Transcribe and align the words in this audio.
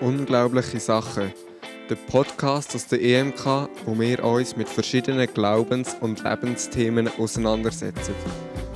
Unglaubliche 0.00 0.80
Sachen. 0.80 1.30
Der 1.90 1.94
Podcast 1.94 2.74
aus 2.74 2.86
der 2.86 3.02
EMK, 3.02 3.68
wo 3.84 3.98
wir 4.00 4.24
uns 4.24 4.56
mit 4.56 4.66
verschiedenen 4.66 5.28
Glaubens- 5.34 5.94
und 6.00 6.24
Lebensthemen 6.24 7.10
auseinandersetzen. 7.18 8.14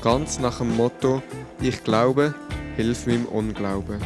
Ganz 0.03 0.39
nach 0.39 0.59
dem 0.59 0.77
Motto: 0.77 1.23
Ich 1.63 1.83
glaube, 1.83 2.35
hilf 2.77 3.07
meinem 3.07 3.25
Unglauben. 3.25 4.03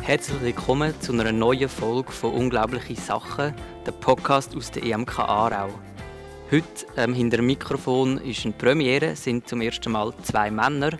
Herzlich 0.00 0.40
willkommen 0.40 0.98
zu 1.00 1.12
einer 1.12 1.30
neuen 1.30 1.68
Folge 1.68 2.10
von 2.10 2.32
Unglaubliche 2.32 2.94
Sachen, 2.94 3.54
der 3.86 3.92
Podcast 3.92 4.56
aus 4.56 4.70
der 4.70 4.82
EMK 4.82 5.18
Aarau. 5.18 5.68
Heute 6.50 6.86
ähm, 6.96 7.12
hinter 7.12 7.36
dem 7.36 7.46
Mikrofon 7.46 8.16
ist 8.18 8.46
eine 8.46 8.54
Premiere, 8.54 9.14
sind 9.14 9.46
zum 9.46 9.60
ersten 9.60 9.92
Mal 9.92 10.14
zwei 10.22 10.50
Männer. 10.50 10.92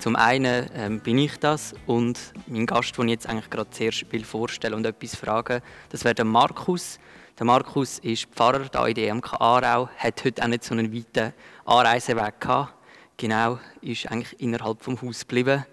Zum 0.00 0.16
einen 0.16 0.70
ähm, 0.74 1.00
bin 1.00 1.18
ich 1.18 1.36
das 1.40 1.74
und 1.84 2.18
mein 2.46 2.64
Gast, 2.64 2.96
den 2.96 3.08
ich 3.08 3.12
jetzt 3.12 3.28
eigentlich 3.28 3.50
gerade 3.50 3.68
zuerst 3.68 4.10
will 4.10 4.24
vorstellen 4.24 4.72
und 4.72 4.86
etwas 4.86 5.14
fragen, 5.14 5.60
das 5.90 6.04
wäre 6.04 6.14
der 6.14 6.24
Markus. 6.24 6.98
Der 7.38 7.44
Markus 7.44 7.98
ist 7.98 8.24
Pfarrer 8.34 8.70
hier 8.72 8.86
in 8.86 8.94
der 8.94 9.08
EMK 9.08 9.34
Aarau, 9.34 9.90
hat 9.98 10.24
heute 10.24 10.42
auch 10.42 10.46
nicht 10.46 10.64
so 10.64 10.72
einen 10.72 10.90
weiten 10.90 11.34
Anreiseweg 11.66 12.40
gehabt. 12.40 12.74
Genau, 13.18 13.58
ist 13.82 14.10
eigentlich 14.10 14.40
innerhalb 14.40 14.80
vom 14.82 14.98
Haus 15.02 15.20
geblieben. 15.20 15.66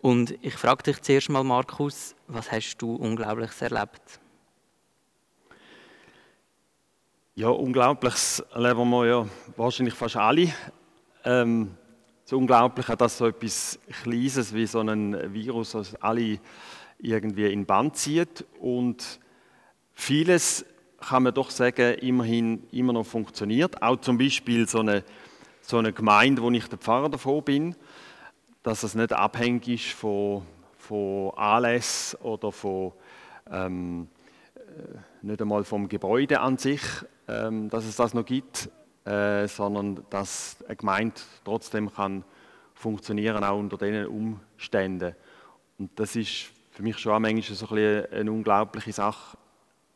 Und 0.00 0.32
ich 0.42 0.54
frage 0.54 0.84
dich 0.84 1.02
zuerst 1.02 1.30
mal, 1.30 1.42
Markus, 1.42 2.14
was 2.28 2.52
hast 2.52 2.76
du 2.76 2.94
Unglaubliches 2.94 3.62
erlebt? 3.62 4.20
Ja, 7.34 7.48
Unglaubliches 7.48 8.44
erleben 8.54 8.88
wir 8.90 9.06
ja 9.06 9.26
wahrscheinlich 9.56 9.94
fast 9.94 10.14
alle. 10.14 10.52
Ähm, 11.24 11.76
das 12.32 12.38
Unglaubliche, 12.38 12.96
dass 12.96 13.18
so 13.18 13.26
etwas 13.26 13.78
Kleines 14.02 14.54
wie 14.54 14.66
so 14.66 14.80
ein 14.80 15.34
Virus 15.34 15.74
uns 15.74 15.94
alle 15.96 16.38
irgendwie 16.98 17.52
in 17.52 17.66
Band 17.66 17.96
zieht. 17.96 18.46
Und 18.58 19.20
vieles 19.92 20.64
kann 20.98 21.24
man 21.24 21.34
doch 21.34 21.50
sagen, 21.50 21.98
immerhin 21.98 22.66
immer 22.72 22.94
noch 22.94 23.04
funktioniert. 23.04 23.82
Auch 23.82 24.00
zum 24.00 24.16
Beispiel 24.16 24.66
so 24.66 24.80
eine, 24.80 25.04
so 25.60 25.76
eine 25.76 25.92
Gemeinde, 25.92 26.40
wo 26.40 26.50
ich 26.50 26.66
der 26.68 26.78
Pfarrer 26.78 27.10
davon 27.10 27.44
bin, 27.44 27.76
dass 28.62 28.82
es 28.82 28.94
nicht 28.94 29.12
abhängig 29.12 29.68
ist 29.68 29.92
von, 29.92 30.42
von 30.78 31.32
Anlässen 31.36 32.18
oder 32.20 32.50
von, 32.50 32.92
ähm, 33.50 34.08
äh, 34.56 34.98
nicht 35.20 35.42
einmal 35.42 35.64
vom 35.64 35.86
Gebäude 35.86 36.40
an 36.40 36.56
sich, 36.56 36.80
ähm, 37.28 37.68
dass 37.68 37.84
es 37.84 37.96
das 37.96 38.14
noch 38.14 38.24
gibt, 38.24 38.70
äh, 39.04 39.48
sondern 39.48 40.04
dass 40.10 40.56
eine 40.66 40.76
Gemeinde 40.76 41.20
trotzdem 41.44 41.92
kann 41.92 42.24
funktionieren 42.74 43.44
auch 43.44 43.58
unter 43.58 43.78
diesen 43.78 44.06
Umständen. 44.06 45.14
Und 45.78 45.98
das 45.98 46.16
ist 46.16 46.50
für 46.72 46.82
mich 46.82 46.98
schon 46.98 47.22
manchmal 47.22 47.56
so 47.56 47.68
ein 47.74 48.06
eine 48.12 48.32
unglaubliche 48.32 48.92
Sache. 48.92 49.36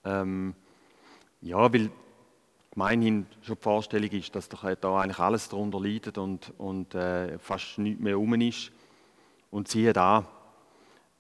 Ähm, 0.05 0.55
ja, 1.41 1.73
weil 1.73 1.91
gemeinhin 2.71 3.27
schon 3.43 3.57
die 3.57 3.63
Vorstellung 3.63 4.11
ist, 4.11 4.35
dass 4.35 4.49
da 4.49 4.59
eigentlich 5.01 5.19
alles 5.19 5.49
darunter 5.49 5.81
leidet 5.81 6.17
und, 6.19 6.53
und 6.59 6.95
äh, 6.95 7.39
fast 7.39 7.79
nichts 7.79 8.01
mehr 8.01 8.19
um 8.19 8.35
ist. 8.41 8.71
Und 9.51 9.69
siehe 9.69 9.93
da, 9.93 10.27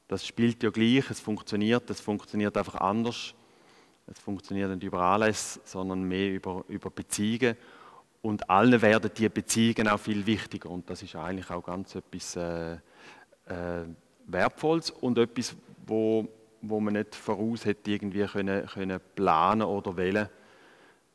das 0.08 0.26
spielt 0.26 0.62
ja 0.62 0.70
gleich, 0.70 1.10
es 1.10 1.20
funktioniert, 1.20 1.88
es 1.90 2.00
funktioniert 2.00 2.56
einfach 2.56 2.76
anders. 2.76 3.34
Es 4.06 4.20
funktioniert 4.20 4.70
nicht 4.70 4.84
über 4.84 5.00
alles, 5.00 5.60
sondern 5.64 6.04
mehr 6.04 6.32
über, 6.32 6.64
über 6.68 6.90
Beziehungen. 6.90 7.56
Und 8.26 8.50
allen 8.50 8.82
werden 8.82 9.08
die 9.16 9.28
Beziehungen 9.28 9.86
auch 9.86 10.00
viel 10.00 10.26
wichtiger. 10.26 10.68
Und 10.68 10.90
das 10.90 11.00
ist 11.00 11.14
eigentlich 11.14 11.48
auch 11.48 11.62
ganz 11.62 11.94
etwas 11.94 12.34
äh, 12.34 12.72
äh, 12.72 13.84
Wertvolles 14.26 14.90
und 14.90 15.16
etwas, 15.16 15.54
wo, 15.86 16.26
wo 16.60 16.80
man 16.80 16.94
nicht 16.94 17.14
voraus 17.14 17.64
hätte 17.64 17.92
irgendwie 17.92 18.26
können, 18.26 18.66
können 18.66 19.00
planen 19.14 19.62
oder 19.62 19.96
wählen. 19.96 20.28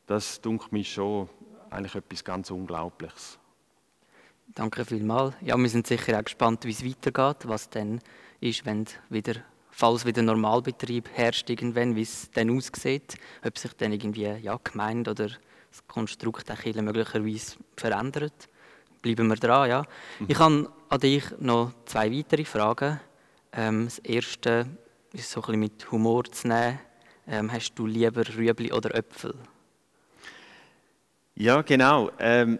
Das 0.06 0.40
dunkelt 0.40 0.72
mich 0.72 0.90
schon 0.90 1.28
eigentlich 1.68 1.94
etwas 1.96 2.24
ganz 2.24 2.50
Unglaubliches. 2.50 3.38
Danke 4.54 4.82
vielmals. 4.86 5.34
Ja, 5.42 5.58
wir 5.58 5.68
sind 5.68 5.86
sicher 5.86 6.18
auch 6.18 6.24
gespannt, 6.24 6.64
wie 6.64 6.70
es 6.70 6.82
weitergeht, 6.82 7.46
was 7.46 7.68
dann 7.68 8.00
ist, 8.40 8.64
wenn 8.64 8.86
wieder, 9.10 9.34
falls 9.68 10.06
wieder 10.06 10.22
Normalbetrieb 10.22 11.10
herrscht, 11.12 11.50
irgendwann, 11.50 11.94
wie 11.94 12.02
es 12.02 12.30
dann 12.30 12.48
aussieht, 12.56 13.18
ob 13.44 13.58
sich 13.58 13.74
dann 13.74 13.92
irgendwie 13.92 14.28
ja, 14.28 14.58
Gemeinde 14.64 15.10
oder 15.10 15.28
das 15.72 15.86
Konstrukt 15.86 16.48
der 16.48 16.56
Kirche 16.56 16.82
möglicherweise 16.82 17.56
verändert. 17.76 18.48
Bleiben 19.00 19.26
wir 19.28 19.36
dran, 19.36 19.70
ja. 19.70 19.82
Mhm. 20.20 20.26
Ich 20.28 20.38
habe 20.38 20.70
an 20.90 21.00
dich 21.00 21.24
noch 21.38 21.72
zwei 21.86 22.12
weitere 22.12 22.44
Fragen. 22.44 23.00
Ähm, 23.52 23.86
das 23.86 23.98
erste 24.00 24.66
ist 25.14 25.30
so 25.30 25.40
ein 25.40 25.46
bisschen 25.46 25.60
mit 25.60 25.90
Humor 25.90 26.24
zu 26.24 26.48
nehmen. 26.48 26.78
Ähm, 27.26 27.50
hast 27.50 27.74
du 27.74 27.86
lieber 27.86 28.22
Rüebli 28.36 28.70
oder 28.70 28.94
Äpfel? 28.94 29.34
Ja, 31.36 31.62
genau. 31.62 32.10
Ähm, 32.18 32.58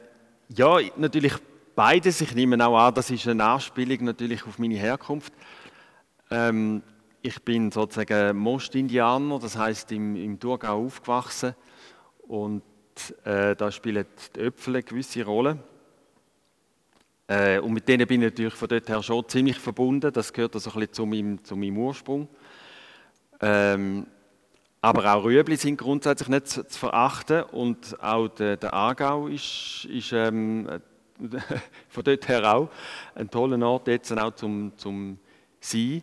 ja, 0.49 0.79
natürlich 0.97 1.35
beides. 1.75 2.23
Ich 2.23 2.35
nehme 2.35 2.67
auch 2.67 2.79
an, 2.79 2.95
das 2.95 3.11
ist 3.11 3.29
eine 3.29 3.45
Anspielung 3.45 4.05
natürlich 4.05 4.47
auf 4.47 4.59
meine 4.59 4.77
Herkunft. 4.77 5.35
Ähm, 6.31 6.83
ich 7.21 7.43
bin 7.43 7.71
sozusagen 7.71 8.39
Most-Indianer, 8.39 9.39
das 9.39 9.57
heißt 9.57 9.93
im, 9.93 10.17
im 10.17 10.41
Thurgau 10.41 10.87
aufgewachsen 10.87 11.55
und 12.27 12.63
äh, 13.25 13.55
da 13.57 13.71
spielen 13.71 14.07
die 14.35 14.41
Äpfel 14.41 14.77
eine 14.77 14.83
gewisse 14.83 15.25
Rolle. 15.25 15.59
Äh, 17.27 17.59
und 17.61 17.73
mit 17.73 17.89
denen 17.89 18.07
bin 18.07 18.23
ich 18.23 18.31
natürlich 18.31 18.55
von 18.55 18.69
dort 18.69 18.89
her 18.89 19.03
schon 19.03 19.29
ziemlich 19.29 19.59
verbunden. 19.59 20.13
Das 20.13 20.33
gehört 20.33 20.55
also 20.55 20.71
ein 20.71 20.81
bisschen 20.81 20.93
zu 20.93 21.07
meinem, 21.07 21.45
zu 21.45 21.57
meinem 21.57 21.79
Ursprung. 21.79 22.29
Ähm, 23.41 24.07
aber 24.81 25.15
auch 25.15 25.25
Rüebli 25.25 25.57
sind 25.57 25.77
grundsätzlich 25.77 26.29
nicht 26.29 26.49
zu, 26.49 26.67
zu 26.67 26.79
verachten 26.79 27.45
und 27.45 28.01
auch 28.03 28.29
der, 28.29 28.57
der 28.57 28.75
Aargau 28.75 29.29
ist, 29.29 29.87
ist 29.89 30.13
ähm, 30.13 30.69
von 31.89 32.05
dort 32.05 32.29
her 32.29 32.53
auch 32.53 32.69
ein 33.15 33.31
toller 33.31 33.65
Ort 33.67 33.87
jetzt 33.87 34.13
auch 34.17 34.35
zum, 34.35 34.73
zum 34.77 35.19
Sein. 35.61 36.03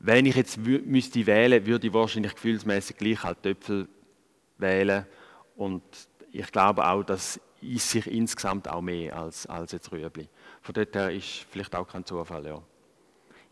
Wenn 0.00 0.26
ich 0.26 0.34
jetzt 0.34 0.58
müsste 0.58 1.26
wählen, 1.26 1.64
würde 1.66 1.86
ich 1.86 1.92
wahrscheinlich 1.92 2.34
gefühlsmäßig 2.34 2.96
gleich 2.96 3.22
halt 3.22 3.42
Töpfel 3.42 3.86
wählen 4.58 5.06
und 5.56 5.82
ich 6.32 6.50
glaube 6.52 6.86
auch, 6.86 7.02
das 7.02 7.40
ist 7.60 7.90
sich 7.90 8.06
insgesamt 8.06 8.68
auch 8.68 8.80
mehr 8.80 9.16
als, 9.16 9.46
als 9.46 9.72
jetzt 9.72 9.92
Rüebli. 9.92 10.28
Von 10.62 10.74
dort 10.74 10.94
her 10.94 11.10
ist 11.10 11.46
vielleicht 11.50 11.74
auch 11.74 11.86
kein 11.86 12.04
Zufall, 12.04 12.46
ja. 12.46 12.62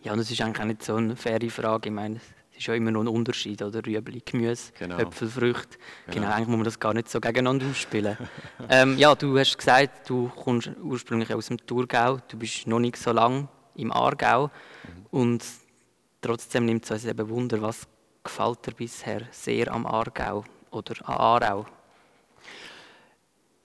Ja, 0.03 0.13
und 0.13 0.19
das 0.19 0.31
ist 0.31 0.41
eigentlich 0.41 0.61
auch 0.61 0.67
nicht 0.67 0.83
so 0.83 0.95
eine 0.95 1.17
faire 1.17 1.51
Frage. 1.51 1.89
Ich 1.89 1.95
meine, 1.95 2.17
es 2.53 2.59
ist 2.59 2.67
ja 2.67 2.75
immer 2.75 2.91
noch 2.91 3.03
ein 3.03 3.09
Unterschied, 3.09 3.61
oder? 3.63 3.85
Rüebli, 3.85 4.23
Gemüse, 4.25 4.73
genau. 4.79 4.97
Äpfel, 4.97 5.29
Früchte. 5.29 5.79
Genau. 6.07 6.17
genau. 6.17 6.35
eigentlich 6.35 6.49
muss 6.49 6.57
man 6.57 6.65
das 6.65 6.81
gar 6.81 6.95
nicht 6.95 7.09
so 7.09 7.21
gegeneinander 7.21 7.67
ausspielen. 7.67 8.17
ähm, 8.69 8.97
ja, 8.97 9.15
du 9.15 9.39
hast 9.39 9.59
gesagt, 9.59 10.09
du 10.09 10.29
kommst 10.29 10.71
ursprünglich 10.83 11.33
aus 11.35 11.47
dem 11.47 11.59
Thurgau, 11.59 12.19
du 12.29 12.39
bist 12.39 12.67
noch 12.67 12.79
nicht 12.79 12.97
so 12.97 13.13
lange 13.13 13.49
im 13.75 13.93
Aargau 13.93 14.47
mhm. 14.47 15.07
und 15.11 15.45
trotzdem 16.21 16.65
nimmt 16.65 16.85
es 16.85 16.91
uns 16.91 17.05
eben 17.05 17.29
Wunder, 17.29 17.61
was 17.61 17.87
gefällt 18.23 18.67
dir 18.67 18.73
bisher 18.73 19.23
sehr 19.31 19.73
am 19.73 19.87
Aargau 19.87 20.45
oder 20.71 20.95
an 21.09 21.15
Aarau? 21.15 21.67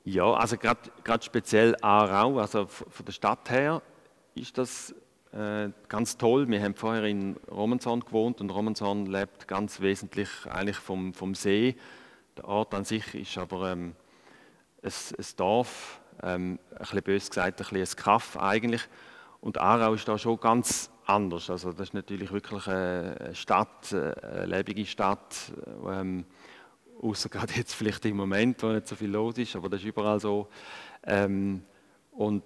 Ja, 0.05 0.33
also 0.33 0.57
gerade 0.57 1.23
speziell 1.23 1.77
Aarau, 1.81 2.39
also 2.39 2.67
von 2.67 3.05
der 3.05 3.13
Stadt 3.13 3.49
her 3.49 3.81
ist 4.35 4.57
das 4.57 4.93
äh, 5.31 5.69
ganz 5.87 6.17
toll. 6.17 6.49
Wir 6.49 6.61
haben 6.61 6.75
vorher 6.75 7.05
in 7.05 7.37
Romanshorn 7.49 8.01
gewohnt 8.01 8.41
und 8.41 8.49
Romanshorn 8.49 9.05
lebt 9.05 9.47
ganz 9.47 9.79
wesentlich 9.79 10.29
eigentlich 10.49 10.75
vom, 10.75 11.13
vom 11.13 11.35
See. 11.35 11.77
Der 12.35 12.49
Ort 12.49 12.73
an 12.73 12.83
sich 12.83 13.15
ist 13.15 13.37
aber 13.37 13.71
ähm, 13.71 13.95
ein, 14.81 14.91
ein 14.91 15.25
Dorf, 15.37 16.01
ähm, 16.21 16.59
ein 16.71 16.77
bisschen 16.79 17.03
bös 17.03 17.29
gesagt, 17.29 17.61
ein 17.61 17.69
bisschen 17.69 17.97
ein 17.97 18.03
Kaff 18.03 18.35
eigentlich. 18.35 18.81
Und 19.39 19.57
Aarau 19.57 19.94
ist 19.94 20.06
da 20.06 20.17
schon 20.17 20.38
ganz 20.38 20.91
anders. 21.06 21.49
Also 21.49 21.71
das 21.71 21.88
ist 21.88 21.94
natürlich 21.94 22.33
wirklich 22.33 22.67
eine 22.67 23.33
Stadt, 23.33 23.94
eine 23.94 24.47
lebende 24.47 24.85
Stadt. 24.85 25.53
Ähm, 25.88 26.25
außer 27.03 27.29
gerade 27.29 27.53
jetzt 27.53 27.75
vielleicht 27.75 28.05
im 28.05 28.17
Moment, 28.17 28.63
wo 28.63 28.67
nicht 28.67 28.88
so 28.88 28.95
viel 28.95 29.09
los 29.09 29.38
ist, 29.38 29.55
aber 29.55 29.69
das 29.69 29.81
ist 29.81 29.88
überall 29.88 30.19
so. 30.19 30.47
Ähm, 31.03 31.63
und 32.11 32.44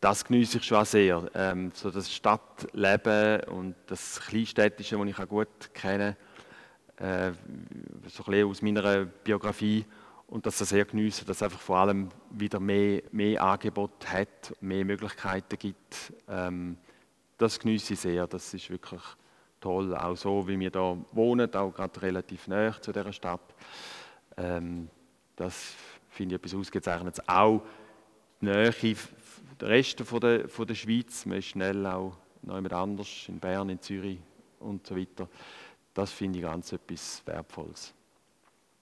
das 0.00 0.24
genieße 0.24 0.58
ich 0.58 0.64
schon 0.64 0.84
sehr. 0.84 1.28
Ähm, 1.34 1.72
so 1.74 1.90
das 1.90 2.12
Stadtleben 2.12 3.40
und 3.48 3.74
das 3.86 4.20
Kleinstädtische, 4.20 4.96
das 4.96 5.06
ich 5.08 5.18
auch 5.18 5.28
gut 5.28 5.74
kenne, 5.74 6.16
äh, 6.98 7.32
so 8.06 8.22
ein 8.24 8.30
bisschen 8.30 8.46
aus 8.46 8.62
meiner 8.62 9.04
Biografie 9.04 9.84
und 10.28 10.46
dass 10.46 10.58
das 10.58 10.70
sehr 10.70 10.84
genieße, 10.84 11.24
dass 11.24 11.38
es 11.38 11.42
einfach 11.42 11.60
vor 11.60 11.78
allem 11.78 12.08
wieder 12.30 12.60
mehr, 12.60 13.02
mehr 13.12 13.42
Angebot 13.42 14.06
hat, 14.06 14.54
mehr 14.60 14.84
Möglichkeiten 14.84 15.58
gibt. 15.58 16.12
Ähm, 16.28 16.76
das 17.38 17.58
genieße 17.58 17.94
ich 17.94 18.00
sehr. 18.00 18.26
Das 18.26 18.52
ist 18.54 18.70
wirklich 18.70 19.02
toll, 19.60 19.94
auch 19.96 20.16
so 20.16 20.46
wie 20.46 20.58
wir 20.58 20.70
da 20.70 20.96
wohnen, 21.12 21.52
auch 21.54 21.72
gerade 21.72 22.02
relativ 22.02 22.48
nah 22.48 22.80
zu 22.80 22.92
dieser 22.92 23.12
Stadt. 23.12 23.54
Ähm, 24.36 24.88
das 25.34 25.74
finde 26.10 26.34
ich 26.34 26.40
etwas 26.40 26.54
Ausgezeichnetes. 26.54 27.28
Auch 27.28 27.62
die 28.40 28.46
Nähe 28.46 28.72
der 29.60 29.68
Rest 29.68 30.00
von 30.00 30.20
der, 30.20 30.48
von 30.48 30.66
der 30.66 30.74
Schweiz, 30.74 31.24
man 31.26 31.38
ist 31.38 31.46
schnell 31.46 31.86
auch 31.86 32.16
jemand 32.42 32.72
anders, 32.72 33.08
in 33.28 33.38
Bern, 33.38 33.68
in 33.68 33.80
Zürich 33.80 34.18
und 34.60 34.86
so 34.86 34.96
weiter. 34.96 35.28
Das 35.94 36.12
finde 36.12 36.38
ich 36.38 36.44
ganz 36.44 36.72
etwas 36.72 37.22
Wertvolles. 37.24 37.94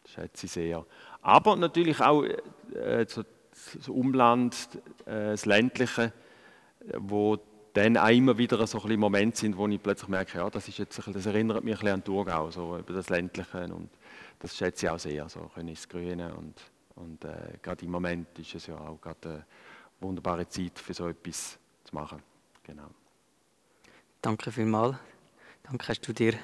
Das 0.02 0.12
schätze 0.12 0.46
ich 0.46 0.52
sehr. 0.52 0.84
Aber 1.22 1.56
natürlich 1.56 2.00
auch 2.00 2.24
äh, 2.24 3.06
so, 3.08 3.22
das 3.76 3.88
Umland, 3.88 4.68
äh, 5.06 5.30
das 5.30 5.46
Ländliche, 5.46 6.12
wo 6.98 7.38
dann 7.72 7.96
auch 7.96 8.08
immer 8.08 8.36
wieder 8.38 8.64
so 8.66 8.80
ein 8.82 8.98
Momente 8.98 9.38
sind, 9.38 9.56
wo 9.56 9.66
ich 9.66 9.82
plötzlich 9.82 10.08
merke, 10.08 10.38
ja, 10.38 10.50
das, 10.50 10.68
ist 10.68 10.78
jetzt 10.78 11.00
das 11.06 11.26
erinnert 11.26 11.64
mich 11.64 11.74
ein 11.74 11.78
bisschen 11.78 11.94
an 11.94 12.04
Thurgau, 12.04 12.50
so 12.50 12.76
über 12.78 12.92
das 12.92 13.08
Ländliche 13.08 13.64
und 13.64 13.90
das 14.44 14.58
schätze 14.58 14.84
ich 14.84 14.90
auch 14.90 14.98
sehr, 14.98 15.26
so 15.30 15.50
ins 15.56 15.88
Grüne 15.88 16.34
und, 16.34 16.60
und 16.96 17.24
äh, 17.24 17.56
gerade 17.62 17.82
im 17.82 17.90
Moment 17.90 18.38
ist 18.38 18.54
es 18.54 18.66
ja 18.66 18.76
auch 18.76 19.00
gerade 19.00 19.28
eine 19.28 19.46
wunderbare 20.00 20.46
Zeit 20.46 20.78
für 20.78 20.92
so 20.92 21.08
etwas 21.08 21.58
zu 21.82 21.94
machen. 21.94 22.22
Genau. 22.62 22.90
Danke 24.20 24.52
vielmals. 24.52 24.96
Danke, 25.62 25.88
hast 25.88 26.02
du 26.02 26.12
dir 26.12 26.34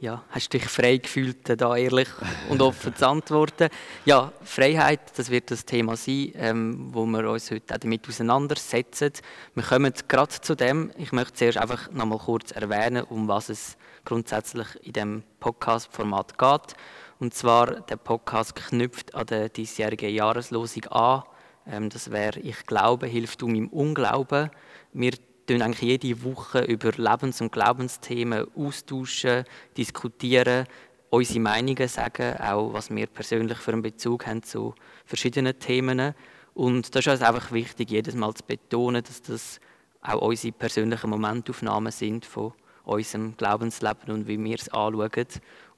ja, 0.00 0.24
hast 0.30 0.52
dich 0.52 0.64
frei 0.64 0.96
gefühlt, 0.96 1.60
da 1.60 1.76
ehrlich 1.76 2.08
und 2.48 2.62
offen 2.62 2.94
zu 2.94 3.06
antworten? 3.06 3.68
Ja, 4.06 4.32
Freiheit, 4.42 5.00
das 5.16 5.28
wird 5.28 5.50
das 5.50 5.66
Thema 5.66 5.96
sein, 5.96 6.32
ähm, 6.36 6.88
wo 6.94 7.04
wir 7.04 7.28
uns 7.28 7.50
heute 7.50 7.74
auch 7.74 7.78
damit 7.78 8.08
auseinandersetzen. 8.08 9.12
Wir 9.54 9.64
kommen 9.64 9.92
gerade 10.06 10.40
zu 10.40 10.54
dem. 10.54 10.92
Ich 10.96 11.12
möchte 11.12 11.34
zuerst 11.34 11.58
einfach 11.58 11.90
noch 11.90 12.06
mal 12.06 12.18
kurz 12.18 12.52
erwähnen, 12.52 13.04
um 13.04 13.28
was 13.28 13.50
es 13.50 13.76
grundsätzlich 14.04 14.68
in 14.82 14.92
dem 14.92 15.22
Podcast-Format 15.40 16.38
geht. 16.38 16.76
Und 17.20 17.34
zwar, 17.34 17.80
der 17.80 17.96
Podcast 17.96 18.54
knüpft 18.54 19.14
an 19.14 19.26
der 19.26 19.48
diesjährigen 19.48 20.14
Jahreslosung 20.14 20.84
an. 20.86 21.24
Ähm, 21.66 21.90
das 21.90 22.12
wäre 22.12 22.38
«Ich 22.40 22.64
glaube, 22.64 23.06
hilft 23.08 23.42
du 23.42 23.48
meinem 23.48 23.68
Unglauben». 23.68 24.50
Wir 24.92 25.12
tun 25.46 25.62
eigentlich 25.62 26.02
jede 26.02 26.22
Woche 26.22 26.60
über 26.60 26.92
Lebens- 26.92 27.40
und 27.40 27.50
Glaubensthemen 27.50 28.46
austauschen, 28.56 29.44
diskutieren, 29.76 30.66
unsere 31.10 31.40
Meinungen 31.40 31.88
sagen, 31.88 32.36
auch 32.38 32.72
was 32.72 32.90
wir 32.90 33.06
persönlich 33.06 33.58
für 33.58 33.72
einen 33.72 33.82
Bezug 33.82 34.26
haben 34.26 34.42
zu 34.42 34.74
verschiedenen 35.04 35.58
Themen. 35.58 36.14
Und 36.54 36.94
das 36.94 37.06
ist 37.06 37.12
uns 37.12 37.22
einfach 37.22 37.50
wichtig, 37.50 37.90
jedes 37.90 38.14
Mal 38.14 38.34
zu 38.34 38.44
betonen, 38.44 39.02
dass 39.02 39.22
das 39.22 39.60
auch 40.02 40.22
unsere 40.22 40.52
persönlichen 40.52 41.10
Momentaufnahmen 41.10 41.92
sind 41.92 42.24
von 42.24 42.52
unserem 42.84 43.36
Glaubensleben 43.36 44.10
und 44.10 44.28
wie 44.28 44.42
wir 44.42 44.56
es 44.56 44.68
anschauen. 44.68 45.26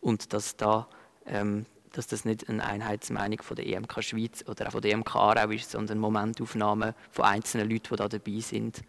Und 0.00 0.32
dass, 0.32 0.56
da, 0.56 0.88
ähm, 1.26 1.66
dass 1.92 2.06
das 2.06 2.24
nicht 2.24 2.48
eine 2.48 2.64
Einheitsmeinung 2.64 3.42
von 3.42 3.56
der 3.56 3.66
EMK 3.66 4.02
Schweiz 4.02 4.44
oder 4.46 4.68
auch 4.68 4.72
von 4.72 4.82
der 4.82 4.92
EMK 4.92 5.16
Aarau 5.16 5.50
ist, 5.50 5.70
sondern 5.70 5.98
Momentaufnahmen 5.98 6.94
von 7.10 7.24
einzelnen 7.24 7.68
Leuten, 7.68 7.88
die 7.90 7.96
da 7.96 8.08
dabei 8.08 8.40
sind. 8.40 8.82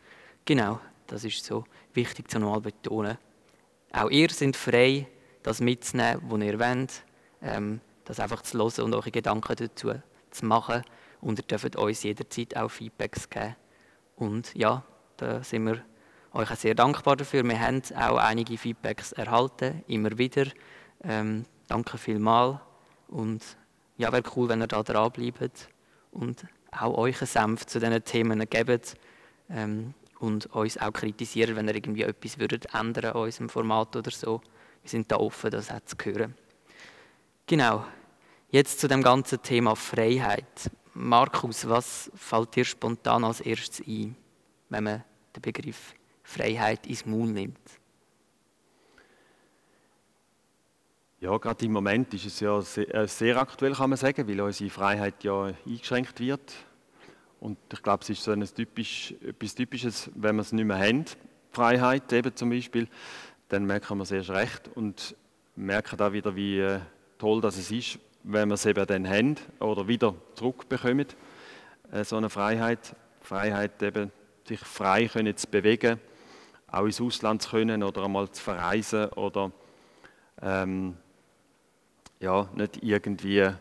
Genau, 0.45 0.79
das 1.07 1.23
ist 1.23 1.43
so 1.43 1.65
wichtig 1.93 2.29
zu 2.29 2.39
nochmal 2.39 2.61
betonen. 2.61 3.17
Auch 3.91 4.09
ihr 4.09 4.29
seid 4.29 4.55
frei, 4.55 5.07
das 5.43 5.59
mitzunehmen, 5.59 6.21
was 6.29 6.41
ihr 6.41 6.59
wollt, 6.59 7.03
ähm, 7.41 7.81
das 8.05 8.19
einfach 8.19 8.41
zu 8.41 8.57
hören 8.57 8.85
und 8.85 8.93
eure 8.93 9.11
Gedanken 9.11 9.55
dazu 9.55 9.93
zu 10.29 10.45
machen. 10.45 10.83
Und 11.19 11.39
ihr 11.39 11.43
dürft 11.43 11.75
uns 11.75 12.03
jederzeit 12.03 12.55
auch 12.55 12.69
Feedbacks 12.69 13.29
geben. 13.29 13.55
Und 14.15 14.53
ja, 14.55 14.83
da 15.17 15.43
sind 15.43 15.65
wir 15.65 15.83
euch 16.33 16.49
sehr 16.51 16.75
dankbar 16.75 17.17
dafür. 17.17 17.43
Wir 17.43 17.59
haben 17.59 17.81
auch 17.95 18.17
einige 18.17 18.57
Feedbacks 18.57 19.11
erhalten, 19.11 19.83
immer 19.87 20.17
wieder. 20.17 20.45
Ähm, 21.03 21.45
danke 21.71 21.97
vielmals. 21.97 22.59
Und 23.07 23.41
ja, 23.97 24.11
wäre 24.11 24.23
cool, 24.35 24.49
wenn 24.49 24.61
ihr 24.61 24.67
da 24.67 24.83
dranbleibt 24.83 25.69
und 26.11 26.45
auch 26.71 26.97
euch 26.97 27.21
einen 27.21 27.27
Senf 27.27 27.65
zu 27.65 27.79
diesen 27.79 28.03
Themen 28.03 28.39
gebt. 28.49 28.95
Ähm, 29.49 29.93
und 30.19 30.45
uns 30.53 30.77
auch 30.77 30.93
kritisieren, 30.93 31.55
wenn 31.55 31.67
ihr 31.67 31.75
irgendwie 31.75 32.03
etwas 32.03 32.37
würdet 32.37 32.75
ändern 32.75 33.13
an 33.13 33.23
unserem 33.23 33.49
Format 33.49 33.95
oder 33.95 34.11
so. 34.11 34.39
Wir 34.83 34.89
sind 34.89 35.11
da 35.11 35.17
offen, 35.17 35.49
das 35.49 35.71
auch 35.71 35.81
zu 35.83 35.95
hören. 36.03 36.35
Genau. 37.47 37.83
Jetzt 38.49 38.79
zu 38.79 38.87
dem 38.87 39.01
ganzen 39.01 39.41
Thema 39.41 39.75
Freiheit. 39.75 40.69
Markus, 40.93 41.67
was 41.67 42.11
fällt 42.13 42.55
dir 42.55 42.65
spontan 42.65 43.23
als 43.23 43.41
erstes 43.41 43.85
ein, 43.87 44.15
wenn 44.69 44.83
man 44.83 45.03
den 45.35 45.41
Begriff 45.41 45.95
Freiheit 46.21 46.85
ins 46.85 47.05
Maul 47.05 47.27
nimmt? 47.27 47.80
Ja, 51.21 51.37
gerade 51.37 51.63
im 51.65 51.73
Moment 51.73 52.11
ist 52.15 52.25
es 52.25 52.39
ja 52.39 52.59
sehr, 52.63 52.95
äh, 52.95 53.07
sehr 53.07 53.37
aktuell, 53.37 53.73
kann 53.73 53.91
man 53.91 53.97
sagen, 53.97 54.27
weil 54.27 54.41
unsere 54.41 54.71
Freiheit 54.71 55.23
ja 55.23 55.53
eingeschränkt 55.67 56.19
wird 56.19 56.51
und 57.39 57.59
ich 57.71 57.83
glaube, 57.83 58.01
es 58.01 58.09
ist 58.09 58.23
so 58.23 58.31
ein 58.31 58.43
typisch, 58.43 59.13
etwas 59.23 59.53
Typisches, 59.53 60.09
wenn 60.15 60.37
wir 60.37 60.41
es 60.41 60.51
nicht 60.51 60.65
mehr 60.65 60.79
haben, 60.79 61.05
Freiheit 61.51 62.11
eben 62.11 62.35
zum 62.35 62.49
Beispiel, 62.49 62.87
dann 63.49 63.65
merken 63.65 63.99
wir 63.99 64.03
es 64.03 64.09
erst 64.09 64.31
recht 64.31 64.71
und 64.73 65.15
merken 65.55 65.95
da 65.95 66.11
wieder, 66.11 66.35
wie 66.35 66.57
äh, 66.57 66.79
toll 67.19 67.39
das 67.39 67.69
ist, 67.69 67.99
wenn 68.23 68.49
wir 68.49 68.55
es 68.55 68.65
eben 68.65 68.83
dann 68.87 69.07
haben 69.07 69.35
oder 69.59 69.87
wieder 69.87 70.15
zurückbekommen, 70.33 71.05
äh, 71.91 72.03
so 72.03 72.17
eine 72.17 72.31
Freiheit. 72.31 72.95
Freiheit 73.21 73.83
eben, 73.83 74.11
sich 74.47 74.61
frei 74.61 75.05
können 75.05 75.37
zu 75.37 75.45
bewegen, 75.47 75.99
auch 76.65 76.85
ins 76.85 76.99
Ausland 76.99 77.43
zu 77.43 77.51
können 77.51 77.83
oder 77.83 78.05
einmal 78.05 78.31
zu 78.31 78.41
verreisen 78.41 79.05
oder 79.09 79.51
ähm, 80.41 80.97
ja, 82.21 82.47
nicht 82.55 82.83
irgendwie 82.83 83.39
äh, 83.39 83.55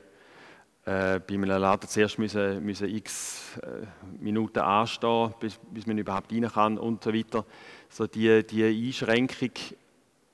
bei 0.85 1.35
einem 1.35 1.45
Laden 1.45 1.89
zuerst 1.89 2.19
müssen, 2.19 2.63
müssen 2.65 2.95
x 2.95 3.59
äh, 3.59 3.87
Minuten 4.23 4.61
anstehen, 4.61 5.35
bis, 5.41 5.59
bis 5.71 5.87
man 5.87 5.99
überhaupt 5.99 6.33
rein 6.33 6.49
kann 6.49 6.79
und 6.79 7.03
so 7.03 7.13
weiter. 7.13 7.45
So 7.89 8.07
die, 8.07 8.47
die 8.47 8.65
Einschränkung 8.65 9.53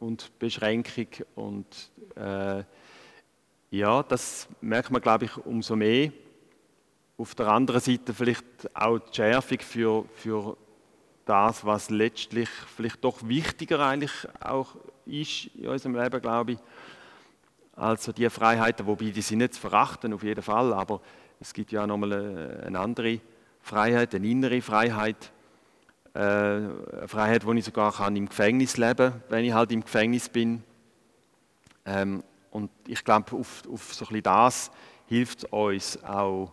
und 0.00 0.38
Beschränkung 0.38 1.06
und 1.36 1.90
äh, 2.16 2.64
ja, 3.70 4.02
das 4.02 4.48
merkt 4.60 4.90
man, 4.90 5.02
glaube 5.02 5.26
ich, 5.26 5.36
umso 5.38 5.76
mehr. 5.76 6.10
Auf 7.18 7.34
der 7.34 7.48
anderen 7.48 7.80
Seite 7.80 8.12
vielleicht 8.12 8.44
auch 8.74 8.98
die 8.98 9.14
Schärfung 9.14 9.58
für, 9.60 10.04
für 10.14 10.56
das, 11.24 11.64
was 11.64 11.90
letztlich 11.90 12.48
vielleicht 12.48 13.02
doch 13.02 13.26
wichtiger 13.26 13.80
eigentlich 13.80 14.12
auch 14.40 14.76
ist 15.06 15.46
in 15.54 15.68
unserem 15.68 15.96
Leben, 15.96 16.20
glaube 16.20 16.52
ich, 16.52 16.58
also 17.76 18.10
die 18.12 18.28
Freiheiten, 18.30 18.86
wobei 18.86 19.10
die 19.10 19.20
sind 19.20 19.38
nicht 19.38 19.54
zu 19.54 19.60
verachten, 19.60 20.14
auf 20.14 20.22
jeden 20.22 20.42
Fall, 20.42 20.72
aber 20.72 21.00
es 21.38 21.52
gibt 21.52 21.72
ja 21.72 21.86
nochmal 21.86 22.12
äh, 22.12 22.66
eine 22.66 22.80
andere 22.80 23.20
Freiheit, 23.60 24.14
eine 24.14 24.26
innere 24.26 24.62
Freiheit, 24.62 25.30
äh, 26.14 26.18
eine 26.18 27.06
Freiheit, 27.06 27.44
wo 27.44 27.52
ich 27.52 27.64
sogar 27.64 27.92
kann 27.92 28.16
im 28.16 28.28
Gefängnis 28.28 28.78
leben 28.78 29.12
kann, 29.12 29.22
wenn 29.28 29.44
ich 29.44 29.52
halt 29.52 29.72
im 29.72 29.82
Gefängnis 29.82 30.28
bin. 30.30 30.64
Ähm, 31.84 32.22
und 32.50 32.70
ich 32.88 33.04
glaube, 33.04 33.36
auf, 33.36 33.62
auf 33.70 33.92
so 33.92 34.06
ein 34.08 34.22
das 34.22 34.70
hilft 35.06 35.44
uns 35.52 36.02
auch, 36.02 36.52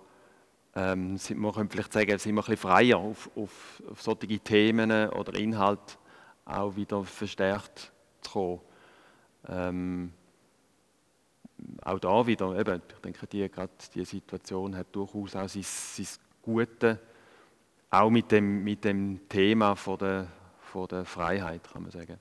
ähm, 0.75 1.18
man 1.36 1.53
könnte 1.53 1.72
vielleicht 1.72 1.94
sagen, 1.94 2.18
sind 2.18 2.36
wir 2.36 2.42
ein 2.42 2.46
bisschen 2.46 2.58
freier 2.58 2.98
auf, 2.98 3.30
auf, 3.38 3.82
auf 3.89 4.01
solche 4.01 4.39
Themen 4.39 4.92
oder 5.10 5.36
Inhalte 5.36 5.94
auch 6.44 6.75
wieder 6.75 7.06
verstärkt 7.06 7.94
zu 8.22 8.32
kommen. 8.32 8.60
Ähm, 9.48 10.13
auch 11.82 12.00
da 12.00 12.25
wieder, 12.25 12.58
eben, 12.58 12.82
ich 12.88 13.01
denke, 13.01 13.27
die, 13.27 13.50
gerade 13.50 13.72
die 13.93 14.05
Situation 14.05 14.75
hat 14.75 14.88
durchaus 14.91 15.36
auch 15.36 15.48
sein, 15.48 15.63
sein 15.63 16.08
Gute, 16.41 17.00
auch 17.89 18.10
mit 18.10 18.32
dem, 18.32 18.63
mit 18.63 18.84
dem 18.84 19.27
Thema 19.29 19.75
von 19.75 19.98
der, 19.98 20.27
von 20.60 20.88
der 20.88 21.05
Freiheit, 21.05 21.62
kann 21.72 21.84
man 21.84 21.91
sagen. 21.91 22.17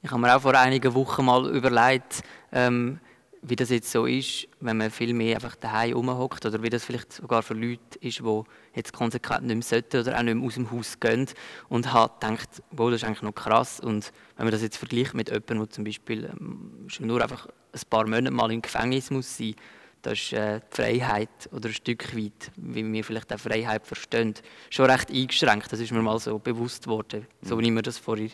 Ich 0.00 0.10
habe 0.10 0.20
mir 0.20 0.34
auch 0.34 0.40
vor 0.40 0.54
einigen 0.54 0.92
Wochen 0.94 1.24
mal 1.24 1.48
überlegt, 1.54 2.22
ähm, 2.50 2.98
wie 3.42 3.56
das 3.56 3.70
jetzt 3.70 3.90
so 3.90 4.06
ist, 4.06 4.46
wenn 4.60 4.76
man 4.76 4.90
viel 4.90 5.12
mehr 5.12 5.34
einfach 5.34 5.56
daheim 5.56 5.94
rumhockt 5.94 6.46
oder 6.46 6.62
wie 6.62 6.70
das 6.70 6.84
vielleicht 6.84 7.12
sogar 7.12 7.42
für 7.42 7.54
Leute 7.54 7.98
ist, 8.00 8.20
die 8.20 8.42
jetzt 8.74 8.92
konsequent 8.92 9.46
nicht 9.46 9.56
mehr 9.56 9.62
sollten 9.62 10.00
oder 10.00 10.16
auch 10.16 10.22
nicht 10.22 10.34
mehr 10.34 10.46
aus 10.46 10.54
dem 10.54 10.70
Haus 10.70 11.00
gehen 11.00 11.26
und 11.68 11.92
hat 11.92 12.20
gedacht, 12.20 12.62
wow, 12.70 12.90
das 12.90 13.02
ist 13.02 13.04
eigentlich 13.04 13.22
noch 13.22 13.34
krass 13.34 13.80
und 13.80 14.12
wenn 14.36 14.46
man 14.46 14.52
das 14.52 14.62
jetzt 14.62 14.76
vergleicht 14.76 15.14
mit 15.14 15.28
jemandem, 15.28 15.58
der 15.58 15.70
zum 15.70 15.84
Beispiel 15.84 16.24
ähm, 16.24 16.84
schon 16.86 17.08
nur 17.08 17.20
einfach 17.20 17.48
ein 17.72 17.80
paar 17.90 18.06
Monate 18.06 18.30
mal 18.30 18.52
im 18.52 18.62
Gefängnis 18.62 19.10
muss 19.10 19.36
sein, 19.36 19.56
das 20.02 20.14
ist 20.14 20.32
äh, 20.32 20.60
die 20.60 20.76
Freiheit 20.76 21.48
oder 21.52 21.68
ein 21.68 21.74
Stück 21.74 22.16
weit, 22.16 22.52
wie 22.56 22.92
wir 22.92 23.04
vielleicht 23.04 23.32
auch 23.32 23.38
Freiheit 23.38 23.86
verstehen, 23.86 24.34
schon 24.68 24.90
recht 24.90 25.10
eingeschränkt. 25.10 25.72
Das 25.72 25.78
ist 25.78 25.92
mir 25.92 26.02
mal 26.02 26.18
so 26.18 26.38
bewusst 26.38 26.88
worden, 26.88 27.26
mhm. 27.40 27.48
so 27.48 27.58
wie 27.58 27.64
ich 27.64 27.70
mir 27.70 27.82
das 27.82 27.98
vorher 27.98 28.30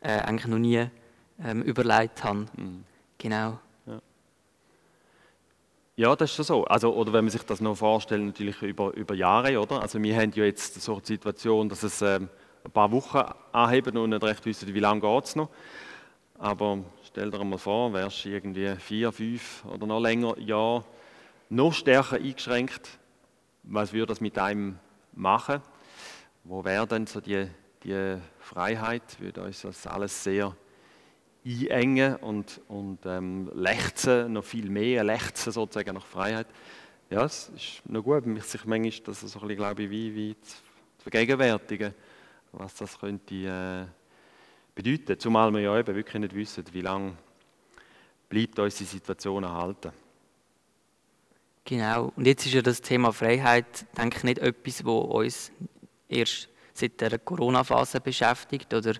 äh, 0.00 0.18
eigentlich 0.20 0.46
noch 0.46 0.58
nie 0.58 0.86
ähm, 1.42 1.62
überlegt 1.62 2.22
habe. 2.22 2.46
Mhm. 2.56 2.84
Genau. 3.18 3.58
Ja, 5.98 6.14
das 6.14 6.28
ist 6.28 6.36
schon 6.36 6.44
so. 6.44 6.64
Also, 6.64 6.94
oder 6.94 7.10
wenn 7.14 7.24
man 7.24 7.30
sich 7.30 7.42
das 7.42 7.62
noch 7.62 7.74
vorstellt, 7.74 8.22
natürlich 8.22 8.60
über, 8.60 8.92
über 8.92 9.14
Jahre, 9.14 9.58
oder? 9.58 9.80
Also 9.80 10.02
wir 10.02 10.14
haben 10.14 10.30
ja 10.34 10.44
jetzt 10.44 10.78
so 10.82 10.92
eine 10.96 11.06
Situation, 11.06 11.70
dass 11.70 11.82
es 11.82 12.02
ähm, 12.02 12.28
ein 12.64 12.70
paar 12.70 12.92
Wochen 12.92 13.22
anheben 13.50 13.96
und 13.96 14.10
nicht 14.10 14.22
recht 14.22 14.44
wissen, 14.44 14.74
wie 14.74 14.78
lange 14.78 15.00
geht 15.00 15.24
es 15.24 15.36
noch. 15.36 15.48
Aber 16.38 16.80
stell 17.02 17.30
dir 17.30 17.42
mal 17.42 17.56
vor, 17.56 17.94
wärst 17.94 18.26
du 18.26 18.28
irgendwie 18.28 18.76
vier, 18.76 19.10
fünf 19.10 19.64
oder 19.64 19.86
noch 19.86 20.00
länger 20.00 20.38
Jahre 20.38 20.84
noch 21.48 21.72
stärker 21.72 22.16
eingeschränkt. 22.16 22.98
Was 23.62 23.94
würde 23.94 24.08
das 24.08 24.20
mit 24.20 24.38
einem 24.38 24.78
machen? 25.14 25.62
Wo 26.44 26.62
wäre 26.62 26.86
denn 26.86 27.06
so 27.06 27.22
die, 27.22 27.48
die 27.84 28.18
Freiheit 28.38 29.18
würde 29.18 29.44
uns 29.44 29.62
das 29.62 29.86
alles 29.86 30.22
sehr 30.22 30.54
einengen 31.46 32.16
und, 32.16 32.60
und 32.68 32.98
ähm, 33.06 33.50
lechzen, 33.54 34.32
noch 34.32 34.44
viel 34.44 34.68
mehr 34.68 35.04
lechzen 35.04 35.52
sozusagen 35.52 35.94
nach 35.94 36.04
Freiheit. 36.04 36.48
Ja, 37.08 37.24
es 37.24 37.50
ist 37.54 37.88
noch 37.88 38.02
gut, 38.02 38.24
sich 38.42 38.64
manchmal 38.64 38.92
das 39.04 39.20
so 39.20 39.26
ein 39.26 39.42
bisschen, 39.42 39.56
glaube 39.56 39.82
ich, 39.84 39.90
wie, 39.90 40.14
wie 40.14 40.36
zu 40.40 40.56
vergegenwärtigen, 40.98 41.94
was 42.50 42.74
das 42.74 42.98
könnte 42.98 43.34
äh, 43.34 43.84
bedeuten. 44.74 45.18
Zumal 45.20 45.52
wir 45.52 45.60
ja 45.60 45.78
eben 45.78 45.94
wirklich 45.94 46.20
nicht 46.20 46.34
wissen, 46.34 46.64
wie 46.72 46.80
lange 46.80 47.12
bleibt 48.28 48.58
uns 48.58 48.74
die 48.76 48.84
Situation 48.84 49.44
erhalten. 49.44 49.92
Genau. 51.64 52.12
Und 52.16 52.26
jetzt 52.26 52.46
ist 52.46 52.54
ja 52.54 52.62
das 52.62 52.80
Thema 52.80 53.12
Freiheit, 53.12 53.86
denke 53.96 54.18
ich, 54.18 54.24
nicht 54.24 54.38
etwas, 54.38 54.78
das 54.78 54.86
uns 54.86 55.52
erst 56.08 56.48
seit 56.72 57.00
der 57.00 57.18
Corona-Phase 57.18 58.00
beschäftigt 58.00 58.72
oder, 58.74 58.94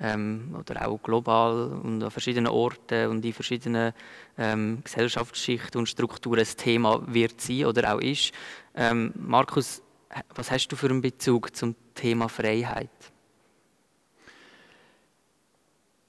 ähm, 0.00 0.56
oder 0.58 0.86
auch 0.86 1.02
global 1.02 1.80
und 1.82 2.02
an 2.02 2.10
verschiedenen 2.10 2.48
Orten 2.48 3.08
und 3.08 3.24
in 3.24 3.32
verschiedenen 3.32 3.92
ähm, 4.36 4.80
Gesellschaftsschichten 4.84 5.78
und 5.78 5.88
Strukturen 5.88 6.40
ein 6.40 6.56
Thema 6.56 7.02
wird 7.06 7.40
sein 7.40 7.66
oder 7.66 7.94
auch 7.94 8.00
ist. 8.00 8.32
Ähm, 8.74 9.12
Markus, 9.16 9.82
was 10.34 10.50
hast 10.50 10.68
du 10.68 10.76
für 10.76 10.88
einen 10.88 11.00
Bezug 11.00 11.54
zum 11.56 11.74
Thema 11.94 12.28
Freiheit? 12.28 12.90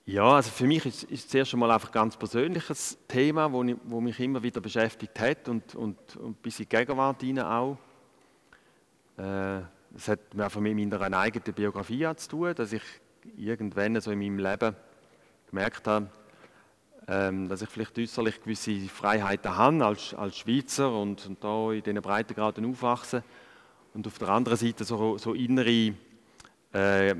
Ja, 0.06 0.36
also 0.36 0.52
für 0.52 0.68
mich 0.68 0.86
ist, 0.86 1.12
es 1.12 1.28
zuerst 1.28 1.54
einmal 1.54 1.70
einfach 1.70 1.90
ein 1.90 1.94
ganz 1.94 2.16
persönliches 2.16 2.98
Thema, 3.10 3.52
wo, 3.52 3.62
ich, 3.64 3.76
wo 3.84 4.00
mich 4.00 4.18
immer 4.22 4.42
wieder 4.42 4.62
beschäftigt 4.62 5.20
hat 5.20 5.50
und, 5.50 5.76
und, 5.76 6.16
und 6.16 6.42
bis 6.42 6.60
in 6.60 6.66
die 6.66 6.78
Gegenwart 6.78 7.22
hinein 7.22 7.46
auch. 7.46 7.78
Äh, 9.18 9.64
das 9.92 10.08
hat 10.08 10.20
einfach 10.38 10.62
mit 10.62 10.76
meiner 10.78 11.18
eigenen 11.18 11.54
Biografie 11.54 12.08
zu 12.16 12.30
tun, 12.30 12.56
dass 12.56 12.72
ich 12.72 12.84
irgendwann 13.36 14.00
so 14.00 14.12
in 14.12 14.20
meinem 14.20 14.40
Leben 14.40 14.76
gemerkt 15.50 15.88
habe, 15.88 16.08
ähm, 17.08 17.48
dass 17.48 17.62
ich 17.62 17.70
vielleicht 17.70 17.98
äußerlich 17.98 18.42
gewisse 18.42 18.80
Freiheiten 18.90 19.56
habe 19.56 19.86
als, 19.86 20.14
als 20.14 20.38
Schweizer 20.38 20.92
und, 20.92 21.26
und 21.26 21.44
da 21.44 21.72
in 21.72 21.84
diesen 21.84 22.02
Breitengraden 22.02 22.66
aufwachse 22.66 23.24
und 23.94 24.06
auf 24.08 24.18
der 24.20 24.30
anderen 24.30 24.58
Seite 24.58 24.84
so, 24.84 25.18
so 25.18 25.34
innere 25.34 25.94
äh, 26.74 27.16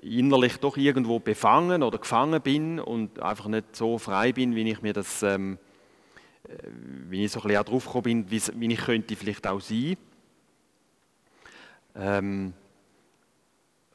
innerlich 0.00 0.58
doch 0.58 0.76
irgendwo 0.76 1.18
befangen 1.18 1.82
oder 1.82 1.98
gefangen 1.98 2.40
bin 2.40 2.80
und 2.80 3.20
einfach 3.20 3.46
nicht 3.46 3.74
so 3.74 3.98
frei 3.98 4.32
bin, 4.32 4.54
wie 4.54 4.70
ich 4.70 4.82
mir 4.82 4.92
das, 4.92 5.22
ähm, 5.22 5.58
äh, 6.44 6.56
wie 7.08 7.24
ich 7.24 7.32
so 7.32 7.40
ein 7.40 7.48
bisschen 7.48 7.64
drauf 7.64 8.02
bin, 8.02 8.30
wie, 8.30 8.40
wie 8.54 8.72
ich 8.72 8.80
könnte 8.80 9.16
vielleicht 9.16 9.46
auch 9.46 9.60
sein. 9.60 9.96
Ähm, 11.94 12.54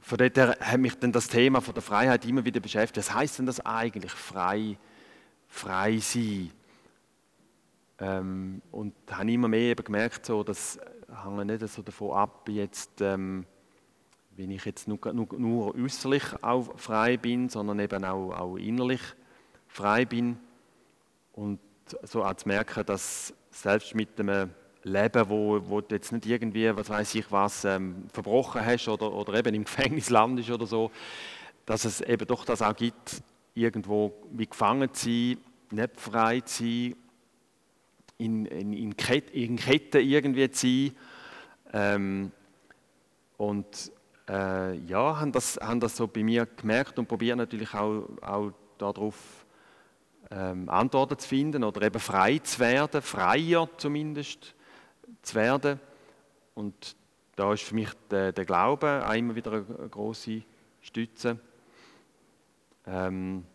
von 0.03 0.17
daher 0.17 0.57
hat 0.59 0.79
mich 0.79 0.99
dann 0.99 1.13
das 1.13 1.29
Thema 1.29 1.61
von 1.61 1.73
der 1.73 1.81
Freiheit 1.81 2.25
immer 2.25 2.43
wieder 2.43 2.59
beschäftigt. 2.59 3.07
Was 3.07 3.15
heißt 3.15 3.39
denn 3.39 3.45
das 3.45 3.65
eigentlich, 3.65 4.11
frei, 4.11 4.77
frei 5.47 5.97
sein? 5.97 6.51
Ähm, 7.99 8.61
und 8.71 8.93
habe 9.09 9.31
immer 9.31 9.47
mehr 9.47 9.71
eben 9.71 9.83
gemerkt, 9.83 10.25
so, 10.25 10.43
das 10.43 10.77
hängt 11.23 11.45
nicht 11.45 11.67
so 11.69 11.81
davon 11.81 12.17
ab, 12.17 12.49
jetzt 12.49 12.99
ähm, 12.99 13.45
wenn 14.35 14.51
ich 14.51 14.65
jetzt 14.65 14.89
nur, 14.89 14.99
nur, 15.13 15.27
nur 15.37 15.75
äußerlich 15.75 16.23
auch 16.41 16.77
frei 16.77 17.15
bin, 17.15 17.47
sondern 17.47 17.79
eben 17.79 18.03
auch, 18.03 18.31
auch 18.33 18.57
innerlich 18.57 19.01
frei 19.67 20.03
bin. 20.03 20.37
Und 21.31 21.59
so 22.01 22.25
auch 22.25 22.33
zu 22.33 22.47
merken, 22.47 22.85
dass 22.85 23.33
selbst 23.51 23.95
mit 23.95 24.19
einem 24.19 24.49
Leben, 24.83 25.29
wo, 25.29 25.61
wo 25.69 25.81
du 25.81 25.95
jetzt 25.95 26.11
nicht 26.11 26.25
irgendwie, 26.25 26.75
was 26.75 26.89
weiß 26.89 27.15
ich 27.15 27.31
was, 27.31 27.65
ähm, 27.65 28.05
verbrochen 28.11 28.65
hast 28.65 28.87
oder, 28.87 29.11
oder 29.11 29.33
eben 29.35 29.55
im 29.55 29.63
Gefängnis 29.65 30.09
landest 30.09 30.51
oder 30.51 30.65
so, 30.65 30.91
dass 31.65 31.85
es 31.85 32.01
eben 32.01 32.27
doch 32.27 32.45
das 32.45 32.61
auch 32.61 32.75
gibt, 32.75 33.23
irgendwo 33.55 34.13
wie 34.31 34.47
gefangen 34.47 34.93
zu 34.93 35.09
sein, 35.09 35.37
nicht 35.71 35.99
frei 35.99 36.41
zu 36.41 36.63
sein, 36.63 36.95
in, 38.17 38.45
in, 38.45 38.73
in, 38.73 38.97
Ketten, 38.97 39.35
in 39.35 39.55
Ketten 39.55 40.01
irgendwie 40.01 40.49
zu 40.51 40.67
sein. 40.67 40.95
Ähm, 41.73 42.31
und 43.37 43.91
äh, 44.29 44.77
ja, 44.77 45.19
haben 45.19 45.31
das, 45.31 45.59
haben 45.61 45.79
das 45.79 45.97
so 45.97 46.07
bei 46.07 46.23
mir 46.23 46.45
gemerkt 46.45 46.99
und 46.99 47.07
probieren 47.07 47.39
natürlich 47.39 47.73
auch, 47.73 48.07
auch 48.21 48.51
darauf 48.77 49.45
ähm, 50.31 50.69
Antworten 50.69 51.17
zu 51.17 51.27
finden 51.27 51.63
oder 51.63 51.81
eben 51.81 51.99
frei 51.99 52.39
zu 52.39 52.59
werden, 52.59 53.01
freier 53.01 53.69
zumindest 53.77 54.55
zu 55.23 55.35
werden. 55.35 55.79
Und 56.53 56.95
da 57.35 57.51
ist 57.53 57.63
für 57.63 57.75
mich 57.75 57.89
der, 58.11 58.31
der 58.31 58.45
Glaube 58.45 59.03
auch 59.07 59.13
immer 59.13 59.35
wieder 59.35 59.51
eine, 59.53 59.89
große 59.89 60.43
Stütze. 60.81 61.39
Ähm, 62.85 63.45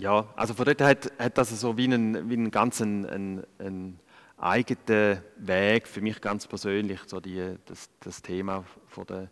ja, 0.00 0.26
also 0.34 0.54
von 0.54 0.64
dort 0.64 0.80
hat, 0.80 1.12
hat 1.18 1.38
das 1.38 1.48
so 1.60 1.76
wie 1.76 1.84
einen, 1.84 2.28
wie 2.28 2.34
einen 2.34 2.50
ganzen 2.50 3.06
einen, 3.06 3.44
einen 3.58 4.00
eigenen 4.38 5.22
Weg 5.36 5.86
für 5.86 6.00
mich 6.00 6.20
ganz 6.20 6.46
persönlich, 6.46 7.00
so 7.06 7.20
die, 7.20 7.56
das, 7.66 7.88
das 8.00 8.22
Thema 8.22 8.64
von 8.88 9.06
der, 9.06 9.30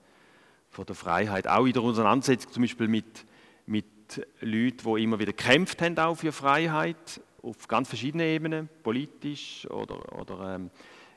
von 0.68 0.86
der 0.86 0.94
Freiheit. 0.94 1.48
Auch 1.48 1.66
in 1.66 1.72
der 1.72 1.82
Auseinandersetzung 1.82 2.52
zum 2.52 2.62
Beispiel 2.62 2.86
mit, 2.86 3.26
mit 3.66 4.26
Leuten, 4.40 4.94
die 4.94 5.02
immer 5.02 5.18
wieder 5.18 5.32
gekämpft 5.32 5.82
haben 5.82 5.98
auch 5.98 6.14
für 6.14 6.30
Freiheit, 6.30 7.20
auf 7.42 7.68
ganz 7.68 7.88
verschiedenen 7.88 8.26
Ebenen, 8.26 8.68
politisch 8.82 9.66
oder, 9.70 10.18
oder 10.18 10.54
ähm, 10.54 10.70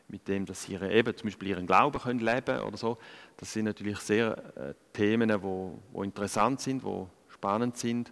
mit 0.08 0.28
dem, 0.28 0.46
dass 0.46 0.64
sie 0.64 0.76
eben, 0.76 1.16
zum 1.16 1.28
Beispiel 1.28 1.50
ihren 1.50 1.66
Glauben 1.66 2.00
können 2.00 2.20
leben 2.20 2.60
oder 2.60 2.78
so. 2.78 2.98
Das 3.38 3.52
sind 3.52 3.66
natürlich 3.66 4.00
sehr 4.00 4.38
äh, 4.58 4.74
Themen, 4.92 5.30
die 5.30 5.42
wo, 5.42 5.80
wo 5.92 6.04
interessant 6.04 6.62
sind, 6.62 6.84
die 6.84 7.06
spannend 7.30 7.78
sind 7.78 8.12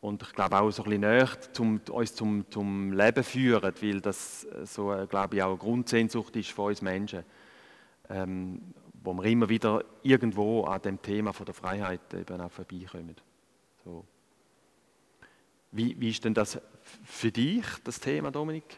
und 0.00 0.22
ich 0.22 0.32
glaube 0.32 0.58
auch 0.58 0.70
so 0.70 0.84
ein 0.84 0.90
bisschen 0.90 1.00
näher 1.00 1.28
zum, 1.52 1.80
uns 1.90 2.14
zum, 2.14 2.48
zum 2.50 2.92
Leben 2.92 3.24
führen, 3.24 3.72
weil 3.80 4.00
das 4.00 4.44
äh, 4.44 4.64
so, 4.64 4.92
äh, 4.92 5.06
glaube 5.06 5.36
ich, 5.36 5.42
auch 5.42 5.48
eine 5.48 5.58
Grundsehnsucht 5.58 6.36
ist 6.36 6.50
von 6.50 6.66
uns 6.66 6.82
Menschen, 6.82 7.24
ähm, 8.08 8.74
wo 9.02 9.12
wir 9.14 9.24
immer 9.24 9.48
wieder 9.48 9.84
irgendwo 10.02 10.64
an 10.64 10.82
dem 10.82 11.02
Thema 11.02 11.32
von 11.32 11.46
der 11.46 11.54
Freiheit 11.54 12.14
eben 12.14 12.40
auch 12.40 12.50
vorbeikommen. 12.50 13.16
So. 13.84 14.04
Wie, 15.70 15.98
wie 16.00 16.10
ist 16.10 16.24
denn 16.24 16.34
das 16.34 16.58
für 17.04 17.30
dich, 17.30 17.64
das 17.84 18.00
Thema, 18.00 18.30
Dominik? 18.30 18.76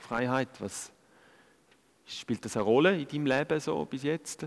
Freiheit, 0.00 0.48
was 0.60 0.90
spielt 2.04 2.44
das 2.44 2.56
eine 2.56 2.64
Rolle 2.64 2.98
in 2.98 3.06
deinem 3.06 3.26
Leben 3.26 3.60
so 3.60 3.84
bis 3.84 4.02
jetzt? 4.02 4.46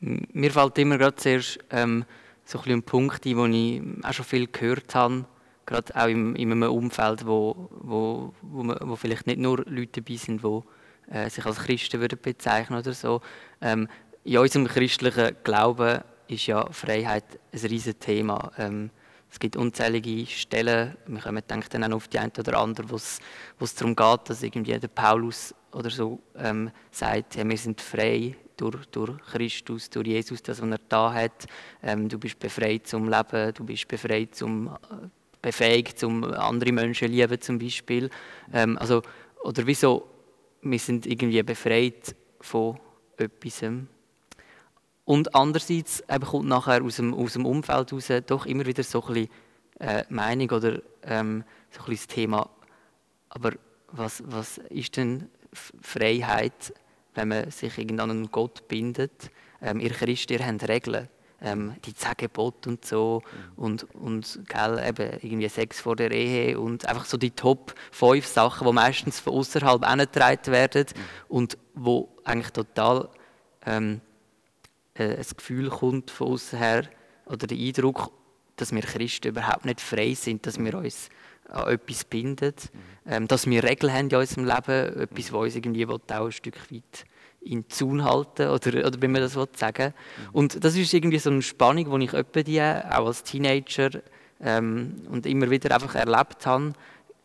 Mir 0.00 0.50
fällt 0.50 0.78
immer 0.78 0.98
gerade 0.98 1.16
zuerst 1.16 1.58
ähm, 1.70 2.04
so 2.44 2.60
ein, 2.60 2.72
ein 2.72 2.82
Punkt 2.82 3.24
ein, 3.26 3.36
wo 3.36 3.46
ich 3.46 3.82
auch 4.04 4.12
schon 4.12 4.24
viel 4.24 4.46
gehört 4.46 4.94
habe, 4.94 5.24
gerade 5.66 5.94
auch 5.94 6.08
in, 6.08 6.36
in 6.36 6.52
einem 6.52 6.70
Umfeld, 6.70 7.26
wo, 7.26 7.68
wo, 7.70 8.34
wo, 8.42 8.62
man, 8.62 8.78
wo 8.82 8.96
vielleicht 8.96 9.26
nicht 9.26 9.38
nur 9.38 9.64
Leute 9.66 10.02
dabei 10.02 10.16
sind, 10.16 10.42
die 10.42 10.60
äh, 11.10 11.30
sich 11.30 11.44
als 11.46 11.60
Christen 11.60 12.00
würden 12.00 12.18
bezeichnen 12.20 12.78
oder 12.78 12.92
so. 12.92 13.20
Ähm, 13.60 13.88
in 14.24 14.38
unserem 14.38 14.66
christlichen 14.66 15.36
Glauben 15.44 16.00
ist 16.28 16.46
ja 16.46 16.70
Freiheit 16.72 17.24
ein 17.52 17.60
riesiges 17.60 17.98
Thema. 17.98 18.52
Ähm, 18.58 18.90
es 19.30 19.38
gibt 19.38 19.56
unzählige 19.56 20.26
Stellen, 20.26 20.96
wir 21.06 21.42
denken 21.42 21.68
dann 21.70 21.92
auch 21.92 21.96
auf 21.96 22.08
die 22.08 22.18
eine 22.18 22.32
oder 22.36 22.58
andere, 22.58 22.90
wo 22.90 22.96
es 22.96 23.74
darum 23.76 23.94
geht, 23.94 24.28
dass 24.28 24.42
irgendwie 24.42 24.78
der 24.78 24.88
Paulus 24.88 25.54
oder 25.72 25.90
so 25.90 26.20
ähm, 26.36 26.70
sagt, 26.90 27.36
ja, 27.36 27.48
wir 27.48 27.56
sind 27.56 27.80
frei 27.80 28.36
durch, 28.56 28.86
durch 28.86 29.18
Christus, 29.30 29.88
durch 29.88 30.08
Jesus, 30.08 30.42
das, 30.42 30.60
was 30.60 30.68
er 30.68 30.80
da 30.88 31.12
hat. 31.12 31.46
Ähm, 31.82 32.08
du 32.08 32.18
bist 32.18 32.38
befreit 32.38 32.86
zum 32.86 33.08
Leben, 33.08 33.54
du 33.54 33.64
bist 33.64 33.86
befreit 33.86 34.34
zum 34.34 34.66
äh, 34.66 35.08
befähigt, 35.40 35.98
zum 35.98 36.24
andere 36.24 36.72
Menschen 36.72 37.10
lieben 37.10 37.40
zum 37.40 37.58
Beispiel. 37.58 38.10
Ähm, 38.52 38.76
also, 38.78 39.02
oder 39.42 39.66
wieso, 39.66 40.06
wir 40.62 40.78
sind 40.78 41.06
irgendwie 41.06 41.42
befreit 41.42 42.14
von 42.40 42.78
etwas. 43.16 43.64
Und 45.04 45.34
andererseits 45.34 46.04
eben 46.08 46.24
kommt 46.24 46.48
nachher 46.48 46.82
aus 46.82 46.96
dem, 46.96 47.14
aus 47.14 47.32
dem 47.32 47.46
Umfeld 47.46 47.90
heraus 47.90 48.08
doch 48.26 48.46
immer 48.46 48.66
wieder 48.66 48.82
so 48.82 49.02
ein 49.02 49.14
bisschen 49.14 49.30
äh, 49.80 50.04
Meinung 50.08 50.50
oder 50.50 50.80
ähm, 51.02 51.44
so 51.70 51.80
ein 51.80 51.86
bisschen 51.86 52.06
das 52.06 52.06
Thema, 52.06 52.50
aber 53.30 53.52
was, 53.92 54.22
was 54.26 54.58
ist 54.68 54.96
denn 54.96 55.28
Freiheit, 55.52 56.74
wenn 57.14 57.28
man 57.28 57.50
sich 57.50 57.78
an 57.78 58.00
einen 58.00 58.30
Gott 58.30 58.68
bindet? 58.68 59.30
Ähm, 59.62 59.80
ihr 59.80 59.90
Christen, 59.90 60.34
ihr 60.34 60.46
habt 60.46 60.68
Regeln 60.68 61.08
ähm, 61.42 61.74
die 61.84 61.94
zehn 61.94 62.12
Gebote 62.16 62.68
und 62.68 62.84
so 62.84 63.22
mhm. 63.56 63.64
und, 63.64 63.94
und 63.94 64.40
gell, 64.48 64.82
eben 64.86 65.18
irgendwie 65.22 65.48
Sex 65.48 65.80
vor 65.80 65.96
der 65.96 66.10
Ehe 66.10 66.58
und 66.58 66.86
einfach 66.86 67.04
so 67.04 67.16
die 67.16 67.30
Top 67.30 67.74
5 67.92 68.26
Sachen, 68.26 68.66
die 68.66 68.72
meistens 68.72 69.20
von 69.20 69.34
außerhalb 69.34 69.82
angetragen 69.86 70.46
werden 70.52 70.86
mhm. 70.94 71.00
und 71.28 71.58
wo 71.74 72.08
eigentlich 72.24 72.50
total 72.50 73.08
ähm, 73.66 74.00
äh, 75.00 75.16
ein 75.16 75.36
Gefühl 75.36 75.68
kommt 75.70 76.10
von 76.10 76.28
außen 76.28 76.58
her 76.58 76.84
oder 77.26 77.46
der 77.46 77.56
Eindruck, 77.56 78.12
dass 78.56 78.72
wir 78.72 78.82
Christen 78.82 79.28
überhaupt 79.28 79.64
nicht 79.64 79.80
frei 79.80 80.14
sind, 80.14 80.46
dass 80.46 80.58
wir 80.58 80.74
uns 80.74 81.08
an 81.48 81.68
etwas 81.68 82.04
bindet, 82.04 82.70
ähm, 83.06 83.26
dass 83.26 83.46
wir 83.46 83.64
Regeln 83.64 83.92
haben 83.92 84.10
in 84.10 84.16
unserem 84.16 84.44
Leben, 84.44 85.00
etwas, 85.00 85.32
was 85.32 85.40
uns 85.40 85.56
irgendwie 85.56 85.86
auch 85.86 86.00
ein 86.08 86.32
Stück 86.32 86.70
weit 86.70 87.04
in 87.40 87.68
Zaun 87.70 88.04
halten 88.04 88.48
oder, 88.48 88.86
oder 88.86 89.02
wie 89.02 89.08
man 89.08 89.22
das 89.22 89.32
sagen 89.32 89.78
will. 89.78 89.94
Und 90.32 90.62
das 90.62 90.76
ist 90.76 90.92
irgendwie 90.92 91.18
so 91.18 91.30
eine 91.30 91.42
Spannung, 91.42 91.98
die 91.98 92.04
ich 92.04 92.12
öppe 92.12 92.44
die 92.44 92.60
auch 92.60 93.06
als 93.06 93.22
Teenager 93.22 93.90
ähm, 94.42 94.96
und 95.10 95.26
immer 95.26 95.50
wieder 95.50 95.74
einfach 95.74 95.94
erlebt 95.94 96.46
habe, 96.46 96.74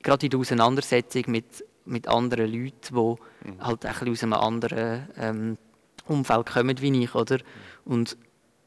gerade 0.01 0.25
in 0.25 0.29
der 0.29 0.39
Auseinandersetzung 0.39 1.23
mit, 1.27 1.65
mit 1.85 2.07
anderen 2.07 2.51
Leuten, 2.51 2.95
die 2.95 3.49
mhm. 3.49 3.59
halt 3.59 3.85
ein 3.85 4.09
aus 4.09 4.23
einem 4.23 4.33
anderen 4.33 5.09
ähm, 5.17 5.57
Umfeld 6.07 6.45
kommen 6.47 6.81
wie 6.81 7.03
ich, 7.03 7.15
oder? 7.15 7.39
Und 7.85 8.17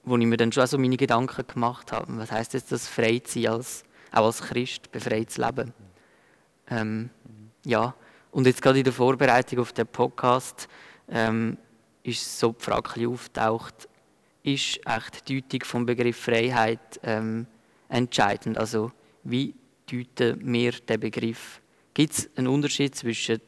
wo 0.04 0.16
ich 0.16 0.26
mir 0.26 0.36
dann 0.36 0.52
schon 0.52 0.66
so 0.66 0.78
meine 0.78 0.96
Gedanken 0.96 1.46
gemacht 1.46 1.92
habe, 1.92 2.16
was 2.16 2.32
heißt 2.32 2.54
jetzt 2.54 2.72
das, 2.72 2.88
frei 2.88 3.18
zu 3.18 3.42
sein, 3.42 3.52
als, 3.52 3.84
auch 4.12 4.26
als 4.26 4.40
Christ, 4.40 4.90
befreit 4.90 5.30
zu 5.30 5.42
leben. 5.42 5.72
Ähm, 6.70 7.10
ja, 7.64 7.94
und 8.30 8.46
jetzt 8.46 8.62
gerade 8.62 8.78
in 8.78 8.84
der 8.84 8.92
Vorbereitung 8.92 9.60
auf 9.60 9.72
den 9.72 9.86
Podcast 9.86 10.68
ähm, 11.08 11.56
ist 12.02 12.38
so 12.38 12.52
die 12.52 12.64
Frage 12.64 13.08
auftaucht, 13.08 13.88
ist 14.42 14.80
echt 14.86 15.28
die 15.28 15.42
Deutung 15.42 15.64
vom 15.64 15.86
Begriff 15.86 16.16
Freiheit 16.16 17.00
ähm, 17.02 17.46
entscheidend? 17.88 18.58
Also 18.58 18.92
wie 19.24 19.54
deuten 19.90 20.40
wir 20.52 20.72
den 20.72 21.00
Begriff? 21.00 21.60
Gibt 21.94 22.12
es 22.12 22.30
einen 22.36 22.48
Unterschied 22.48 22.94
zwischen 22.94 23.40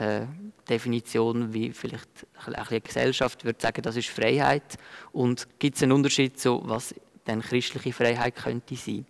äh, 0.00 0.26
Definition, 0.68 1.52
wie 1.52 1.72
vielleicht 1.72 2.08
eine 2.46 2.80
Gesellschaft 2.80 3.44
würde 3.44 3.60
sagen, 3.60 3.82
das 3.82 3.96
ist 3.96 4.08
Freiheit. 4.08 4.78
Und 5.12 5.48
gibt 5.58 5.76
es 5.76 5.82
einen 5.82 5.92
Unterschied 5.92 6.38
zu, 6.38 6.62
was 6.64 6.94
denn 7.26 7.40
christliche 7.40 7.92
Freiheit 7.92 8.36
könnte 8.36 8.76
sein? 8.76 9.06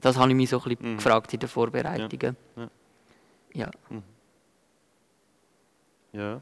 Das 0.00 0.16
habe 0.18 0.30
ich 0.30 0.36
mich 0.36 0.50
so 0.50 0.60
ein 0.60 0.68
bisschen 0.68 0.92
mhm. 0.92 0.96
gefragt 0.96 1.32
in 1.32 1.40
den 1.40 1.48
Vorbereitungen. 1.48 2.36
Ja. 2.56 2.70
Ja. 3.54 3.70
Mhm. 3.88 4.02
ja. 6.12 6.40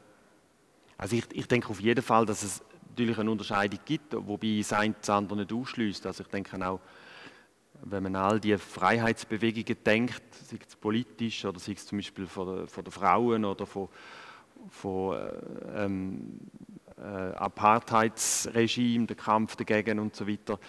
Also 0.97 1.15
ich, 1.15 1.25
ich 1.33 1.47
denke 1.47 1.69
auf 1.69 1.79
jeden 1.79 2.01
Fall, 2.01 2.25
dass 2.25 2.43
es 2.43 2.63
natürlich 2.89 3.17
eine 3.17 3.31
Unterscheidung 3.31 3.79
gibt, 3.85 4.13
wobei 4.15 4.59
es 4.59 4.73
ein 4.73 4.95
das 4.99 5.09
andere 5.09 5.39
nicht 5.39 5.53
ausschließt. 5.53 6.05
Also 6.05 6.23
ich 6.23 6.29
denke 6.29 6.63
auch, 6.67 6.79
wenn 7.83 8.03
man 8.03 8.15
an 8.15 8.23
all 8.23 8.39
die 8.39 8.57
Freiheitsbewegungen 8.57 9.83
denkt, 9.83 10.21
sei 10.31 10.57
es 10.67 10.75
politisch 10.75 11.45
oder 11.45 11.59
sei 11.59 11.73
es 11.73 11.85
zum 11.85 11.97
Beispiel 11.97 12.27
von 12.27 12.55
den, 12.55 12.67
von 12.67 12.83
den 12.83 12.91
Frauen 12.91 13.45
oder 13.45 13.65
von, 13.65 13.89
von 14.69 15.17
äh, 15.17 15.85
ähm, 15.85 16.39
äh, 16.97 17.01
Apartheidsregime, 17.01 19.07
der 19.07 19.15
Kampf 19.15 19.55
dagegen 19.55 19.99
und 19.99 20.15
so 20.15 20.27
weiter, 20.27 20.59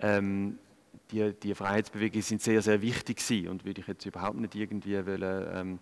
ähm, 0.00 0.58
die, 1.10 1.32
die 1.34 1.54
Freiheitsbewegungen 1.54 2.22
sind 2.22 2.42
sehr, 2.42 2.60
sehr 2.62 2.82
wichtig 2.82 3.18
gewesen 3.18 3.48
und 3.48 3.64
würde 3.64 3.80
ich 3.80 3.86
jetzt 3.86 4.04
überhaupt 4.04 4.38
nicht 4.38 4.54
irgendwie 4.54 5.06
wollen, 5.06 5.46
ähm, 5.52 5.78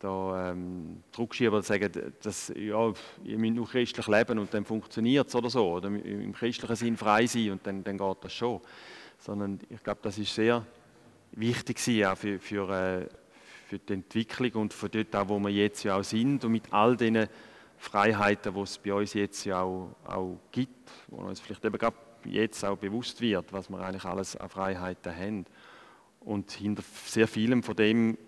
da 0.00 0.50
ähm, 0.50 1.02
zurückschieben 1.12 1.54
oder 1.54 1.62
sagen, 1.62 1.90
dass, 2.22 2.52
ja, 2.54 2.92
ihr 3.24 3.38
müsst 3.38 3.54
nur 3.54 3.68
christlich 3.68 4.06
leben 4.08 4.38
und 4.38 4.52
dann 4.52 4.64
funktioniert 4.64 5.28
es 5.28 5.34
oder 5.34 5.48
so, 5.48 5.72
oder? 5.72 5.88
Im 5.88 6.32
christlichen 6.32 6.76
Sinn 6.76 6.96
frei 6.96 7.26
sein 7.26 7.52
und 7.52 7.66
dann, 7.66 7.82
dann 7.82 7.96
geht 7.96 8.16
das 8.20 8.32
schon 8.32 8.60
sondern 9.18 9.60
ich 9.68 9.82
glaube, 9.82 10.00
das 10.02 10.18
ist 10.18 10.34
sehr 10.34 10.64
wichtig 11.32 11.78
auch 12.06 12.16
für, 12.16 12.38
für, 12.38 12.70
äh, 12.70 13.08
für 13.66 13.78
die 13.78 13.92
Entwicklung 13.92 14.52
und 14.62 14.74
für 14.74 14.88
dort 14.88 15.14
auch, 15.16 15.28
wo 15.28 15.38
wir 15.38 15.50
jetzt 15.50 15.82
ja 15.82 15.96
auch 15.96 16.04
sind 16.04 16.44
und 16.44 16.52
mit 16.52 16.72
all 16.72 16.96
den 16.96 17.26
Freiheiten, 17.78 18.54
die 18.54 18.60
es 18.60 18.78
bei 18.78 18.94
uns 18.94 19.14
jetzt 19.14 19.44
ja 19.44 19.62
auch, 19.62 19.94
auch 20.04 20.38
gibt, 20.50 20.90
wo 21.08 21.18
uns 21.18 21.40
vielleicht 21.40 21.64
eben 21.64 21.78
gerade 21.78 21.96
jetzt 22.24 22.64
auch 22.64 22.76
bewusst 22.76 23.20
wird, 23.20 23.52
was 23.52 23.68
wir 23.68 23.80
eigentlich 23.80 24.04
alles 24.04 24.36
an 24.36 24.48
Freiheiten 24.48 25.14
haben. 25.14 25.46
Und 26.20 26.50
hinter 26.52 26.82
sehr 27.04 27.28
vielem 27.28 27.62
von 27.62 27.76
dem 27.76 28.18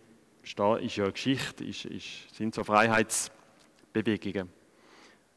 ist 0.43 0.59
ja 0.59 1.05
eine 1.05 1.13
Geschichte, 1.13 1.65
ist, 1.65 1.85
ist, 1.85 2.35
sind 2.35 2.55
so 2.55 2.65
Freiheitsbewegungen. 2.65 4.51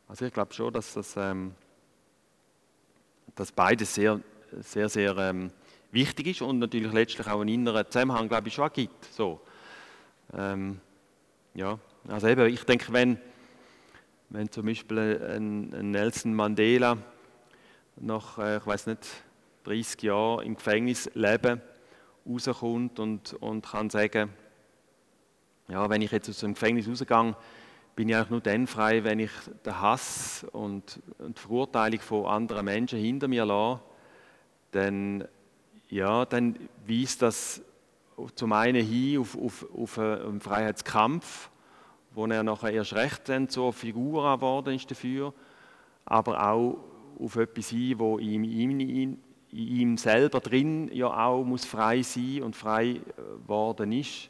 Also 0.08 0.26
ich 0.26 0.34
glaube 0.34 0.54
schon, 0.54 0.74
dass 0.74 0.94
das 0.94 1.16
ähm, 1.18 1.56
dass 3.36 3.52
beides 3.52 3.94
sehr 3.96 4.20
sehr, 4.60 4.90
sehr 4.90 5.18
ähm, 5.18 5.52
wichtig 5.92 6.28
ist 6.28 6.42
und 6.42 6.60
natürlich 6.60 6.92
letztlich 6.92 7.28
auch 7.28 7.42
einen 7.42 7.50
inneren 7.50 7.86
Zusammenhang, 7.90 8.28
glaube 8.28 8.48
ich, 8.48 8.54
schon 8.54 8.70
gibt. 8.72 9.06
So. 9.06 9.42
Ähm, 10.34 10.80
ja, 11.54 11.78
also 12.08 12.28
eben, 12.28 12.48
ich 12.48 12.64
denke, 12.64 12.92
wenn, 12.94 13.18
wenn 14.30 14.50
zum 14.52 14.66
Beispiel 14.66 15.22
ein, 15.36 15.74
ein 15.74 15.92
Nelson 15.92 16.34
Mandela 16.34 16.98
nach, 17.98 18.38
äh, 18.38 18.58
ich 18.58 18.66
weiß 18.66 18.88
nicht, 18.88 19.06
30 19.64 20.02
Jahren 20.04 20.46
im 20.46 20.56
Gefängnis 20.56 21.10
leben, 21.14 21.62
rauskommt 22.26 23.00
und, 23.00 23.34
und 23.34 23.66
kann 23.66 23.90
sagen, 23.90 24.30
ja, 25.68 25.90
wenn 25.90 26.02
ich 26.02 26.12
jetzt 26.12 26.30
aus 26.30 26.40
dem 26.40 26.54
Gefängnis 26.54 26.88
rausgehe, 26.88 27.36
bin 27.96 28.10
ich 28.10 28.16
eigentlich 28.16 28.30
nur 28.30 28.42
dann 28.42 28.68
frei, 28.68 29.04
wenn 29.04 29.20
ich 29.20 29.32
den 29.66 29.80
Hass 29.80 30.46
und, 30.52 31.00
und 31.18 31.38
die 31.38 31.42
Verurteilung 31.42 32.00
von 32.00 32.26
anderen 32.26 32.66
Menschen 32.66 33.00
hinter 33.00 33.28
mir 33.28 33.46
lasse 33.46 33.82
dann, 34.72 35.28
ja, 35.90 36.26
dann 36.26 36.58
weist 36.88 37.22
das 37.22 37.62
zum 38.36 38.54
einen 38.54 38.86
hin 38.86 39.20
auf, 39.20 39.38
auf, 39.38 39.68
auf 39.74 40.00
einen 40.00 40.42
Freiheitskampf, 40.42 41.50
wo 42.14 42.26
er 42.26 42.44
nachher 42.44 42.72
erst 42.72 42.94
recht 42.94 43.30
dann 43.30 43.50
zur 43.50 43.74
Figur 43.74 44.36
geworden 44.36 44.76
ist 44.76 44.90
dafür, 44.92 45.34
aber 46.06 46.52
auch 46.52 46.78
auf 47.20 47.36
etwas 47.36 47.70
hin, 47.70 48.00
wo 48.00 48.18
ihm, 48.20 48.44
ihm, 48.44 49.18
ihm 49.52 49.98
selber 49.98 50.40
drin 50.40 50.90
ja 50.94 51.08
auch 51.08 51.44
muss 51.44 51.66
frei 51.66 52.02
sein 52.02 52.44
und 52.44 52.56
frei 52.56 53.02
geworden 53.16 53.92
äh, 53.92 54.00
ist, 54.00 54.30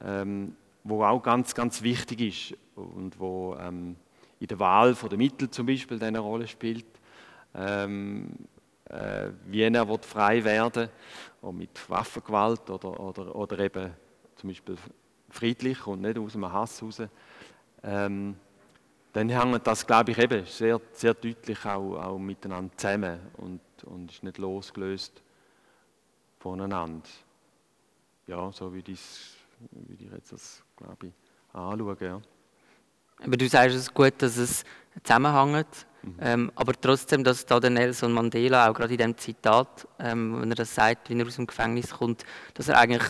ähm, 0.00 0.56
wo 0.84 1.04
auch 1.04 1.22
ganz, 1.22 1.54
ganz 1.54 1.82
wichtig 1.82 2.20
ist 2.54 2.58
und 2.74 3.18
wo 3.18 3.56
ähm, 3.58 3.96
in 4.40 4.46
der 4.48 4.58
Wahl 4.58 4.94
der 4.94 5.18
Mittel 5.18 5.50
zum 5.50 5.66
Beispiel 5.66 6.02
eine 6.02 6.18
Rolle 6.18 6.48
spielt. 6.48 6.86
Ähm, 7.54 8.30
äh, 8.92 9.30
wie 9.46 9.62
er 9.62 9.98
frei 9.98 10.44
werden 10.44 10.88
will, 11.42 11.52
mit 11.52 11.90
Waffengewalt 11.90 12.68
oder, 12.70 13.00
oder, 13.00 13.34
oder 13.34 13.58
eben 13.58 13.90
zum 14.36 14.50
Beispiel 14.50 14.76
friedlich 15.30 15.86
und 15.86 16.02
nicht 16.02 16.18
aus 16.18 16.34
einem 16.34 16.52
Hass 16.52 16.80
heraus, 16.80 17.02
ähm, 17.82 18.36
dann 19.12 19.28
hängt 19.28 19.66
das, 19.66 19.86
glaube 19.86 20.12
ich, 20.12 20.18
eben 20.18 20.46
sehr, 20.46 20.80
sehr 20.92 21.14
deutlich 21.14 21.64
auch, 21.64 21.96
auch 21.96 22.18
miteinander 22.18 22.76
zusammen 22.76 23.20
und, 23.38 23.60
und 23.84 24.10
ist 24.10 24.22
nicht 24.22 24.38
losgelöst 24.38 25.22
voneinander. 26.38 27.08
Ja, 28.26 28.50
so 28.52 28.72
würde 28.72 28.92
ich, 28.92 29.36
würde 29.70 30.04
ich 30.04 30.12
jetzt 30.12 30.32
das, 30.32 30.62
glaube 30.76 31.08
ich, 31.08 31.12
anschauen. 31.52 31.96
Ja. 32.00 32.20
Aber 33.24 33.36
du 33.36 33.48
sagst 33.48 33.76
es 33.76 33.92
gut, 33.92 34.14
dass 34.18 34.36
es 34.36 34.64
zusammenhängt 35.04 35.86
Mhm. 36.02 36.16
Ähm, 36.20 36.52
aber 36.54 36.72
trotzdem, 36.80 37.22
dass 37.24 37.46
da 37.46 37.60
der 37.60 37.70
Nelson 37.70 38.12
Mandela 38.12 38.68
auch 38.68 38.74
gerade 38.74 38.92
in 38.92 38.98
dem 38.98 39.16
Zitat, 39.16 39.86
ähm, 39.98 40.40
wenn 40.40 40.50
er 40.50 40.56
das 40.56 40.74
sagt, 40.74 41.10
wenn 41.10 41.20
er 41.20 41.26
aus 41.26 41.36
dem 41.36 41.46
Gefängnis 41.46 41.90
kommt, 41.90 42.24
dass 42.54 42.68
er 42.68 42.78
eigentlich 42.78 43.04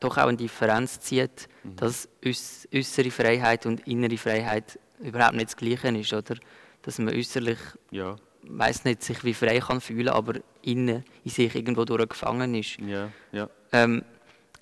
doch 0.00 0.16
auch 0.16 0.28
eine 0.28 0.36
Differenz 0.36 1.00
zieht, 1.00 1.48
mhm. 1.62 1.76
dass 1.76 2.08
äußere 2.24 3.10
Freiheit 3.10 3.66
und 3.66 3.86
innere 3.86 4.16
Freiheit 4.16 4.78
überhaupt 5.00 5.34
nicht 5.34 5.48
das 5.48 5.56
Gleiche 5.56 5.88
ist, 5.88 6.12
oder? 6.12 6.36
Dass 6.82 6.98
man 6.98 7.14
äußerlich, 7.14 7.58
ja. 7.90 8.16
weiß 8.42 8.84
nicht, 8.84 9.02
sich 9.02 9.22
wie 9.24 9.34
frei 9.34 9.58
kann 9.58 9.80
fühlen, 9.80 10.08
aber 10.08 10.34
innen 10.62 11.04
in 11.24 11.30
sich 11.30 11.54
irgendwo 11.54 11.84
durch 11.84 12.08
gefangen 12.08 12.54
ist. 12.54 12.78
Ja. 12.78 13.10
Ja. 13.32 13.50
Ähm, 13.72 14.04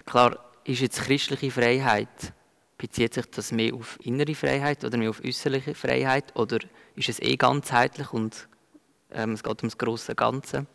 klar, 0.07 0.39
ist 0.65 0.81
jetzt 0.81 1.03
christliche 1.03 1.51
Freiheit 1.51 2.33
Bezieht 2.79 3.15
sich 3.15 3.27
das 3.27 3.53
mehr 3.53 3.75
auf 3.75 3.99
innere 4.03 4.35
Freiheit 4.35 4.85
oder 4.85 4.99
mehr 4.99 5.11
auf 5.11 5.23
äußerliche 5.25 5.75
Freiheit? 5.75 6.37
Oder 6.37 6.59
ist 6.95 7.09
es 7.09 7.21
eh 7.21 7.37
ganzheitlich 7.37 8.13
und 8.13 8.49
ähm, 9.11 9.33
es 9.33 9.43
geht 9.43 9.63
ums 9.63 9.79
große 9.79 10.15
Ganze? 10.15 10.67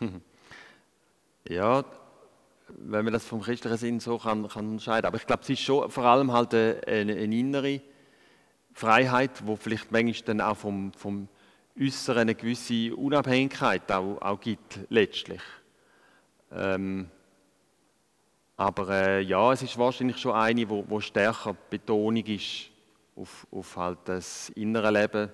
Ja, 1.46 1.84
wenn 2.68 3.04
man 3.04 3.12
das 3.12 3.26
vom 3.26 3.42
christlichen 3.42 3.76
Sinn 3.76 4.00
so 4.00 4.16
kann, 4.16 4.48
kann 4.48 4.72
entscheiden. 4.72 5.06
Aber 5.06 5.18
ich 5.18 5.26
glaube, 5.26 5.42
es 5.42 5.50
ist 5.50 5.60
schon 5.60 5.90
vor 5.90 6.04
allem 6.04 6.32
halt 6.32 6.54
eine, 6.54 6.80
eine, 6.86 7.12
innere 7.12 7.82
Freiheit, 8.72 9.46
wo 9.46 9.56
vielleicht 9.56 9.92
manchmal 9.92 10.24
dann 10.24 10.40
auch 10.40 10.56
vom, 10.56 10.92
vom 10.94 11.28
Äußeren 11.78 12.22
eine 12.22 12.34
gewisse 12.34 12.96
Unabhängigkeit 12.96 13.90
auch, 13.92 14.22
auch 14.22 14.40
gibt, 14.40 14.80
letztlich. 14.88 15.42
Ähm, 16.50 17.10
aber 18.56 18.88
äh, 18.90 19.20
ja, 19.20 19.52
es 19.52 19.62
ist 19.62 19.78
wahrscheinlich 19.78 20.18
schon 20.18 20.32
eine, 20.32 20.68
wo, 20.68 20.84
wo 20.88 21.00
stärker 21.00 21.54
Betonung 21.70 22.24
ist 22.24 22.70
auf, 23.16 23.46
auf 23.50 23.76
halt 23.76 23.98
das 24.04 24.50
innere 24.50 24.90
Leben, 24.90 25.30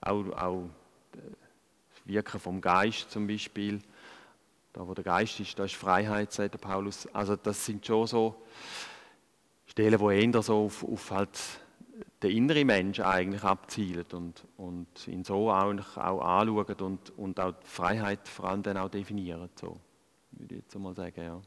auch, 0.00 0.24
auch 0.36 0.68
das 1.12 2.06
Wirken 2.06 2.40
vom 2.40 2.60
Geist 2.60 3.10
zum 3.10 3.26
Beispiel. 3.26 3.80
Da, 4.72 4.86
wo 4.86 4.94
der 4.94 5.04
Geist 5.04 5.40
ist, 5.40 5.58
da 5.58 5.64
ist 5.64 5.74
Freiheit, 5.74 6.32
sagt 6.32 6.54
der 6.54 6.58
Paulus. 6.58 7.06
Also 7.12 7.36
das 7.36 7.64
sind 7.64 7.86
schon 7.86 8.06
so 8.06 8.42
Stellen, 9.66 9.98
wo 10.00 10.10
eher 10.10 10.42
so 10.42 10.64
auf, 10.64 10.84
auf 10.84 11.10
halt 11.10 11.38
den 12.22 12.30
inneren 12.30 12.66
Mensch 12.66 13.00
eigentlich 13.00 13.44
abzielen 13.44 14.06
und, 14.12 14.44
und 14.56 15.06
ihn 15.06 15.24
so 15.24 15.50
auch, 15.50 15.96
auch 15.96 16.20
anschauen 16.20 16.80
und, 16.80 17.18
und 17.18 17.40
auch 17.40 17.52
die 17.52 17.66
Freiheit 17.66 18.26
vor 18.26 18.46
allem 18.46 18.62
dann 18.62 18.76
auch 18.76 18.88
definieren. 18.88 19.48
So 19.54 19.78
würde 20.32 20.56
ich 20.56 20.62
jetzt 20.62 20.78
mal 20.78 20.94
sagen, 20.94 21.22
ja. 21.22 21.40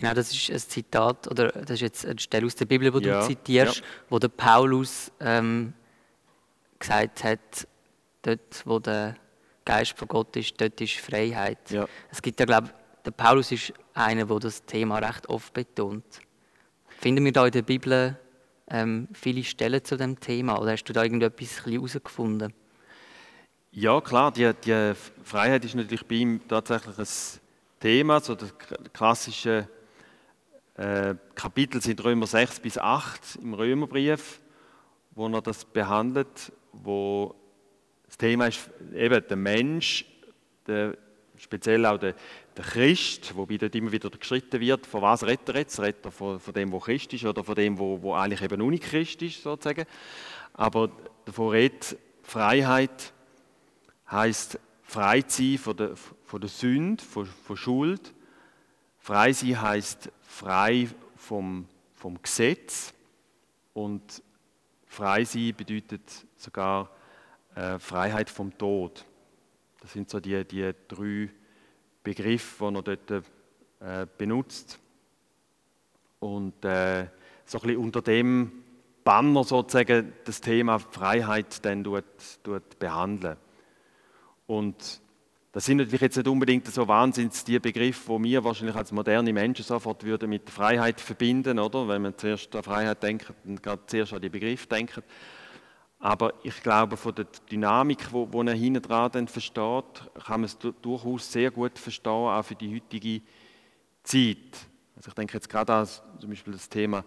Genau, 0.00 0.14
das 0.14 0.32
ist 0.32 0.50
ein 0.50 0.58
Zitat, 0.58 1.28
oder 1.30 1.48
das 1.52 1.72
ist 1.72 1.80
jetzt 1.82 2.06
eine 2.06 2.18
Stelle 2.18 2.46
aus 2.46 2.54
der 2.54 2.64
Bibel, 2.64 2.90
die 2.90 3.06
Ja, 3.06 3.20
du 3.20 3.26
zitierst, 3.26 3.80
ja. 3.80 3.84
wo 4.08 4.18
der 4.18 4.28
Paulus 4.28 5.12
ähm, 5.20 5.74
gesagt 6.78 7.22
hat, 7.22 7.68
dort, 8.22 8.62
wo 8.64 8.78
der 8.78 9.16
Geist 9.66 9.98
von 9.98 10.08
Gott 10.08 10.34
ist, 10.36 10.58
dort 10.58 10.80
ist 10.80 10.96
Freiheit. 10.96 11.70
Ja. 11.70 11.86
Es 12.10 12.22
gibt 12.22 12.40
ja, 12.40 12.46
glaube 12.46 12.70
der 13.04 13.10
Paulus 13.10 13.52
ist 13.52 13.74
einer, 13.94 14.24
der 14.24 14.38
das 14.38 14.64
Thema 14.64 14.98
recht 14.98 15.28
oft 15.28 15.52
betont. 15.52 16.04
Finden 16.88 17.24
wir 17.24 17.32
da 17.32 17.46
in 17.46 17.52
der 17.52 17.62
Bibel 17.62 18.18
ähm, 18.68 19.08
viele 19.12 19.44
Stellen 19.44 19.84
zu 19.84 19.96
dem 19.96 20.18
Thema, 20.18 20.58
oder 20.58 20.72
hast 20.72 20.84
du 20.84 20.94
da 20.94 21.02
irgendetwas 21.02 21.66
herausgefunden? 21.66 22.54
Ja, 23.72 24.00
klar, 24.00 24.32
die, 24.32 24.50
die 24.64 24.92
Freiheit 25.24 25.64
ist 25.64 25.74
natürlich 25.74 26.06
bei 26.06 26.16
ihm 26.16 26.40
tatsächlich 26.48 26.98
ein 26.98 27.06
Thema. 27.80 28.20
So 28.20 28.34
das 28.34 28.52
klassische 28.92 29.68
äh, 30.80 31.14
Kapitel 31.34 31.82
sind 31.82 32.02
Römer 32.02 32.26
6 32.26 32.60
bis 32.60 32.78
8 32.78 33.40
im 33.42 33.52
Römerbrief, 33.52 34.40
wo 35.10 35.28
er 35.28 35.42
das 35.42 35.62
behandelt, 35.66 36.52
wo 36.72 37.34
das 38.06 38.16
Thema 38.16 38.46
ist 38.46 38.70
eben 38.94 39.22
der 39.28 39.36
Mensch, 39.36 40.06
der, 40.66 40.96
speziell 41.36 41.84
auch 41.84 41.98
der, 41.98 42.14
der 42.56 42.64
Christ, 42.64 43.36
wobei 43.36 43.58
dort 43.58 43.74
immer 43.74 43.92
wieder 43.92 44.08
geschritten 44.08 44.58
wird, 44.58 44.86
von 44.86 45.02
was 45.02 45.22
redet 45.26 45.50
er 45.50 45.56
jetzt? 45.56 45.78
Redet 45.80 46.02
er 46.06 46.12
von, 46.12 46.40
von 46.40 46.54
dem, 46.54 46.72
wo 46.72 46.78
Christ 46.78 47.12
ist 47.12 47.26
oder 47.26 47.44
von 47.44 47.54
dem, 47.56 47.78
wo, 47.78 48.00
wo 48.00 48.14
eigentlich 48.14 48.40
eben 48.40 48.66
nicht 48.70 48.84
Christ 48.84 49.20
ist, 49.20 49.42
sozusagen. 49.42 49.84
Aber 50.54 50.90
davon 51.26 51.50
redet 51.50 51.98
Freiheit, 52.22 53.12
heißt 54.10 54.58
frei 54.82 55.22
sein 55.26 55.58
von 55.58 55.76
der, 55.76 55.94
von 55.94 56.40
der 56.40 56.48
Sünde, 56.48 57.04
von, 57.04 57.26
von 57.26 57.56
Schuld. 57.58 58.14
Frei 58.98 59.34
sein 59.34 59.60
heißt 59.60 60.10
frei 60.30 60.88
vom, 61.16 61.66
vom 61.92 62.22
Gesetz. 62.22 62.94
Und 63.74 64.22
frei 64.86 65.24
sein 65.24 65.54
bedeutet 65.56 66.26
sogar 66.36 66.90
äh, 67.54 67.78
Freiheit 67.78 68.30
vom 68.30 68.56
Tod. 68.56 69.04
Das 69.80 69.92
sind 69.92 70.08
so 70.08 70.20
die, 70.20 70.44
die 70.44 70.72
drei 70.88 71.28
Begriffe, 72.02 72.70
die 72.70 72.76
er 72.76 72.82
dort 72.82 73.10
äh, 73.80 74.06
benutzt. 74.16 74.78
Und 76.20 76.64
äh, 76.64 77.08
so 77.44 77.58
ein 77.58 77.62
bisschen 77.66 77.76
unter 77.76 78.02
dem 78.02 78.52
Banner 79.02 79.42
sozusagen 79.42 80.12
das 80.24 80.40
Thema 80.40 80.78
Freiheit 80.78 81.64
dann 81.64 81.82
tut, 81.82 82.04
tut 82.42 82.78
behandeln. 82.78 83.36
Und 84.46 85.00
das 85.52 85.64
sind 85.64 85.78
natürlich 85.78 86.00
jetzt 86.00 86.16
nicht 86.16 86.28
unbedingt 86.28 86.66
so 86.66 86.86
wahnsinnig 86.86 87.44
die 87.44 87.58
Begriffe, 87.58 88.16
die 88.18 88.24
wir 88.24 88.44
wahrscheinlich 88.44 88.76
als 88.76 88.92
moderne 88.92 89.32
Menschen 89.32 89.64
sofort 89.64 90.04
würden 90.04 90.30
mit 90.30 90.48
Freiheit 90.48 91.00
verbinden, 91.00 91.58
oder? 91.58 91.88
Wenn 91.88 92.02
man 92.02 92.16
zuerst 92.16 92.54
an 92.54 92.62
Freiheit 92.62 93.02
denkt, 93.02 93.32
dann 93.44 93.56
gerade 93.56 93.82
zuerst 93.86 94.12
an 94.12 94.22
die 94.22 94.28
Begriffe 94.28 94.68
denkt. 94.68 95.02
Aber 95.98 96.32
ich 96.44 96.62
glaube, 96.62 96.96
von 96.96 97.14
der 97.14 97.26
Dynamik, 97.50 98.12
wo, 98.12 98.32
wo 98.32 98.42
er 98.42 98.54
hinten 98.54 98.80
dran 98.80 99.28
versteht, 99.28 99.84
kann 100.24 100.40
man 100.40 100.44
es 100.44 100.56
du- 100.56 100.72
durchaus 100.72 101.30
sehr 101.30 101.50
gut 101.50 101.78
verstehen, 101.78 102.12
auch 102.12 102.42
für 102.42 102.54
die 102.54 102.74
heutige 102.74 103.20
Zeit. 104.02 104.66
Also 104.96 105.08
ich 105.08 105.14
denke 105.14 105.34
jetzt 105.34 105.48
gerade 105.48 105.72
an 105.74 105.86
zum 105.86 106.30
Beispiel 106.30 106.52
das 106.52 106.68
Thema, 106.68 107.04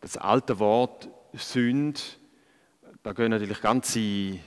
das 0.00 0.16
alte 0.16 0.58
Wort 0.58 1.08
Sünd, 1.32 2.18
da 3.02 3.12
gehen 3.12 3.30
natürlich 3.30 3.60
ganze, 3.60 4.38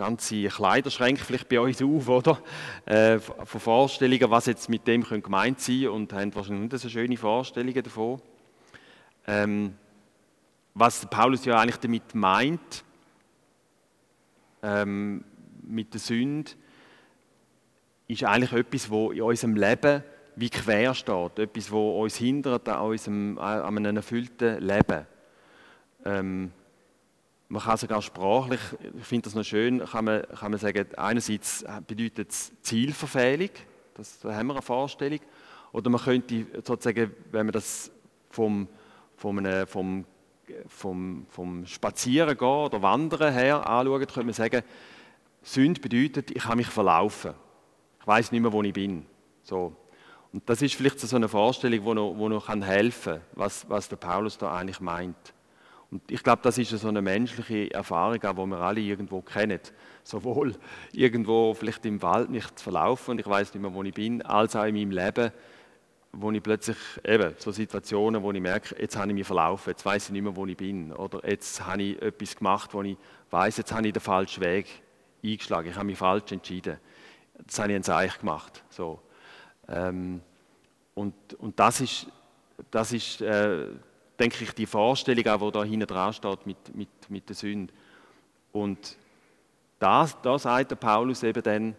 ganze 0.00 0.48
Kleiderschränke 0.48 1.22
vielleicht 1.22 1.48
bei 1.48 1.60
uns 1.60 1.82
auf, 1.82 2.08
oder? 2.08 2.42
Äh, 2.86 3.18
von 3.18 3.60
Vorstellungen, 3.60 4.30
was 4.30 4.46
jetzt 4.46 4.68
mit 4.68 4.86
dem 4.86 5.04
könnte 5.04 5.22
gemeint 5.22 5.60
sein 5.60 5.88
und 5.88 6.12
haben 6.12 6.34
wahrscheinlich 6.34 6.72
nicht 6.72 6.82
so 6.82 6.88
schöne 6.88 7.16
Vorstellungen 7.16 7.82
davon. 7.82 8.20
Ähm, 9.26 9.74
was 10.74 11.04
Paulus 11.06 11.44
ja 11.44 11.58
eigentlich 11.58 11.76
damit 11.76 12.14
meint, 12.14 12.84
ähm, 14.62 15.24
mit 15.62 15.92
der 15.92 16.00
Sünde, 16.00 16.52
ist 18.08 18.24
eigentlich 18.24 18.52
etwas, 18.52 18.90
wo 18.90 19.12
in 19.12 19.22
unserem 19.22 19.54
Leben 19.54 20.02
wie 20.36 20.50
quer 20.50 20.94
steht, 20.94 21.38
etwas, 21.38 21.70
wo 21.70 22.02
uns 22.02 22.16
hindert 22.16 22.68
an, 22.68 22.80
unserem, 22.86 23.38
an 23.38 23.76
einem 23.76 23.96
erfüllten 23.96 24.60
Leben. 24.60 25.06
Ähm, 26.04 26.52
man 27.50 27.62
kann 27.62 27.76
sogar 27.76 28.00
sprachlich, 28.00 28.60
ich 28.98 29.04
finde 29.04 29.24
das 29.24 29.34
noch 29.34 29.44
schön, 29.44 29.84
kann 29.84 30.04
man, 30.04 30.22
kann 30.22 30.52
man 30.52 30.60
sagen, 30.60 30.86
einerseits 30.96 31.64
bedeutet 31.86 32.30
es 32.30 32.52
Zielverfehlung, 32.62 33.50
das, 33.94 34.20
da 34.20 34.32
haben 34.34 34.46
wir 34.46 34.54
eine 34.54 34.62
Vorstellung, 34.62 35.18
oder 35.72 35.90
man 35.90 36.00
könnte 36.00 36.46
sozusagen, 36.64 37.12
wenn 37.32 37.46
man 37.46 37.52
das 37.52 37.90
vom, 38.30 38.68
vom, 39.16 39.38
einem- 39.38 39.66
vom, 39.66 40.04
vom, 40.68 41.26
vom 41.28 41.66
Spazieren 41.66 42.36
gehen 42.38 42.46
oder 42.48 42.82
Wandern 42.82 43.32
her 43.32 43.68
anschaut, 43.68 44.00
könnte 44.00 44.24
man 44.24 44.32
sagen, 44.32 44.62
Sünde 45.42 45.80
bedeutet, 45.80 46.30
ich 46.30 46.44
habe 46.44 46.56
mich 46.56 46.66
verlaufen. 46.68 47.34
Ich 48.00 48.06
weiß 48.06 48.30
nicht 48.32 48.40
mehr, 48.42 48.52
wo 48.52 48.62
ich 48.62 48.72
bin. 48.72 49.06
So. 49.42 49.74
Und 50.32 50.48
das 50.48 50.62
ist 50.62 50.74
vielleicht 50.74 51.00
so 51.00 51.16
eine 51.16 51.28
Vorstellung, 51.28 51.84
die 51.84 51.94
noch, 51.94 52.14
wo 52.16 52.28
noch 52.28 52.48
helfen 52.48 53.14
kann, 53.14 53.22
was, 53.34 53.68
was 53.68 53.88
der 53.88 53.96
Paulus 53.96 54.38
da 54.38 54.54
eigentlich 54.54 54.80
meint. 54.80 55.34
Und 55.90 56.08
ich 56.10 56.22
glaube, 56.22 56.42
das 56.42 56.56
ist 56.56 56.70
so 56.70 56.88
eine 56.88 57.02
menschliche 57.02 57.72
Erfahrung, 57.74 58.20
die 58.20 58.46
wir 58.50 58.60
alle 58.60 58.80
irgendwo 58.80 59.22
kennen. 59.22 59.60
Sowohl 60.04 60.54
irgendwo 60.92 61.52
vielleicht 61.54 61.84
im 61.84 62.00
Wald 62.00 62.30
mich 62.30 62.46
zu 62.54 62.62
verlaufen 62.62 63.12
und 63.12 63.20
ich 63.20 63.26
weiß 63.26 63.52
nicht 63.54 63.62
mehr, 63.62 63.74
wo 63.74 63.82
ich 63.82 63.94
bin, 63.94 64.22
als 64.22 64.54
auch 64.54 64.64
in 64.64 64.74
meinem 64.74 64.92
Leben, 64.92 65.32
wo 66.12 66.30
ich 66.30 66.42
plötzlich 66.42 66.76
eben 67.04 67.34
so 67.38 67.50
Situationen, 67.50 68.22
wo 68.22 68.32
ich 68.32 68.40
merke, 68.40 68.80
jetzt 68.80 68.96
habe 68.96 69.08
ich 69.08 69.14
mich 69.14 69.26
verlaufen, 69.26 69.70
jetzt 69.70 69.84
weiß 69.84 70.06
ich 70.06 70.10
nicht 70.10 70.22
mehr, 70.22 70.34
wo 70.34 70.46
ich 70.46 70.56
bin. 70.56 70.92
Oder 70.92 71.28
jetzt 71.28 71.64
habe 71.66 71.82
ich 71.82 72.02
etwas 72.02 72.36
gemacht, 72.36 72.72
wo 72.72 72.82
ich 72.82 72.96
weiß, 73.30 73.56
jetzt 73.56 73.72
habe 73.72 73.86
ich 73.86 73.92
den 73.92 74.00
falschen 74.00 74.42
Weg 74.42 74.66
eingeschlagen, 75.24 75.70
ich 75.70 75.76
habe 75.76 75.86
mich 75.86 75.98
falsch 75.98 76.32
entschieden. 76.32 76.78
Das 77.46 77.58
habe 77.58 77.70
ich 77.70 77.76
ein 77.76 77.82
Zeichen 77.82 78.20
gemacht. 78.20 78.62
So. 78.70 79.00
Ähm, 79.68 80.20
und, 80.94 81.14
und 81.34 81.58
das 81.58 81.80
ist, 81.80 82.06
das 82.70 82.92
ist 82.92 83.20
äh, 83.22 83.66
denke 84.20 84.44
ich, 84.44 84.52
die 84.52 84.66
Vorstellung, 84.66 85.26
auch, 85.26 85.46
die 85.46 85.58
da 85.58 85.64
hinten 85.64 85.86
dran 85.86 86.12
steht 86.12 86.46
mit, 86.46 86.76
mit, 86.76 86.88
mit 87.08 87.28
der 87.28 87.36
Sünde. 87.36 87.72
Und 88.52 88.96
da, 89.78 90.06
da 90.22 90.38
sagt 90.38 90.70
der 90.70 90.76
Paulus 90.76 91.22
eben 91.22 91.42
dann, 91.42 91.74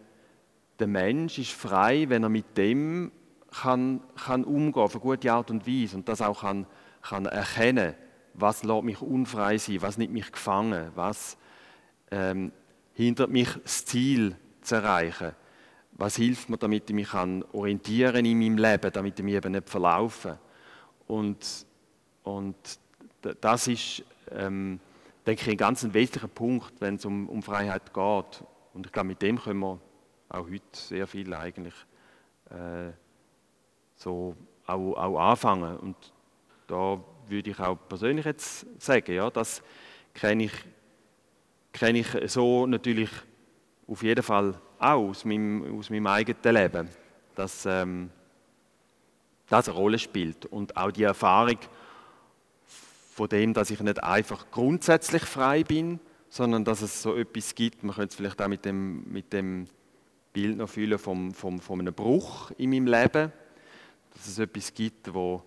der 0.79 0.87
Mensch 0.87 1.37
ist 1.37 1.51
frei, 1.51 2.09
wenn 2.09 2.23
er 2.23 2.29
mit 2.29 2.57
dem 2.57 3.11
kann, 3.51 4.01
kann 4.15 4.43
umgehen, 4.43 4.81
auf 4.81 4.95
eine 4.95 5.01
gute 5.01 5.31
Art 5.31 5.51
und 5.51 5.67
Weise 5.67 5.97
und 5.97 6.09
das 6.09 6.21
auch 6.21 6.41
kann, 6.41 6.65
kann 7.01 7.25
erkennen, 7.25 7.93
was 8.33 8.63
lässt 8.63 8.83
mich 8.83 9.01
unfrei 9.01 9.57
sein, 9.57 9.81
was 9.81 9.97
nimmt 9.97 10.13
mich 10.13 10.31
gefangen, 10.31 10.91
was 10.95 11.37
ähm, 12.09 12.51
hindert 12.93 13.29
mich, 13.29 13.49
das 13.61 13.85
Ziel 13.85 14.35
zu 14.61 14.75
erreichen. 14.75 15.33
Was 15.91 16.15
hilft 16.15 16.49
mir, 16.49 16.57
damit 16.57 16.89
ich 16.89 16.95
mich 16.95 17.13
orientieren 17.13 18.25
in 18.25 18.39
meinem 18.39 18.57
Leben, 18.57 18.91
damit 18.91 19.19
ich 19.19 19.25
mich 19.25 19.35
eben 19.35 19.51
nicht 19.51 19.69
verlaufe. 19.69 20.39
Und, 21.07 21.65
und 22.23 22.55
das 23.41 23.67
ist, 23.67 24.03
ähm, 24.31 24.79
denke 25.25 25.41
ich, 25.41 25.49
ein 25.49 25.57
ganz 25.57 25.83
wesentlicher 25.83 26.27
Punkt, 26.27 26.73
wenn 26.79 26.95
es 26.95 27.05
um, 27.05 27.29
um 27.29 27.43
Freiheit 27.43 27.93
geht. 27.93 28.43
Und 28.73 28.85
ich 28.85 28.91
glaube, 28.91 29.09
mit 29.09 29.21
dem 29.21 29.39
können 29.39 29.59
wir 29.59 29.79
auch 30.29 30.49
heute 30.49 30.61
sehr 30.71 31.07
viel 31.07 31.33
eigentlich 31.33 31.73
äh, 32.49 32.91
so 33.95 34.35
auch, 34.65 34.93
auch 34.93 35.19
anfangen. 35.31 35.77
Und 35.77 35.95
da 36.67 36.99
würde 37.27 37.49
ich 37.49 37.59
auch 37.59 37.77
persönlich 37.87 38.25
jetzt 38.25 38.65
sagen, 38.81 39.13
ja, 39.13 39.29
das 39.29 39.61
kenne 40.13 40.45
ich, 40.45 40.53
kenne 41.73 41.99
ich 41.99 42.07
so 42.31 42.65
natürlich 42.65 43.09
auf 43.87 44.03
jeden 44.03 44.23
Fall 44.23 44.55
auch 44.79 45.09
aus 45.09 45.25
meinem, 45.25 45.77
aus 45.77 45.89
meinem 45.89 46.07
eigenen 46.07 46.55
Leben, 46.55 46.89
dass 47.35 47.65
ähm, 47.65 48.09
das 49.49 49.67
eine 49.67 49.77
Rolle 49.77 49.99
spielt. 49.99 50.45
Und 50.45 50.75
auch 50.77 50.91
die 50.91 51.03
Erfahrung 51.03 51.57
von 53.11 53.27
dem, 53.27 53.53
dass 53.53 53.69
ich 53.69 53.79
nicht 53.81 54.01
einfach 54.03 54.45
grundsätzlich 54.51 55.23
frei 55.23 55.63
bin, 55.63 55.99
sondern 56.29 56.63
dass 56.63 56.81
es 56.81 57.01
so 57.01 57.17
etwas 57.17 57.55
gibt, 57.55 57.83
man 57.83 57.93
könnte 57.93 58.11
es 58.11 58.15
vielleicht 58.15 58.41
auch 58.41 58.47
mit 58.47 58.63
dem, 58.63 59.03
mit 59.11 59.33
dem 59.33 59.67
Bild 60.31 60.57
noch 60.57 60.69
fühlen 60.69 60.97
vom, 60.97 61.33
vom, 61.33 61.59
von 61.59 61.81
einem 61.81 61.93
Bruch 61.93 62.51
in 62.51 62.69
meinem 62.69 62.87
Leben, 62.87 63.33
dass 64.13 64.27
es 64.27 64.39
etwas 64.39 64.73
gibt, 64.73 65.13
wo, 65.13 65.43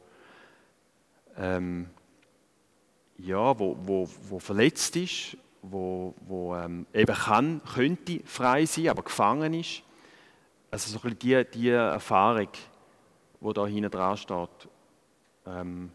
ähm, 1.38 1.88
ja, 3.16 3.59
wo, 3.59 3.79
wo, 3.81 4.09
wo 4.29 4.38
verletzt 4.38 4.96
ist, 4.96 5.38
wo, 5.62 6.14
wo 6.27 6.55
ähm, 6.55 6.85
eben 6.92 7.14
kann, 7.14 7.62
könnte 7.74 8.20
frei 8.27 8.66
sein, 8.66 8.88
aber 8.88 9.05
gefangen 9.05 9.55
ist. 9.55 9.83
Also 10.70 10.90
so 10.90 10.98
ein 10.98 11.16
bisschen 11.16 11.46
die, 11.50 11.61
die 11.61 11.70
Erfahrung, 11.70 12.48
die 13.40 13.53
da 13.55 13.66
hinten 13.66 13.90
dran 13.90 14.18
steht, 14.18 14.68
ähm, 15.46 15.92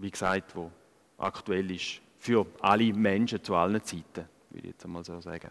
wie 0.00 0.10
gesagt, 0.10 0.54
wo 0.56 0.70
aktuell 1.18 1.70
ist 1.70 2.00
für 2.18 2.46
alle 2.60 2.92
Menschen 2.92 3.42
zu 3.42 3.54
allen 3.54 3.82
Zeiten, 3.82 4.28
würde 4.50 4.66
ich 4.68 4.72
jetzt 4.72 4.84
einmal 4.84 5.04
so 5.04 5.20
sagen. 5.20 5.50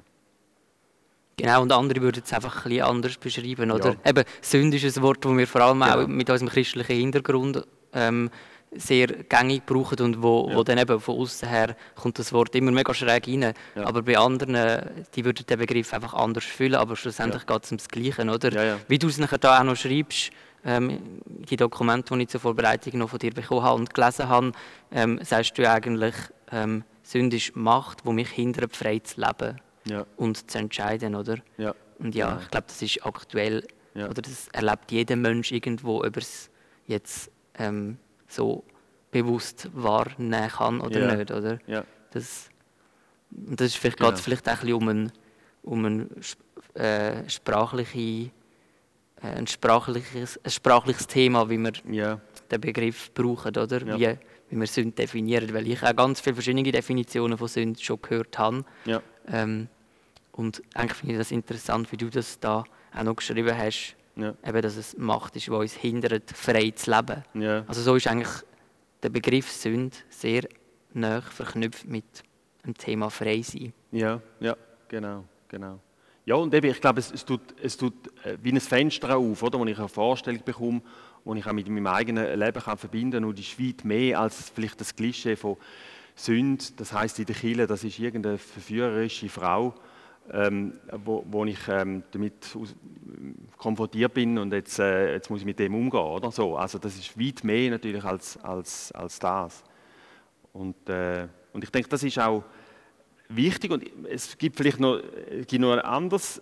Genau, 1.38 1.62
und 1.62 1.72
andere 1.72 2.02
würden 2.02 2.24
es 2.26 2.34
einfach 2.34 2.66
ein 2.66 2.70
bisschen 2.70 2.86
anders 2.86 3.18
beschreiben, 3.18 3.70
oder? 3.72 3.96
Ja. 4.04 4.10
Eben, 4.10 4.24
Sünde 4.42 4.78
ist 4.78 4.98
ein 4.98 5.04
Wort, 5.04 5.24
das 5.24 5.38
wir 5.38 5.48
vor 5.48 5.62
allem 5.62 5.80
Genau. 5.82 6.02
auch 6.04 6.08
mit 6.08 6.30
unserem 6.30 6.50
christlichen 6.50 6.96
Hintergrund 6.96 7.64
ähm, 7.94 8.32
sehr 8.72 9.08
gängig 9.08 9.66
brauchen 9.66 10.00
und 10.02 10.22
wo, 10.24 10.50
Ja. 10.50 10.56
wo 10.58 10.64
dann 10.64 10.80
eben 10.80 11.00
von 11.00 11.16
außen 11.20 11.48
her 11.48 11.76
kommt 11.96 12.18
das 12.18 12.34
Wort 12.34 12.56
immer 12.56 12.72
mega 12.72 12.92
schräg 12.94 13.28
rein. 13.28 13.54
Ja. 13.76 13.86
Aber 13.86 14.02
bei 14.02 14.18
anderen, 14.18 15.06
die 15.16 15.24
würden 15.26 15.46
den 15.46 15.60
Begriff 15.60 15.94
einfach 15.94 16.16
anders 16.16 16.44
füllen, 16.44 16.76
aber 16.76 16.96
schlussendlich 16.96 17.46
geht 17.46 17.64
es 17.64 17.72
ums 17.72 17.88
Gleiche, 17.88 18.24
oder? 18.24 18.52
Ja, 18.52 18.64
ja. 18.64 18.80
Wie 18.88 18.98
du 18.98 19.08
es 19.08 19.20
nachher 19.20 19.38
da 19.38 19.60
auch 19.60 19.64
noch 19.64 19.76
schreibst, 19.76 20.32
ähm, 20.66 21.22
die 21.26 21.56
Dokumente, 21.56 22.14
die 22.16 22.24
ich 22.24 22.30
zur 22.30 22.40
Vorbereitung 22.42 23.00
noch 23.00 23.10
von 23.10 23.20
dir 23.20 23.32
bekommen 23.34 23.64
habe 23.64 23.76
und 23.80 23.94
gelesen 23.94 24.28
habe, 24.28 24.52
ähm, 24.92 25.20
sagst 25.24 25.58
du 25.58 25.70
eigentlich, 25.70 26.16
ähm, 26.52 26.84
Sünde 27.04 27.38
ist 27.38 27.56
Macht, 27.56 28.06
die 28.06 28.12
mich 28.12 28.30
hindert, 28.30 28.76
frei 28.76 29.00
zu 29.00 29.22
leben 29.22 29.62
Ja, 29.86 30.06
und 30.18 30.50
zu 30.52 30.58
entscheiden, 30.58 31.16
oder? 31.16 31.38
ja. 31.58 31.74
Und 32.00 32.14
ja, 32.14 32.30
Genau. 32.30 32.42
ich 32.42 32.50
glaube, 32.50 32.68
das 32.68 32.82
ist 32.82 33.06
aktuell, 33.06 33.66
Ja. 33.96 34.10
oder 34.10 34.22
das 34.22 34.50
erlebt 34.50 34.92
jeder 34.92 35.16
Mensch 35.16 35.52
irgendwo, 35.52 36.04
ob 36.04 36.16
er 36.16 36.22
es 36.22 36.50
jetzt 36.86 37.32
ähm, 37.58 37.98
so 38.28 38.64
bewusst 39.10 39.70
wahrnehmen 39.74 40.50
kann 40.50 40.80
oder 40.82 41.00
nicht, 41.16 41.32
oder? 41.32 41.58
Das, 42.12 42.50
und 43.32 43.60
das 43.60 43.68
ist 43.68 43.78
vielleicht, 43.78 43.98
Genau. 43.98 44.10
geht 44.10 44.20
es 44.20 44.24
vielleicht 44.24 44.48
auch 44.50 44.54
ein 44.54 44.60
bisschen 44.60 44.74
um 44.76 44.88
ein, 44.90 45.12
um 45.64 45.86
ein 45.86 46.10
sp- 46.22 46.44
äh, 46.78 47.28
sprachliche, 47.30 48.30
ein, 49.22 49.48
sprachliches, 49.48 50.40
ein 50.44 50.52
sprachliches 50.52 51.08
Thema, 51.08 51.50
wie 51.50 51.58
wir 51.58 51.72
ja, 51.90 52.20
den 52.52 52.62
Begriff 52.62 53.12
brauchen, 53.14 53.56
oder? 53.58 53.98
Ja. 53.98 53.98
Wie, 53.98 54.18
wie 54.50 54.60
wir 54.60 54.68
Sünde 54.68 54.92
definieren, 54.94 55.54
weil 55.54 55.68
ich 55.68 55.84
auch 55.84 55.96
ganz 55.96 56.22
viele 56.22 56.36
verschiedene 56.36 56.72
Definitionen 56.72 57.38
von 57.38 57.48
Sünde 57.48 57.80
schon 57.82 58.02
gehört 58.02 58.38
habe. 58.38 58.64
ja, 58.86 59.02
Ähm, 59.28 59.68
und 60.32 60.62
eigentlich 60.76 60.98
finde 61.00 61.14
ich 61.14 61.20
das 61.20 61.32
interessant, 61.32 61.92
wie 61.92 61.98
du 61.98 62.10
das 62.10 62.40
da 62.40 62.64
auch 62.96 63.04
noch 63.04 63.16
geschrieben 63.16 63.58
hast, 63.58 63.96
ja, 64.16 64.34
eben, 64.46 64.62
dass 64.62 64.78
es 64.78 64.96
Macht 64.98 65.36
ist, 65.36 65.48
die 65.48 65.52
uns 65.52 65.74
hindert, 65.74 66.32
frei 66.32 66.72
zu 66.72 66.92
leben. 66.92 67.24
ja. 67.34 67.64
Also 67.68 67.82
so 67.82 67.96
ist 67.96 68.08
eigentlich 68.08 68.30
der 69.04 69.10
Begriff 69.10 69.52
Sünde 69.52 69.96
sehr 70.10 70.44
nah 70.94 71.22
verknüpft 71.22 71.86
mit 71.86 72.06
dem 72.66 72.76
Thema 72.76 73.10
frei 73.10 73.42
sein. 73.42 73.74
Ja, 73.92 74.22
ja, 74.40 74.56
genau, 74.88 75.26
genau. 75.48 75.80
Ja, 76.28 76.36
und 76.36 76.54
eben, 76.54 76.70
ich 76.70 76.82
glaube, 76.82 77.00
es, 77.00 77.10
es 77.10 77.24
tut, 77.24 77.40
es 77.64 77.78
tut 77.78 77.94
äh, 78.26 78.38
wie 78.44 78.52
ein 78.52 78.60
Fenster 78.60 79.16
auf, 79.16 79.42
oder, 79.42 79.58
wo 79.58 79.66
ich 79.66 79.80
eine 79.80 79.88
Vorstellung 79.88 80.42
bekomme, 80.44 80.82
wo 81.24 81.34
ich 81.36 81.48
auch 81.48 81.54
mit 81.54 81.70
meinem 81.70 81.88
eigenen 81.88 82.38
Leben 82.38 82.62
kann 82.62 82.78
verbinden 82.78 83.22
kann. 83.22 83.30
Und 83.30 83.40
ist 83.40 83.58
weit 83.58 83.86
mehr 83.86 84.20
als 84.20 84.52
vielleicht 84.54 84.82
das 84.82 84.94
Klischee 84.94 85.38
von 85.38 85.56
Sünde. 86.16 86.66
Das 86.76 86.92
heißt 86.92 87.20
in 87.20 87.28
der 87.28 87.36
Kirche, 87.36 87.66
das 87.66 87.86
ist 87.86 87.98
irgendeine 87.98 88.38
verführerische 88.38 89.30
Frau, 89.30 89.74
ähm, 90.34 90.74
wo, 91.06 91.24
wo 91.32 91.46
ich 91.46 91.66
ähm, 91.70 92.04
damit 92.12 92.34
aus, 92.60 92.76
konfrontiert 93.56 94.14
bin 94.14 94.38
und 94.38 94.52
jetzt, 94.52 94.80
äh, 94.80 95.14
jetzt 95.14 95.30
muss 95.30 95.40
ich 95.40 95.46
mit 95.46 95.60
dem 95.60 95.74
umgehen. 95.76 96.02
Oder? 96.02 96.30
So, 96.30 96.58
also 96.58 96.78
das 96.78 96.98
ist 96.98 97.18
weit 97.18 97.46
mehr 97.46 97.72
natürlich 97.72 98.04
als, 98.04 98.36
als, 98.44 98.92
als 98.92 99.18
das. 99.18 99.64
Und, 100.52 100.90
äh, 100.90 101.26
und 101.54 101.64
ich 101.64 101.70
denke, 101.70 101.88
das 101.88 102.04
ist 102.04 102.20
auch 102.20 102.44
wichtig 103.30 103.72
und 103.72 103.84
es 104.10 104.38
gibt 104.38 104.58
vielleicht 104.58 104.80
noch, 104.80 105.02
gibt 105.48 105.62
noch 105.62 105.74
ein 105.74 105.80
anderes 105.80 106.38
äh, 106.38 106.42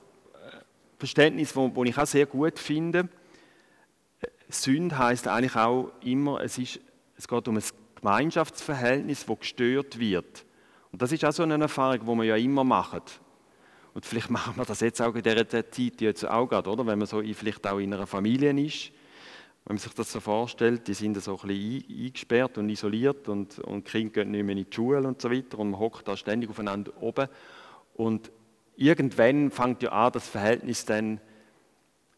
Verständnis, 0.97 1.53
das 1.53 1.71
ich 1.85 1.97
auch 1.97 2.05
sehr 2.05 2.25
gut 2.25 2.59
finde. 2.59 3.09
Sünde 4.49 4.97
heißt 4.97 5.27
eigentlich 5.27 5.55
auch 5.55 5.91
immer, 6.01 6.41
es, 6.41 6.57
ist, 6.57 6.79
es 7.17 7.27
geht 7.27 7.47
um 7.47 7.57
ein 7.57 7.63
Gemeinschaftsverhältnis, 7.95 9.25
das 9.25 9.39
gestört 9.39 9.99
wird. 9.99 10.45
Und 10.91 11.01
das 11.01 11.11
ist 11.11 11.25
auch 11.25 11.31
so 11.31 11.43
eine 11.43 11.55
Erfahrung, 11.55 11.99
die 11.99 12.05
wir 12.05 12.23
ja 12.23 12.35
immer 12.35 12.63
machen. 12.63 13.01
Und 13.93 14.05
vielleicht 14.05 14.29
machen 14.29 14.55
wir 14.55 14.65
das 14.65 14.81
jetzt 14.81 15.01
auch 15.01 15.15
in 15.15 15.23
dieser 15.23 15.47
Zeit 15.49 16.01
jetzt 16.01 16.25
auch 16.25 16.47
gerade, 16.47 16.69
oder? 16.69 16.85
Wenn 16.85 16.99
man 16.99 17.07
so 17.07 17.19
in, 17.19 17.33
vielleicht 17.33 17.65
auch 17.65 17.79
in 17.79 17.93
einer 17.93 18.07
Familie 18.07 18.51
ist, 18.63 18.91
wenn 19.65 19.75
man 19.75 19.77
sich 19.79 19.93
das 19.93 20.11
so 20.11 20.19
vorstellt, 20.19 20.87
die 20.87 20.93
sind 20.93 21.19
so 21.21 21.39
ein 21.39 21.47
bisschen 21.47 21.83
ein- 21.89 22.05
eingesperrt 22.05 22.57
und 22.59 22.69
isoliert 22.69 23.27
und, 23.29 23.57
und 23.59 23.87
die 23.87 23.91
Kinder 23.91 24.11
gehen 24.11 24.31
nicht 24.31 24.43
mehr 24.43 24.55
in 24.55 24.63
die 24.63 24.73
Schule 24.73 25.07
und 25.07 25.19
so 25.19 25.31
weiter 25.31 25.57
und 25.57 25.71
man 25.71 25.79
hockt 25.79 26.07
da 26.07 26.15
ständig 26.15 26.51
aufeinander 26.51 26.91
oben. 27.01 27.27
Und 27.95 28.31
irgendwann 28.75 29.49
fängt 29.49 29.81
ja 29.81 29.91
an, 29.91 30.11
das 30.11 30.27
Verhältnis 30.27 30.85
dann 30.85 31.19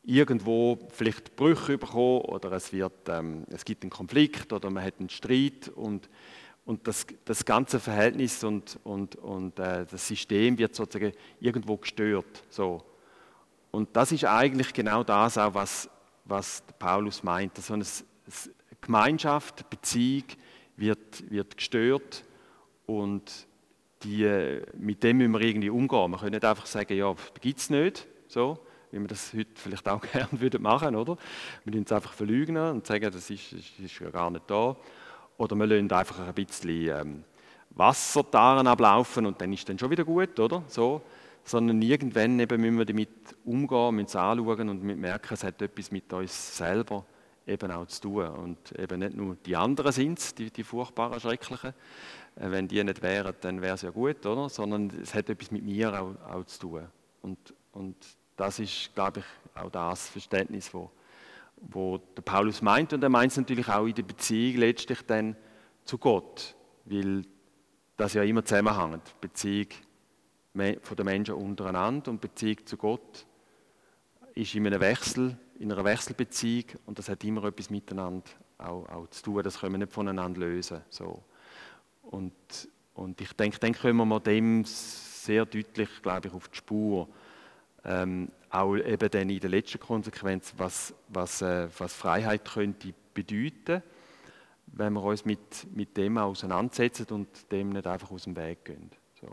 irgendwo 0.04 0.78
vielleicht 0.90 1.36
Brüche 1.38 1.78
bekommen 1.78 2.22
oder 2.22 2.52
es, 2.52 2.74
wird, 2.74 3.08
ähm, 3.08 3.46
es 3.50 3.64
gibt 3.64 3.84
einen 3.84 3.92
Konflikt 3.92 4.52
oder 4.52 4.70
man 4.70 4.84
hat 4.84 4.96
einen 5.00 5.10
Streit 5.10 5.70
und, 5.70 6.10
und 6.66 6.86
das, 6.88 7.08
das 7.24 7.46
ganze 7.46 7.80
Verhältnis 7.80 8.44
und, 8.44 8.78
und, 8.84 9.16
und 9.16 9.58
äh, 9.60 9.86
das 9.86 10.08
System 10.08 10.58
wird 10.58 10.76
sozusagen 10.76 11.14
irgendwo 11.40 11.78
gestört. 11.78 12.44
So. 12.50 12.84
Und 13.72 13.96
das 13.96 14.12
ist 14.12 14.26
eigentlich 14.26 14.74
genau 14.74 15.04
das 15.04 15.38
auch, 15.38 15.54
was, 15.54 15.90
was 16.28 16.64
Paulus 16.80 17.24
meint. 17.24 17.58
So 17.58 17.74
eine 17.74 17.84
S- 17.84 18.06
S- 18.28 18.50
Gemeinschaft, 18.82 19.70
Beziehung 19.70 20.26
wird, 20.76 21.30
wird 21.32 21.58
gestört 21.58 22.24
und 22.86 23.48
die, 24.04 24.60
mit 24.78 25.04
dem 25.04 25.18
müssen 25.18 25.32
wir 25.34 25.42
irgendwie 25.42 25.70
umgehen. 25.70 26.12
Wir 26.12 26.18
können 26.20 26.32
nicht 26.34 26.46
einfach 26.46 26.66
sagen, 26.68 26.96
ja, 26.96 27.12
das 27.14 27.42
gibt 27.42 27.60
es 27.60 27.70
nicht, 27.70 28.08
so, 28.28 28.60
wie 28.92 29.00
wir 29.00 29.08
das 29.08 29.34
heute 29.34 29.50
vielleicht 29.56 29.88
auch 29.90 30.02
gerne 30.12 30.30
würden 30.40 30.62
machen, 30.62 30.96
oder? 30.96 31.18
Wir 31.64 31.72
müssen 31.74 31.86
es 31.86 31.92
einfach 31.92 32.14
verleugnen 32.14 32.72
und 32.76 32.86
sagen, 32.86 33.12
das 33.12 33.30
ist, 33.30 33.54
ist, 33.54 33.80
ist 33.80 34.00
ja 34.00 34.10
gar 34.10 34.30
nicht 34.30 34.50
da. 34.50 34.76
Oder 35.38 35.56
wir 35.56 35.66
lassen 35.68 35.92
einfach 35.92 36.20
ein 36.28 36.34
bisschen 36.34 36.90
ähm, 36.90 37.24
Wasser 37.72 38.24
daran 38.24 38.68
ablaufen 38.68 39.26
und 39.26 39.42
dann 39.42 39.52
ist 39.54 39.68
dann 39.68 39.78
schon 39.80 39.90
wieder 39.90 40.04
gut, 40.04 40.40
oder? 40.40 40.64
So. 40.68 41.02
Sondern 41.48 41.82
irgendwann 41.82 42.38
eben 42.42 42.60
müssen 42.60 42.78
wir 42.78 42.86
damit 42.86 43.10
umgehen, 43.46 43.96
müssen 43.96 44.08
es 44.08 44.16
anschauen 44.18 44.68
und 44.68 44.84
merken, 44.84 45.34
es 45.34 45.46
hat 45.46 45.62
etwas 45.62 45.92
mit 45.92 46.12
uns 46.12 46.58
selber 46.58 47.06
eben 47.46 47.72
auch 47.72 47.88
zu 47.88 48.02
tun. 48.02 48.28
Und 48.28 48.78
eben 48.78 49.00
nicht 49.00 49.16
nur 49.16 49.38
die 49.46 49.56
anderen 49.56 49.94
sind 49.94 50.20
es, 50.20 50.36
die, 50.36 50.52
die 50.52 50.66
furchtbaren, 50.66 51.18
schrecklichen. 51.22 51.70
Äh, 52.36 52.52
Wenn 52.52 52.68
die 52.68 52.84
nicht 52.84 53.02
wären, 53.02 53.34
dann 53.40 53.62
wäre 53.62 53.76
es 53.76 53.82
ja 53.82 53.92
gut, 53.92 54.26
oder? 54.26 54.50
Sondern 54.50 54.92
es 55.02 55.14
hat 55.14 55.30
etwas 55.30 55.50
mit 55.50 55.64
mir 55.64 55.98
auch, 55.98 56.16
auch 56.30 56.44
zu 56.44 56.60
tun. 56.60 56.84
Und, 57.22 57.54
und 57.72 57.96
das 58.36 58.60
ist, 58.60 58.94
glaube 58.94 59.22
ich, 59.22 59.26
auch 59.62 59.72
das 59.72 60.10
Verständnis, 60.10 60.74
wo, 60.74 60.92
wo 61.56 61.98
der 61.98 62.24
Paulus 62.24 62.62
meint. 62.62 62.92
Und 62.92 63.02
er 63.02 63.10
meint 63.10 63.32
es 63.32 63.38
natürlich 63.38 63.70
auch 63.70 63.86
in 63.86 63.96
der 63.96 64.04
Beziehung 64.04 64.60
letztlich 64.60 65.02
dann 65.04 65.38
zu 65.86 65.98
Gott, 65.98 66.58
weil 66.84 67.24
das 67.96 68.16
ja 68.16 68.24
immer 68.24 68.44
zusammenhängt. 68.44 69.16
Beziehung 69.22 69.68
von 70.82 70.98
den 70.98 71.06
Menschen 71.06 71.36
untereinander 71.36 72.12
und 72.12 72.22
Beziehung 72.22 72.66
zu 72.66 72.78
Gott 72.78 73.26
ist 74.34 74.56
in 74.56 74.68
einem 74.68 74.80
Wechsel, 74.80 75.38
in 75.60 75.72
einer 75.72 75.84
Wechselbeziehung 75.84 76.66
und 76.86 77.00
das 77.00 77.10
hat 77.10 77.24
immer 77.24 77.44
etwas 77.46 77.70
miteinander 77.70 78.30
auch, 78.58 78.88
auch 78.90 79.08
zu 79.10 79.24
tun. 79.24 79.44
Das 79.44 79.60
können 79.60 79.74
wir 79.74 79.80
nicht 79.80 79.94
voneinander 79.94 80.42
lösen. 80.42 80.82
So. 80.90 81.24
Und, 82.04 82.34
und 82.94 83.20
ich 83.22 83.34
denke, 83.34 83.60
dann 83.60 83.74
kommen 83.74 84.08
wir 84.08 84.20
dem 84.20 84.64
sehr 84.66 85.46
deutlich, 85.46 85.90
glaube 86.02 86.28
ich, 86.28 86.34
auf 86.34 86.48
die 86.48 86.58
Spur. 86.58 87.08
Ähm, 87.84 88.30
auch 88.50 88.76
eben 88.76 89.10
dann 89.10 89.30
in 89.30 89.40
der 89.40 89.50
letzten 89.50 89.80
Konsequenz, 89.80 90.54
was, 90.58 90.94
was, 91.08 91.42
äh, 91.42 91.68
was 91.78 91.94
Freiheit 91.94 92.46
könnte 92.46 92.94
bedeuten, 93.14 93.84
wenn 94.68 94.94
wir 94.94 95.04
uns 95.04 95.26
mit, 95.26 95.68
mit 95.76 95.96
dem 95.98 96.18
auseinandersetzen 96.18 97.08
und 97.10 97.52
dem 97.52 97.70
nicht 97.70 97.88
einfach 97.88 98.12
aus 98.12 98.24
dem 98.24 98.36
Weg 98.36 98.66
gehen. 98.66 98.90
So. 99.20 99.28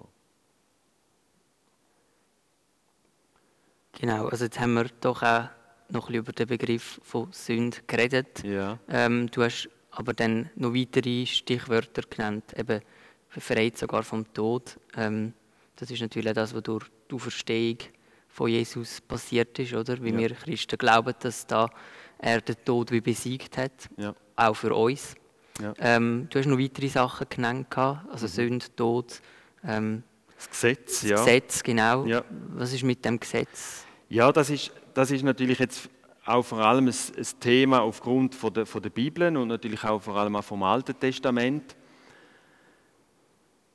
Genau, 4.00 4.26
also 4.28 4.44
jetzt 4.44 4.58
haben 4.60 4.74
wir 4.74 4.86
doch 5.00 5.22
auch 5.22 5.48
noch 5.88 6.08
ein 6.08 6.12
bisschen 6.12 6.14
über 6.14 6.32
den 6.32 6.46
Begriff 6.46 7.00
von 7.02 7.28
Sünde 7.32 7.78
geredet. 7.86 8.42
Ja, 8.44 8.78
Ähm, 8.88 9.30
du 9.30 9.42
hast 9.42 9.68
aber 9.90 10.12
dann 10.12 10.50
noch 10.56 10.74
weitere 10.74 11.24
Stichwörter 11.26 12.02
genannt, 12.08 12.44
eben 12.56 12.80
befreit 13.32 13.78
sogar 13.78 14.02
vom 14.02 14.32
Tod. 14.32 14.78
Ähm, 14.96 15.32
das 15.76 15.90
ist 15.90 16.00
natürlich 16.00 16.30
auch 16.30 16.34
das, 16.34 16.54
was 16.54 16.62
durch 16.62 16.84
die 17.10 17.14
Auferstehung 17.14 17.78
von 18.28 18.48
Jesus 18.48 19.00
passiert 19.00 19.56
ist, 19.58 19.74
oder? 19.74 20.02
Wie 20.02 20.10
Ja. 20.10 20.18
wir 20.18 20.30
Christen 20.30 20.76
glauben, 20.78 21.14
dass 21.20 21.46
da 21.46 21.68
er 22.18 22.40
den 22.40 22.56
Tod 22.64 22.90
wie 22.90 23.00
besiegt 23.00 23.56
hat, 23.58 23.88
ja, 23.96 24.14
auch 24.36 24.54
für 24.54 24.74
uns. 24.74 25.14
Mhm. 25.60 25.74
Ähm, 25.78 26.26
du 26.30 26.38
hast 26.38 26.46
noch 26.46 26.58
weitere 26.58 26.88
Sachen 26.88 27.28
genannt, 27.28 27.70
gehabt, 27.70 28.10
also 28.10 28.26
Sünde, 28.26 28.66
Tod, 28.74 29.20
ähm, 29.64 30.02
das 30.36 30.50
Gesetz, 30.50 31.00
das 31.02 31.10
ja. 31.10 31.16
Gesetz, 31.16 31.62
genau. 31.62 32.04
Was 32.54 32.72
ist 32.72 32.82
mit 32.82 33.04
dem 33.04 33.20
Gesetz? 33.20 33.83
Ja, 34.08 34.30
das 34.30 34.50
ist, 34.50 34.70
das 34.92 35.10
ist 35.10 35.22
natürlich 35.22 35.58
jetzt 35.58 35.88
auch 36.26 36.42
vor 36.42 36.58
allem 36.58 36.88
ein, 36.88 36.94
ein 37.16 37.40
Thema 37.40 37.80
aufgrund 37.80 38.34
von 38.34 38.52
der, 38.52 38.66
von 38.66 38.82
der 38.82 38.90
Bibel 38.90 39.34
und 39.36 39.48
natürlich 39.48 39.82
auch 39.84 40.02
vor 40.02 40.16
allem 40.16 40.36
auch 40.36 40.44
vom 40.44 40.62
Alten 40.62 40.98
Testament. 40.98 41.74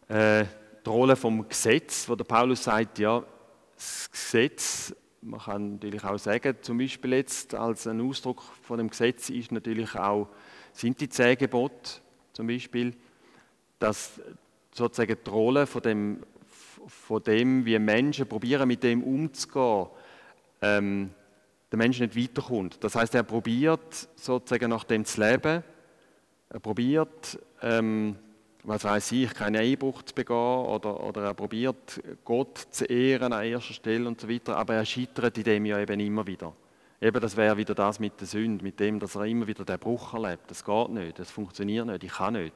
Äh, 0.08 0.46
die 0.86 0.89
Rolle 0.89 1.15
vom 1.15 1.48
Gesetz, 1.48 2.08
wo 2.08 2.15
der 2.15 2.24
Paulus 2.26 2.63
sagt, 2.63 3.00
ja, 3.00 3.24
das 3.76 4.10
Gesetz, 4.12 4.96
man 5.22 5.39
kann 5.39 5.74
natürlich 5.74 6.04
auch 6.04 6.18
sagen, 6.18 6.58
zum 6.62 6.78
Beispiel 6.78 7.13
jetzt 7.13 7.54
als 7.56 7.88
ein 7.88 8.00
Ausdruck 8.00 8.42
von 8.62 8.78
dem 8.78 8.89
Gesetz 8.89 9.30
ist 9.30 9.52
natürlich 9.52 9.96
auch, 9.96 10.30
sind 10.74 11.02
die 11.02 11.10
zehn 11.10 11.38
Gebote 11.38 12.02
zum 12.34 12.48
Beispiel, 12.48 12.96
dass 13.80 14.22
sozusagen 14.74 15.18
die 15.26 15.30
Rolle 15.30 15.65
von 15.65 15.82
dem, 15.82 16.24
von 16.88 17.22
dem, 17.24 17.65
wie 17.65 17.78
Menschen 17.80 18.28
probieren, 18.28 18.68
mit 18.68 18.84
dem 18.84 19.04
umzugehen, 19.04 19.88
ähm, 20.62 21.12
der 21.72 21.78
Mensch 21.78 22.00
nicht 22.00 22.15
weiterkommt. 22.15 22.84
Das 22.84 22.95
heißt, 22.95 23.15
er 23.15 23.24
probiert 23.24 24.10
sozusagen 24.15 24.69
nach 24.69 24.84
dem 24.84 25.06
zu 25.06 25.22
leben. 25.22 25.63
Er 26.50 26.60
probiert, 26.60 27.39
ähm, 27.62 28.15
was 28.63 28.84
weiß 28.84 29.12
ich, 29.12 29.34
keinen 29.34 29.62
Einbruch 29.62 30.02
zu 30.04 30.15
begehen 30.15 30.36
oder, 30.36 31.02
oder 31.04 31.24
er 31.24 31.34
probiert, 31.34 32.02
Gott 32.26 32.58
zu 32.72 32.86
ehren 32.86 33.34
an 33.34 33.43
erster 33.43 33.74
Stelle 33.74 34.08
und 34.08 34.19
so 34.19 34.28
weiter, 34.28 34.58
aber 34.58 34.76
er 34.76 34.86
scheitert 34.86 35.38
in 35.38 35.43
dem 35.43 35.65
ja 35.65 35.80
eben 35.80 36.00
immer 36.00 36.26
wieder. 36.26 36.54
Eben, 37.02 37.22
das 37.22 37.38
wäre 37.38 37.56
wieder 37.56 37.76
das 37.76 38.00
mit 38.00 38.19
der 38.19 38.28
Sünde, 38.28 38.63
mit 38.63 38.80
dem, 38.80 39.00
dass 39.00 39.15
er 39.15 39.26
immer 39.26 39.48
wieder 39.48 39.63
den 39.63 39.80
Bruch 39.80 40.13
erlebt. 40.13 40.43
Das 40.48 40.65
geht 40.65 40.89
nicht, 40.89 41.19
das 41.19 41.32
funktioniert 41.32 41.86
nicht, 41.86 42.04
ich 42.04 42.12
kann 42.12 42.34
nicht. 42.34 42.54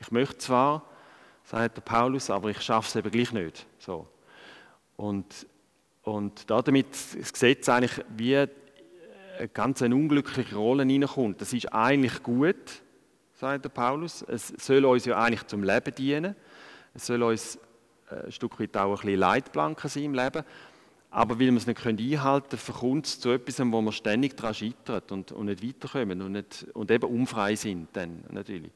Ich 0.00 0.10
möchte 0.10 0.38
zwar, 0.38 0.82
sagt 1.44 1.76
der 1.76 1.82
Paulus, 1.82 2.28
aber 2.30 2.50
ich 2.50 2.60
schaffe 2.60 2.88
es 2.88 2.96
eben 2.96 3.10
gleich 3.10 3.32
nicht. 3.32 3.66
So. 3.78 4.06
Und, 4.96 5.46
und 6.02 6.50
damit 6.50 6.86
das 7.18 7.32
Gesetz 7.32 7.68
eigentlich 7.68 8.04
wie 8.16 8.36
eine 8.36 9.48
ganz 9.52 9.80
unglückliche 9.80 10.56
Rolle 10.56 10.84
hineinkommt. 10.84 11.40
Das 11.40 11.52
ist 11.52 11.72
eigentlich 11.72 12.22
gut, 12.22 12.82
sagt 13.34 13.64
der 13.64 13.70
Paulus. 13.70 14.22
Es 14.22 14.48
soll 14.58 14.84
uns 14.84 15.04
ja 15.04 15.18
eigentlich 15.18 15.46
zum 15.46 15.62
Leben 15.62 15.94
dienen. 15.94 16.36
Es 16.94 17.06
soll 17.06 17.22
uns 17.22 17.58
äh, 18.10 18.26
ein 18.26 18.32
Stück 18.32 18.60
weit 18.60 18.76
auch 18.76 18.90
ein 18.90 18.94
bisschen 18.96 19.20
Leitplanken 19.20 19.88
sein 19.88 20.04
im 20.04 20.14
Leben. 20.14 20.44
Aber 21.10 21.40
weil 21.40 21.50
wir 21.50 21.56
es 21.56 21.66
nicht 21.66 21.84
einhalten 21.84 22.48
können, 22.50 22.60
verkommt 22.60 23.06
es 23.06 23.18
zu 23.18 23.30
etwas, 23.30 23.58
wo 23.58 23.80
wir 23.80 23.92
ständig 23.92 24.36
daran 24.36 24.54
scheitern 24.54 25.02
und, 25.10 25.32
und 25.32 25.46
nicht 25.46 25.66
weiterkommen 25.66 26.22
und, 26.22 26.32
nicht, 26.32 26.66
und 26.72 26.90
eben 26.90 27.10
unfrei 27.10 27.56
sind 27.56 27.88
dann 27.94 28.24
natürlich. 28.30 28.70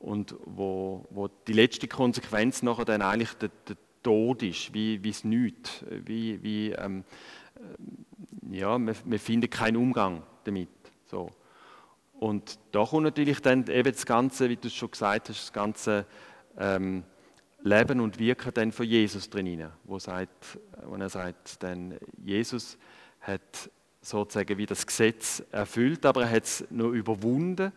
Und 0.00 0.34
wo, 0.46 1.06
wo 1.10 1.28
die 1.28 1.52
letzte 1.52 1.86
Konsequenz 1.86 2.62
nachher 2.62 2.86
dann 2.86 3.02
eigentlich 3.02 3.34
der, 3.34 3.50
der 3.68 3.76
Tod 4.02 4.42
ist, 4.42 4.72
wie, 4.72 5.02
wie 5.02 5.10
es 5.10 5.24
nichts, 5.24 5.84
wie, 5.88 6.42
wie 6.42 6.72
ähm, 6.72 7.04
äh, 7.56 8.56
ja, 8.56 8.78
wir, 8.78 8.94
wir 9.04 9.20
finden 9.20 9.50
keinen 9.50 9.76
Umgang 9.76 10.22
damit. 10.44 10.68
So. 11.06 11.30
Und 12.18 12.58
da 12.72 12.84
kommt 12.84 13.04
natürlich 13.04 13.40
dann 13.40 13.66
eben 13.68 13.92
das 13.92 14.04
Ganze, 14.04 14.48
wie 14.48 14.56
du 14.56 14.68
es 14.68 14.74
schon 14.74 14.90
gesagt 14.90 15.28
hast, 15.28 15.40
das 15.40 15.52
ganze 15.52 16.06
ähm, 16.58 17.04
Leben 17.62 18.00
und 18.00 18.18
Wirken 18.18 18.52
dann 18.54 18.72
von 18.72 18.86
Jesus 18.86 19.28
drin, 19.28 19.66
wo, 19.84 19.98
sagt, 19.98 20.58
wo 20.84 20.96
er 20.96 21.08
sagt, 21.08 21.62
denn 21.62 21.98
Jesus 22.24 22.78
hat 23.20 23.70
sozusagen 24.00 24.56
wie 24.56 24.66
das 24.66 24.86
Gesetz 24.86 25.42
erfüllt, 25.50 26.06
aber 26.06 26.22
er 26.22 26.30
hat 26.30 26.44
es 26.44 26.64
nur 26.70 26.92
überwunden. 26.92 27.72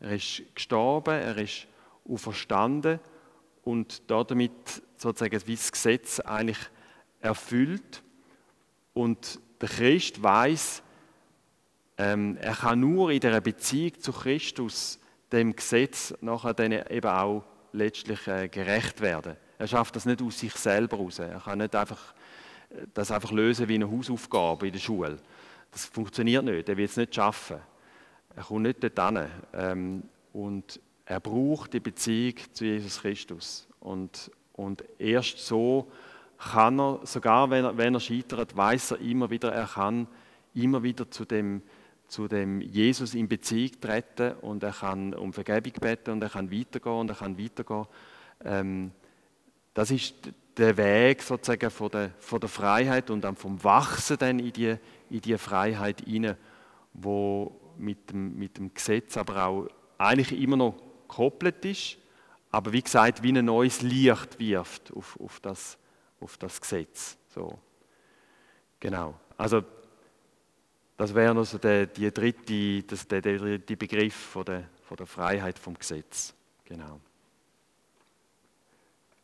Er 0.00 0.12
ist 0.12 0.42
gestorben, 0.54 1.14
er 1.14 1.36
ist 1.36 1.66
auferstanden 2.08 3.00
und 3.64 4.10
damit 4.10 4.82
sozusagen 5.00 5.40
wie 5.46 5.54
das 5.54 5.72
Gesetz 5.72 6.20
eigentlich 6.20 6.58
erfüllt. 7.20 8.02
Und 8.94 9.40
der 9.60 9.68
Christ 9.68 10.22
weiß, 10.22 10.82
ähm, 11.98 12.36
er 12.40 12.54
kann 12.54 12.80
nur 12.80 13.10
in 13.10 13.20
der 13.20 13.40
Beziehung 13.40 13.98
zu 14.00 14.12
Christus 14.12 14.98
dem 15.32 15.54
Gesetz 15.54 16.14
nachher 16.20 16.54
dann 16.54 16.72
eben 16.72 17.10
auch 17.10 17.44
letztlich 17.72 18.26
äh, 18.26 18.48
gerecht 18.48 19.00
werden. 19.00 19.36
Er 19.58 19.66
schafft 19.66 19.96
das 19.96 20.06
nicht 20.06 20.22
aus 20.22 20.38
sich 20.38 20.54
selber 20.54 20.96
raus. 20.96 21.18
Er 21.18 21.40
kann 21.40 21.58
nicht 21.58 21.74
einfach 21.74 22.14
äh, 22.70 22.86
das 22.94 23.10
einfach 23.10 23.32
lösen 23.32 23.68
wie 23.68 23.74
eine 23.74 23.90
Hausaufgabe 23.90 24.68
in 24.68 24.72
der 24.72 24.80
Schule. 24.80 25.18
Das 25.70 25.84
funktioniert 25.84 26.44
nicht. 26.44 26.68
Er 26.68 26.76
wird 26.76 26.90
es 26.90 26.96
nicht 26.96 27.14
schaffen. 27.14 27.58
Er 28.34 28.44
kommt 28.44 28.62
nicht 28.62 28.82
dorthin. 28.82 29.26
Ähm, 29.52 30.02
und 30.32 30.80
er 31.04 31.20
braucht 31.20 31.72
die 31.72 31.80
Beziehung 31.80 32.34
zu 32.52 32.64
Jesus 32.64 33.00
Christus. 33.00 33.68
Und, 33.80 34.30
und 34.58 34.84
erst 34.98 35.38
so 35.38 35.90
kann 36.36 36.78
er, 36.78 37.00
sogar 37.04 37.50
wenn 37.50 37.64
er, 37.64 37.76
wenn 37.76 37.94
er 37.94 38.00
scheitert, 38.00 38.56
weiß 38.56 38.92
er 38.92 39.00
immer 39.00 39.30
wieder, 39.30 39.52
er 39.52 39.66
kann 39.66 40.06
immer 40.54 40.82
wieder 40.82 41.10
zu 41.10 41.24
dem 41.24 41.62
zu 42.08 42.26
dem 42.26 42.62
Jesus 42.62 43.14
in 43.14 43.28
Beziehung 43.28 43.80
treten 43.80 44.32
und 44.40 44.62
er 44.62 44.72
kann 44.72 45.12
um 45.12 45.32
Vergebung 45.32 45.74
beten 45.78 46.12
und 46.12 46.22
er 46.22 46.30
kann 46.30 46.50
weitergehen 46.50 46.96
und 46.96 47.10
er 47.10 47.16
kann 47.16 47.38
weitergehen. 47.38 47.86
Ähm, 48.44 48.92
das 49.74 49.90
ist 49.90 50.14
der 50.56 50.76
Weg 50.76 51.22
sozusagen 51.22 51.70
von 51.70 51.90
der, 51.90 52.10
von 52.18 52.40
der 52.40 52.48
Freiheit 52.48 53.10
und 53.10 53.22
dann 53.22 53.36
vom 53.36 53.62
Wachsen 53.62 54.16
dann 54.18 54.38
in 54.38 54.52
die, 54.52 54.76
in 55.10 55.20
die 55.20 55.36
Freiheit 55.36 56.00
hinein, 56.00 56.36
wo 56.94 57.52
mit 57.76 58.10
dem, 58.10 58.36
mit 58.38 58.56
dem 58.56 58.72
Gesetz 58.72 59.16
aber 59.18 59.44
auch 59.44 59.68
eigentlich 59.98 60.40
immer 60.40 60.56
noch 60.56 60.74
gekoppelt 61.06 61.64
ist, 61.64 61.98
aber 62.50 62.72
wie 62.72 62.82
gesagt, 62.82 63.22
wie 63.22 63.32
ein 63.36 63.44
neues 63.44 63.82
Licht 63.82 64.38
wirft 64.38 64.92
auf, 64.94 65.18
auf, 65.20 65.40
das, 65.40 65.78
auf 66.20 66.36
das 66.38 66.60
Gesetz. 66.60 67.16
So. 67.28 67.58
Genau. 68.80 69.18
Also 69.36 69.62
das 70.96 71.14
wäre 71.14 71.36
also 71.36 71.58
der, 71.58 71.86
die 71.86 72.10
dritte, 72.10 72.82
das, 72.82 73.06
der, 73.06 73.20
der 73.20 73.38
dritte 73.38 73.76
Begriff 73.76 74.14
von 74.14 74.44
der, 74.44 74.68
von 74.82 74.96
der 74.96 75.06
Freiheit 75.06 75.58
vom 75.58 75.74
Gesetz. 75.74 76.34
Genau. 76.64 77.00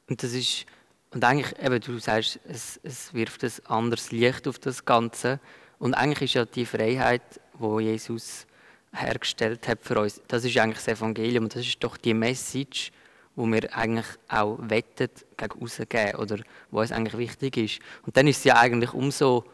Und 0.09 0.23
das 0.23 0.33
ist, 0.33 0.67
und 1.11 1.25
eigentlich, 1.25 1.59
eben, 1.61 1.81
du 1.81 1.99
sagst, 1.99 2.39
es, 2.47 2.79
es 2.83 3.13
wirft 3.15 3.43
ein 3.43 3.53
anderes 3.67 4.13
Licht 4.13 4.47
auf 4.47 4.59
das 4.59 4.85
Ganze. 4.85 5.41
Und 5.79 5.95
eigentlich 5.95 6.23
ist 6.23 6.35
ja 6.35 6.45
die 6.45 6.67
Freiheit, 6.67 7.41
wo 7.55 7.81
Jesus 7.81 8.47
hergestellt 8.93 9.67
hat 9.67 9.83
für 9.83 9.99
uns, 9.99 10.23
das 10.29 10.45
ist 10.45 10.57
eigentlich 10.57 10.85
das 10.85 10.89
Evangelium. 10.89 11.49
Das 11.49 11.67
ist 11.67 11.83
doch 11.83 11.97
die 11.97 12.15
Message, 12.15 12.93
wo 13.37 13.47
wir 13.47 13.77
eigentlich 13.77 14.07
auch 14.29 14.59
wettet 14.61 15.27
gegen 15.37 15.61
rausgeben 15.61 16.15
oder 16.17 16.39
wo 16.71 16.83
es 16.83 16.93
eigentlich 16.93 17.19
wichtig 17.19 17.57
ist. 17.57 17.79
Und 18.05 18.17
dann 18.17 18.27
ist 18.27 18.39
es 18.39 18.45
ja 18.45 18.57
eigentlich 18.57 18.93
umso 18.93 19.45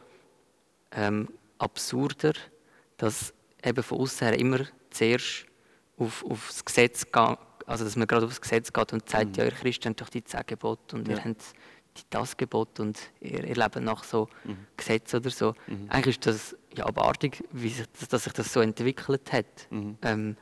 ähm, 0.92 1.28
absurder, 1.58 2.32
dass 2.96 3.32
eben 3.64 3.82
von 3.82 4.00
außen 4.00 4.28
her 4.28 4.38
immer 4.38 4.60
zuerst 4.90 5.46
auf, 5.96 6.24
auf 6.24 6.48
das 6.48 6.64
Gesetz 6.64 7.04
geht, 7.04 7.38
also 7.66 7.84
dass 7.84 7.96
man 7.96 8.06
gerade 8.06 8.26
auf 8.26 8.32
das 8.32 8.40
Gesetz 8.40 8.72
geht 8.72 8.92
und 8.92 9.08
sagt, 9.08 9.28
mhm. 9.28 9.34
ja, 9.34 9.44
ihr 9.44 9.52
Christen 9.52 9.90
habt 9.90 10.00
doch 10.00 10.08
die 10.08 10.24
zehn 10.24 10.42
Gebote 10.46 10.96
und 10.96 11.08
ja. 11.08 11.16
ihr 11.16 11.24
habt 11.24 11.42
das 12.10 12.36
Gebot 12.36 12.80
und 12.80 12.98
ihr, 13.20 13.44
ihr 13.44 13.54
lebt 13.54 13.76
nach 13.76 14.04
so 14.04 14.28
mhm. 14.44 14.66
Gesetz 14.76 15.14
oder 15.14 15.30
so. 15.30 15.54
Mhm. 15.66 15.86
Eigentlich 15.88 16.16
ist 16.16 16.26
das 16.26 16.56
ja 16.74 16.86
abartig, 16.86 17.44
wie 17.52 17.68
sich, 17.68 17.86
dass 18.08 18.24
sich 18.24 18.32
das 18.32 18.52
so 18.52 18.60
entwickelt 18.60 19.32
hat. 19.32 19.46
Mhm. 19.70 19.98
Ähm, 20.02 20.36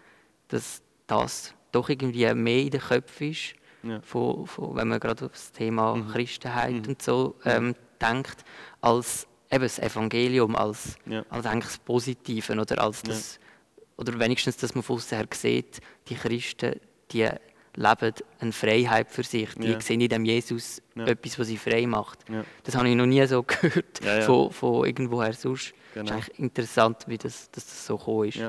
dass 0.48 0.82
das 1.06 1.54
doch 1.72 1.88
irgendwie 1.88 2.32
mehr 2.34 2.62
in 2.62 2.70
den 2.70 2.80
Köpfen 2.80 3.30
ist, 3.30 3.54
ja. 3.82 4.00
von, 4.00 4.46
von, 4.46 4.76
wenn 4.76 4.88
man 4.88 5.00
gerade 5.00 5.26
auf 5.26 5.32
das 5.32 5.52
Thema 5.52 5.94
mhm. 5.94 6.08
Christenheit 6.08 6.82
mhm. 6.82 6.88
und 6.88 7.02
so 7.02 7.36
ähm, 7.44 7.74
denkt, 8.00 8.44
als 8.80 9.26
eben 9.50 9.62
das 9.62 9.78
Evangelium 9.78 10.56
als, 10.56 10.96
ja. 11.06 11.24
als 11.30 11.46
eigentlich 11.46 11.72
das 11.72 11.78
Positive 11.78 12.52
oder 12.52 12.82
als 12.82 13.02
das, 13.02 13.38
ja. 13.76 13.82
oder 13.96 14.18
wenigstens, 14.18 14.56
dass 14.56 14.74
man 14.74 14.82
von 14.82 15.00
her 15.00 15.26
sieht, 15.32 15.80
die 16.08 16.14
Christen, 16.14 16.80
die 17.10 17.28
leben 17.74 18.14
eine 18.40 18.52
Freiheit 18.52 19.10
für 19.10 19.22
sich. 19.22 19.54
Die 19.54 19.68
ja. 19.68 19.80
sehen 19.80 20.00
in 20.00 20.08
dem 20.08 20.24
Jesus 20.24 20.82
ja. 20.94 21.06
etwas, 21.06 21.38
was 21.38 21.46
sie 21.46 21.56
frei 21.56 21.86
macht. 21.86 22.18
Ja. 22.28 22.44
Das 22.64 22.74
habe 22.74 22.88
ich 22.88 22.96
noch 22.96 23.06
nie 23.06 23.24
so 23.26 23.42
gehört 23.46 23.98
Von, 24.24 24.50
von 24.50 24.86
irgendwoher 24.86 25.32
sonst. 25.32 25.72
Genau. 25.94 26.04
Es 26.04 26.10
ist 26.10 26.12
eigentlich 26.12 26.38
interessant, 26.38 27.04
wie 27.06 27.18
das, 27.18 27.50
dass 27.50 27.64
das 27.64 27.86
so 27.86 27.96
gekommen 27.96 28.28
ist. 28.28 28.40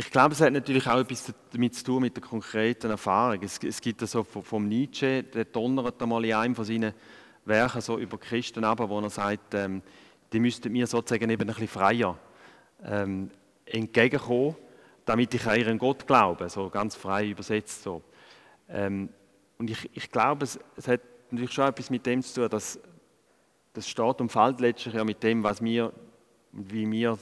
Ich 0.00 0.12
glaube, 0.12 0.32
es 0.32 0.40
hat 0.40 0.52
natürlich 0.52 0.86
auch 0.86 1.00
etwas 1.00 1.34
damit 1.50 1.74
zu 1.74 1.82
tun 1.82 2.02
mit 2.02 2.14
der 2.14 2.22
konkreten 2.22 2.88
Erfahrung. 2.88 3.42
Es, 3.42 3.58
es 3.58 3.80
gibt 3.80 4.00
so 4.00 4.22
vom 4.22 4.68
Nietzsche, 4.68 5.24
der 5.24 5.44
donnert 5.44 6.00
einmal 6.00 6.24
in 6.24 6.34
einem 6.34 6.54
von 6.54 6.64
seinen 6.64 6.94
Werke 7.44 7.80
so 7.80 7.98
über 7.98 8.16
Christen 8.16 8.62
aber, 8.62 8.88
wo 8.88 9.00
er 9.00 9.10
sagt, 9.10 9.54
ähm, 9.54 9.82
die 10.32 10.38
müssten 10.38 10.70
mir 10.70 10.86
sozusagen 10.86 11.28
eben 11.28 11.42
ein 11.42 11.48
bisschen 11.48 11.66
freier 11.66 12.16
ähm, 12.84 13.32
entgegenkommen, 13.66 14.54
damit 15.04 15.34
ich 15.34 15.44
an 15.48 15.58
ihren 15.58 15.78
Gott 15.78 16.06
glaube, 16.06 16.48
so 16.48 16.70
ganz 16.70 16.94
frei 16.94 17.30
übersetzt. 17.30 17.82
So. 17.82 18.00
Ähm, 18.68 19.08
und 19.58 19.68
ich, 19.68 19.90
ich 19.94 20.12
glaube, 20.12 20.44
es, 20.44 20.60
es, 20.76 20.86
hat 20.86 21.00
natürlich 21.32 21.54
schon 21.54 21.66
etwas 21.66 21.90
mit 21.90 22.06
dem 22.06 22.22
zu 22.22 22.42
tun, 22.42 22.50
dass 22.50 22.78
das 23.72 23.88
steht 23.88 24.20
und 24.20 24.30
fällt 24.30 24.60
letztlich 24.60 24.94
ja 24.94 25.02
mit 25.02 25.24
dem, 25.24 25.42
was 25.42 25.60
wir, 25.60 25.92
wie 26.52 26.88
wir 26.88 27.18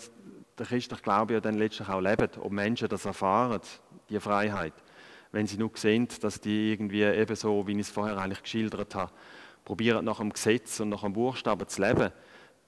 der 0.58 0.66
christliche 0.66 1.02
Glaube 1.02 1.34
ja 1.34 1.40
dann 1.40 1.56
letztlich 1.56 1.88
auch 1.88 2.00
leben, 2.00 2.28
ob 2.40 2.52
Menschen 2.52 2.88
das 2.88 3.04
erfahren, 3.04 3.60
die 4.08 4.20
Freiheit, 4.20 4.74
wenn 5.32 5.46
sie 5.46 5.58
nur 5.58 5.70
sehen, 5.74 6.08
dass 6.20 6.40
die 6.40 6.72
irgendwie 6.72 7.02
eben 7.02 7.36
so, 7.36 7.66
wie 7.66 7.72
ich 7.72 7.80
es 7.80 7.90
vorher 7.90 8.16
eigentlich 8.16 8.42
geschildert 8.42 8.94
habe, 8.94 9.12
probieren 9.64 10.04
nach 10.04 10.18
dem 10.18 10.32
Gesetz 10.32 10.80
und 10.80 10.90
nach 10.90 11.02
dem 11.02 11.12
Buchstaben 11.12 11.66
zu 11.68 11.82
leben, 11.82 12.12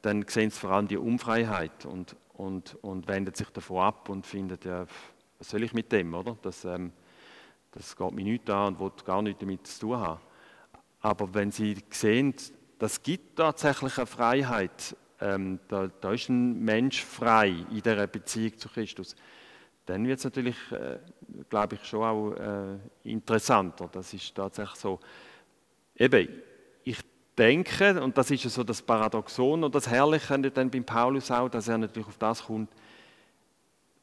dann 0.02 0.24
sehen 0.28 0.50
sie 0.50 0.58
vor 0.58 0.70
allem 0.70 0.88
die 0.88 0.96
Unfreiheit 0.96 1.86
und, 1.86 2.16
und, 2.34 2.76
und 2.82 3.08
wenden 3.08 3.34
sich 3.34 3.48
davon 3.50 3.82
ab 3.82 4.08
und 4.08 4.26
finden, 4.26 4.58
ja, 4.64 4.86
was 5.38 5.50
soll 5.50 5.62
ich 5.62 5.72
mit 5.72 5.90
dem, 5.92 6.14
oder? 6.14 6.36
Das, 6.42 6.64
ähm, 6.64 6.92
das 7.70 7.96
geht 7.96 8.12
mir 8.12 8.24
nicht 8.24 8.50
an 8.50 8.74
und 8.74 8.80
will 8.80 8.92
gar 9.04 9.22
nichts 9.22 9.40
damit 9.40 9.66
zu 9.66 9.80
tun 9.80 9.96
haben. 9.96 10.20
Aber 11.00 11.32
wenn 11.34 11.52
sie 11.52 11.76
sehen, 11.90 12.34
das 12.78 13.02
gibt 13.02 13.36
tatsächlich 13.36 13.96
eine 13.98 14.06
Freiheit, 14.06 14.96
ähm, 15.20 15.58
da, 15.68 15.88
da, 16.00 16.12
ist 16.12 16.28
ein 16.28 16.62
Mensch 16.62 17.02
frei 17.02 17.48
in 17.48 17.82
dieser 17.82 18.06
Beziehung 18.06 18.56
zu 18.58 18.68
Christus, 18.68 19.16
dann 19.86 20.06
wird 20.06 20.18
es 20.18 20.24
natürlich, 20.24 20.56
äh, 20.72 20.98
glaube 21.48 21.76
ich, 21.76 21.84
schon 21.84 22.04
auch 22.04 22.32
äh, 22.32 22.78
interessanter. 23.04 23.88
Das 23.90 24.12
ist 24.12 24.34
tatsächlich 24.34 24.78
so. 24.78 25.00
Eben, 25.96 26.28
ich 26.84 26.98
denken, 27.36 27.98
und 27.98 28.16
das 28.18 28.30
ist 28.30 28.42
so 28.42 28.62
das 28.62 28.82
Paradoxon 28.82 29.64
und 29.64 29.74
das 29.74 29.88
Herrliche 29.88 30.38
dann 30.50 30.70
beim 30.70 30.84
Paulus 30.84 31.30
auch, 31.30 31.48
dass 31.48 31.68
er 31.68 31.78
natürlich 31.78 32.08
auf 32.08 32.18
das 32.18 32.44
kommt, 32.44 32.70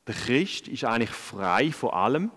der 0.08 0.16
Christ 0.16 0.68
ist 0.68 0.86
eigentlich 0.86 1.12
frei 1.12 1.72
von 1.72 1.92
allem. 1.92 2.32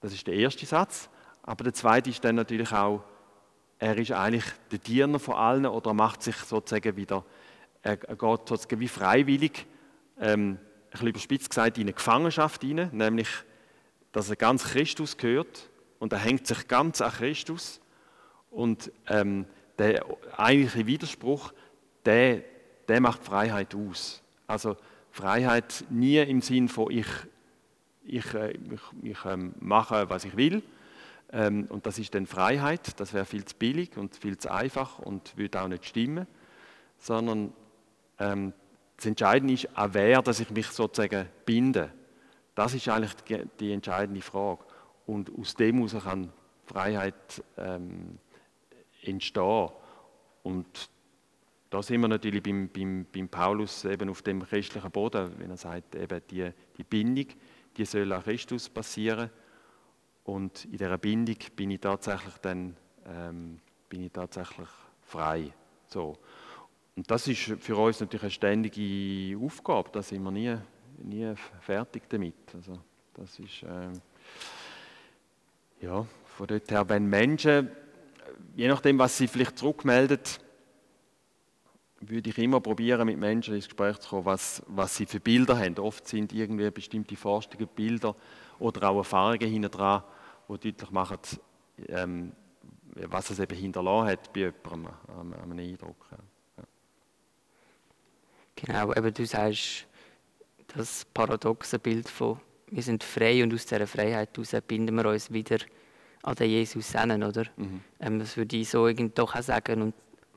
Das 0.00 0.12
ist 0.12 0.26
der 0.26 0.34
erste 0.34 0.66
Satz. 0.66 1.08
Aber 1.42 1.64
der 1.64 1.72
zweite 1.72 2.10
ist 2.10 2.22
dann 2.24 2.34
natürlich 2.34 2.72
auch, 2.72 3.02
er 3.78 3.96
ist 3.96 4.12
eigentlich 4.12 4.44
der 4.70 4.78
Diener 4.78 5.18
von 5.18 5.34
allen 5.34 5.66
oder 5.66 5.94
macht 5.94 6.22
sich 6.22 6.36
sozusagen 6.36 6.96
wieder, 6.96 7.24
er 7.82 7.96
geht 7.96 8.18
sozusagen 8.18 8.80
wie 8.80 8.88
freiwillig, 8.88 9.66
ähm, 10.20 10.58
ein 10.58 10.90
bisschen 10.90 11.08
überspitzt 11.08 11.50
gesagt, 11.50 11.78
in 11.78 11.84
eine 11.84 11.92
Gefangenschaft 11.92 12.62
hinein, 12.62 12.90
nämlich, 12.92 13.28
dass 14.12 14.30
er 14.30 14.36
ganz 14.36 14.64
Christus 14.64 15.16
gehört 15.16 15.70
und 15.98 16.12
er 16.12 16.18
hängt 16.18 16.46
sich 16.46 16.66
ganz 16.66 17.00
an 17.00 17.12
Christus 17.12 17.80
und 18.50 18.90
ähm, 19.06 19.46
der 19.78 20.04
eigentliche 20.36 20.86
Widerspruch, 20.86 21.52
der, 22.04 22.42
der 22.88 23.00
macht 23.00 23.22
Freiheit 23.22 23.74
aus. 23.74 24.22
Also 24.46 24.76
Freiheit 25.10 25.84
nie 25.90 26.18
im 26.18 26.40
Sinn 26.40 26.68
von 26.68 26.90
ich, 26.90 27.06
ich, 28.02 28.34
äh, 28.34 28.52
ich, 28.52 29.10
ich 29.10 29.24
ähm, 29.24 29.54
mache, 29.60 30.08
was 30.10 30.24
ich 30.24 30.36
will. 30.36 30.62
Ähm, 31.32 31.66
und 31.68 31.86
das 31.86 31.98
ist 31.98 32.14
dann 32.14 32.26
Freiheit. 32.26 32.98
Das 33.00 33.12
wäre 33.12 33.24
viel 33.24 33.44
zu 33.44 33.54
billig 33.56 33.96
und 33.96 34.16
viel 34.16 34.38
zu 34.38 34.50
einfach 34.50 34.98
und 34.98 35.36
würde 35.36 35.60
auch 35.60 35.68
nicht 35.68 35.84
stimmen. 35.84 36.26
Sondern 36.98 37.52
ähm, 38.18 38.52
das 38.96 39.06
Entscheidende 39.06 39.54
ist, 39.54 39.68
an 39.76 39.94
wer 39.94 40.22
dass 40.22 40.40
ich 40.40 40.50
mich 40.50 40.66
sozusagen 40.66 41.28
binde. 41.44 41.92
Das 42.54 42.74
ist 42.74 42.88
eigentlich 42.88 43.14
die, 43.14 43.42
die 43.60 43.72
entscheidende 43.72 44.20
Frage. 44.20 44.64
Und 45.06 45.30
aus 45.38 45.54
dem 45.54 45.76
heraus 45.76 46.02
kann 46.02 46.32
Freiheit 46.66 47.42
ähm, 47.56 48.18
entstehen. 49.02 49.70
Und 50.42 50.90
da 51.70 51.82
sind 51.82 52.00
wir 52.00 52.08
natürlich 52.08 52.42
beim, 52.42 52.68
beim, 52.68 53.06
beim 53.12 53.28
Paulus 53.28 53.84
eben 53.84 54.08
auf 54.08 54.22
dem 54.22 54.44
christlichen 54.44 54.90
Boden, 54.90 55.32
wenn 55.38 55.50
er 55.50 55.56
sagt, 55.56 55.94
eben 55.94 56.20
die, 56.30 56.50
die 56.76 56.84
Bindung, 56.84 57.26
die 57.76 57.84
soll 57.84 58.12
an 58.12 58.22
Christus 58.22 58.68
passieren. 58.68 59.30
Und 60.28 60.66
in 60.66 60.72
dieser 60.72 60.98
Bindung 60.98 61.38
bin 61.56 61.70
ich 61.70 61.80
tatsächlich 61.80 62.34
dann 62.42 62.76
ähm, 63.06 63.60
bin 63.88 64.04
ich 64.04 64.12
tatsächlich 64.12 64.68
frei. 65.00 65.54
So. 65.86 66.18
Und 66.94 67.10
das 67.10 67.28
ist 67.28 67.56
für 67.60 67.76
uns 67.76 68.00
natürlich 68.00 68.24
eine 68.24 68.30
ständige 68.30 69.38
Aufgabe. 69.42 69.88
Da 69.90 70.02
sind 70.02 70.22
wir 70.22 70.30
nie, 70.30 70.54
nie 70.98 71.34
fertig 71.60 72.02
damit. 72.10 72.34
Also 72.52 72.78
das 73.14 73.38
ist 73.38 73.62
ähm, 73.62 73.94
ja 75.80 76.04
von 76.36 76.46
dort 76.46 76.70
her, 76.70 76.86
wenn 76.90 77.06
Menschen, 77.06 77.70
je 78.54 78.68
nachdem, 78.68 78.98
was 78.98 79.16
sie 79.16 79.28
vielleicht 79.28 79.56
zurückmelden, 79.56 80.20
würde 82.00 82.28
ich 82.28 82.36
immer 82.36 82.60
probieren, 82.60 83.06
mit 83.06 83.16
Menschen 83.16 83.54
ins 83.54 83.64
Gespräch 83.64 83.96
zu 84.00 84.10
kommen, 84.10 84.26
was, 84.26 84.62
was 84.66 84.94
sie 84.94 85.06
für 85.06 85.20
Bilder 85.20 85.58
haben. 85.58 85.78
Oft 85.78 86.06
sind 86.06 86.34
irgendwie 86.34 86.70
bestimmte 86.70 87.16
Forschungen, 87.16 87.66
Bilder 87.74 88.14
oder 88.58 88.90
auch 88.90 88.98
Erfahrungen 88.98 89.48
hinten 89.48 89.70
dran, 89.70 90.02
die 90.48 90.72
deutlich 90.72 90.90
machen, 90.90 91.18
ähm, 91.88 92.32
was 92.94 93.30
es 93.30 93.38
eben 93.38 93.56
hinterlassen 93.56 94.08
hat 94.08 94.32
bei 94.32 94.40
jemandem, 94.40 94.86
an, 95.08 95.32
an 95.32 95.52
einem 95.52 95.58
Eindruck. 95.58 96.06
Ja. 96.10 96.64
Genau, 98.56 98.92
eben 98.92 99.14
du 99.14 99.24
sagst, 99.24 99.86
das 100.68 101.04
paradoxe 101.14 101.78
Bild 101.78 102.08
von 102.08 102.40
wir 102.70 102.82
sind 102.82 103.02
frei 103.02 103.42
und 103.42 103.54
aus 103.54 103.66
dieser 103.66 103.86
Freiheit 103.86 104.36
heraus 104.36 104.54
binden 104.66 104.94
wir 104.96 105.06
uns 105.06 105.32
wieder 105.32 105.58
an 106.22 106.34
den 106.34 106.50
Jesus 106.50 106.92
hin, 106.92 107.22
oder? 107.22 107.44
Mhm. 107.56 107.80
Ähm, 108.00 108.18
das 108.18 108.36
würde 108.36 108.56
ich 108.56 108.68
so 108.68 108.86
irgendwie 108.86 109.10
doch 109.14 109.34
auch 109.34 109.42
sagen 109.42 109.82
und 109.82 109.94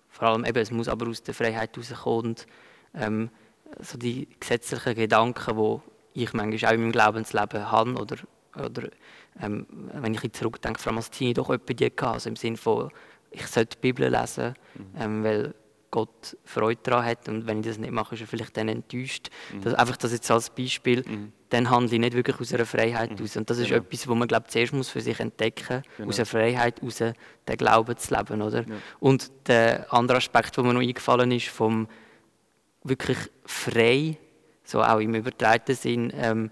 vor 0.09 0.29
allem 0.29 0.45
eben, 0.45 0.57
es 0.57 0.71
muss 0.71 0.87
aber 0.87 1.07
aus 1.07 1.23
der 1.23 1.33
Freiheit 1.33 1.75
herauskommen 1.75 2.27
und 2.29 2.47
ähm, 2.93 3.29
so 3.79 3.97
die 3.97 4.27
gesetzlichen 4.39 4.95
Gedanken, 4.95 5.81
die 6.15 6.23
ich 6.23 6.33
manchmal 6.33 6.69
auch 6.69 6.73
in 6.73 6.81
meinem 6.81 6.91
Glaubensleben 6.91 7.71
habe 7.71 7.93
oder, 7.95 8.17
oder 8.55 8.89
ähm, 9.41 9.65
wenn 9.93 10.13
ich 10.13 10.33
zurückdenke, 10.33 10.79
vor 10.79 10.91
allem 10.91 10.97
als 10.97 11.11
Teenie 11.11 11.33
doch 11.33 11.49
etwa 11.49 11.73
die 11.73 11.85
hatte, 11.85 12.07
also 12.07 12.29
im 12.29 12.35
Sinne 12.35 12.57
von, 12.57 12.91
ich 13.31 13.47
sollte 13.47 13.77
die 13.77 13.81
Bibel 13.81 14.09
lesen, 14.09 14.53
mhm. 14.75 15.01
ähm, 15.01 15.23
weil 15.23 15.53
Gott 15.91 16.37
Freude 16.45 16.79
daran 16.83 17.05
hat 17.05 17.27
und 17.27 17.45
wenn 17.45 17.59
ich 17.59 17.67
das 17.67 17.77
nicht 17.77 17.91
mache, 17.91 18.15
ist 18.15 18.21
er 18.21 18.27
vielleicht 18.27 18.55
dann 18.55 18.69
enttäuscht. 18.69 19.29
Mhm. 19.53 19.61
Das, 19.61 19.73
einfach 19.73 19.97
das 19.97 20.13
jetzt 20.13 20.31
als 20.31 20.49
Beispiel, 20.49 21.03
mhm. 21.05 21.33
dann 21.49 21.69
handle 21.69 21.93
ich 21.93 21.99
nicht 21.99 22.13
wirklich 22.13 22.39
aus 22.39 22.53
einer 22.53 22.65
Freiheit 22.65 23.19
mhm. 23.19 23.23
aus. 23.23 23.35
Und 23.35 23.49
das 23.49 23.57
ist 23.57 23.67
genau. 23.67 23.81
etwas, 23.81 24.07
wo 24.07 24.15
man 24.15 24.27
glaube 24.27 24.47
zuerst 24.47 24.73
muss 24.73 24.89
für 24.89 25.01
sich 25.01 25.19
entdecken 25.19 25.83
genau. 25.97 26.09
aus 26.09 26.17
einer 26.17 26.25
Freiheit 26.25 26.81
aus 26.81 26.97
den 26.97 27.13
Glauben 27.57 27.97
zu 27.97 28.15
leben. 28.15 28.41
Oder? 28.41 28.61
Ja. 28.61 28.75
Und 28.99 29.31
der 29.47 29.93
andere 29.93 30.17
Aspekt, 30.17 30.55
der 30.55 30.63
mir 30.63 30.73
noch 30.73 30.81
eingefallen 30.81 31.31
ist, 31.31 31.49
vom 31.49 31.87
wirklich 32.83 33.17
frei, 33.45 34.17
so 34.63 34.81
auch 34.81 34.99
im 34.99 35.13
übertreibenden 35.13 35.75
Sinn, 35.75 36.13
ähm, 36.15 36.51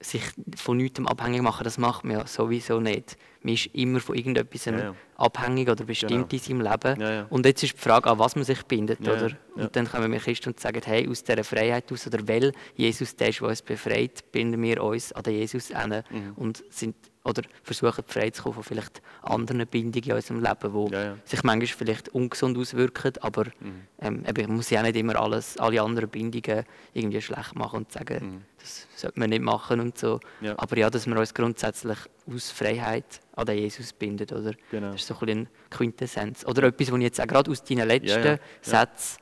sich 0.00 0.22
von 0.56 0.78
nichts 0.78 1.00
abhängig 1.04 1.42
machen, 1.42 1.64
das 1.64 1.78
macht 1.78 2.04
man 2.04 2.18
ja 2.18 2.26
sowieso 2.26 2.80
nicht. 2.80 3.16
Man 3.42 3.54
ist 3.54 3.66
immer 3.74 4.00
von 4.00 4.16
irgendetwas 4.16 4.66
ja, 4.66 4.78
ja. 4.78 4.94
abhängig 5.16 5.68
oder 5.68 5.84
bestimmt 5.84 6.10
genau. 6.10 6.26
in 6.30 6.38
seinem 6.38 6.60
Leben. 6.60 7.00
Ja, 7.00 7.26
und 7.30 7.46
jetzt 7.46 7.62
ist 7.62 7.74
die 7.74 7.78
Frage, 7.78 8.10
an 8.10 8.18
was 8.18 8.36
man 8.36 8.44
sich 8.44 8.62
bindet. 8.64 9.00
oder? 9.00 9.30
Und 9.54 9.76
dann 9.76 9.90
kommen 9.90 10.12
wir 10.12 10.18
Christen 10.18 10.50
und 10.50 10.60
sagen, 10.60 10.80
hey, 10.84 11.08
aus 11.08 11.24
dieser 11.24 11.44
Freiheit 11.44 11.90
aus, 11.92 12.06
oder 12.06 12.26
weil 12.26 12.52
Jesus 12.76 13.16
der 13.16 13.28
ist, 13.28 13.40
der 13.40 13.48
uns 13.48 13.62
befreit, 13.62 14.30
binden 14.32 14.62
wir 14.62 14.82
uns 14.82 15.12
an 15.12 15.22
den 15.22 15.34
Jesus 15.34 15.68
hin 15.68 16.02
mhm. 16.10 16.32
und 16.36 16.62
sind 16.70 16.94
oder 17.22 17.42
versuchen 17.62 18.02
frei 18.06 18.30
zu 18.30 18.42
kommen 18.42 18.54
von 18.54 18.64
vielleicht 18.64 19.02
anderen 19.22 19.66
Bindungen 19.66 20.08
in 20.08 20.14
unserem 20.14 20.42
Leben, 20.42 20.90
die 20.90 21.28
sich 21.30 21.42
manchmal 21.42 21.66
vielleicht 21.66 22.08
ungesund 22.10 22.56
auswirken, 22.56 23.12
aber 23.20 23.44
mhm. 23.60 23.82
ähm, 24.00 24.24
eben, 24.26 24.46
man 24.46 24.56
muss 24.56 24.70
ja 24.70 24.82
nicht 24.82 24.96
immer 24.96 25.16
alles, 25.16 25.58
alle 25.58 25.82
anderen 25.82 26.08
Bindungen 26.08 26.64
irgendwie 26.94 27.20
schlecht 27.20 27.54
machen 27.56 27.80
und 27.80 27.92
sagen, 27.92 28.24
mhm. 28.24 28.42
das 28.58 28.86
sollte 28.96 29.20
man 29.20 29.30
nicht 29.30 29.42
machen 29.42 29.80
und 29.80 29.98
so. 29.98 30.20
Aber 30.56 30.78
ja, 30.78 30.88
dass 30.88 31.06
wir 31.06 31.18
uns 31.18 31.34
grundsätzlich 31.34 31.98
aus 32.32 32.50
Freiheit 32.50 33.20
an 33.34 33.46
den 33.46 33.58
Jesus 33.58 33.92
bindet, 33.92 34.32
oder? 34.32 34.52
Genau. 34.70 34.92
Das 34.92 35.02
ist 35.02 35.06
so 35.06 35.14
ein 35.14 35.20
bisschen 35.20 35.48
Quintessenz. 35.70 36.44
Oder 36.46 36.64
etwas, 36.64 36.90
was 36.90 36.98
ich 36.98 37.04
jetzt 37.04 37.20
auch 37.20 37.26
gerade 37.26 37.50
aus 37.50 37.62
deinen 37.62 37.88
letzten 37.88 38.38
Sätzen 38.60 39.18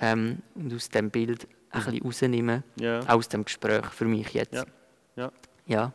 ähm, 0.00 0.42
und 0.54 0.74
aus 0.74 0.88
dem 0.88 1.10
Bild 1.10 1.46
ein 1.70 1.82
bisschen 1.84 2.02
rausnehme, 2.02 2.62
aus 3.06 3.28
dem 3.28 3.44
Gespräch 3.44 3.86
für 3.86 4.06
mich 4.06 4.32
jetzt. 4.32 4.64
Ja. 5.16 5.32
ja. 5.66 5.92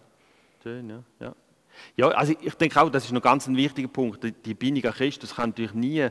Schön, 0.62 0.90
ja. 0.90 1.04
ja. 1.20 1.36
Ja, 1.96 2.08
also 2.10 2.34
ich 2.40 2.54
denke 2.56 2.80
auch, 2.82 2.90
das 2.90 3.06
ist 3.06 3.12
noch 3.12 3.22
ganz 3.22 3.48
ein 3.48 3.58
wichtiger 3.58 3.88
Punkt. 3.88 4.24
Die 4.46 4.54
Bindung 4.54 4.86
an 4.86 4.94
Christus 4.94 5.36
kann 5.36 5.50
natürlich 5.50 5.74
nie, 5.74 6.08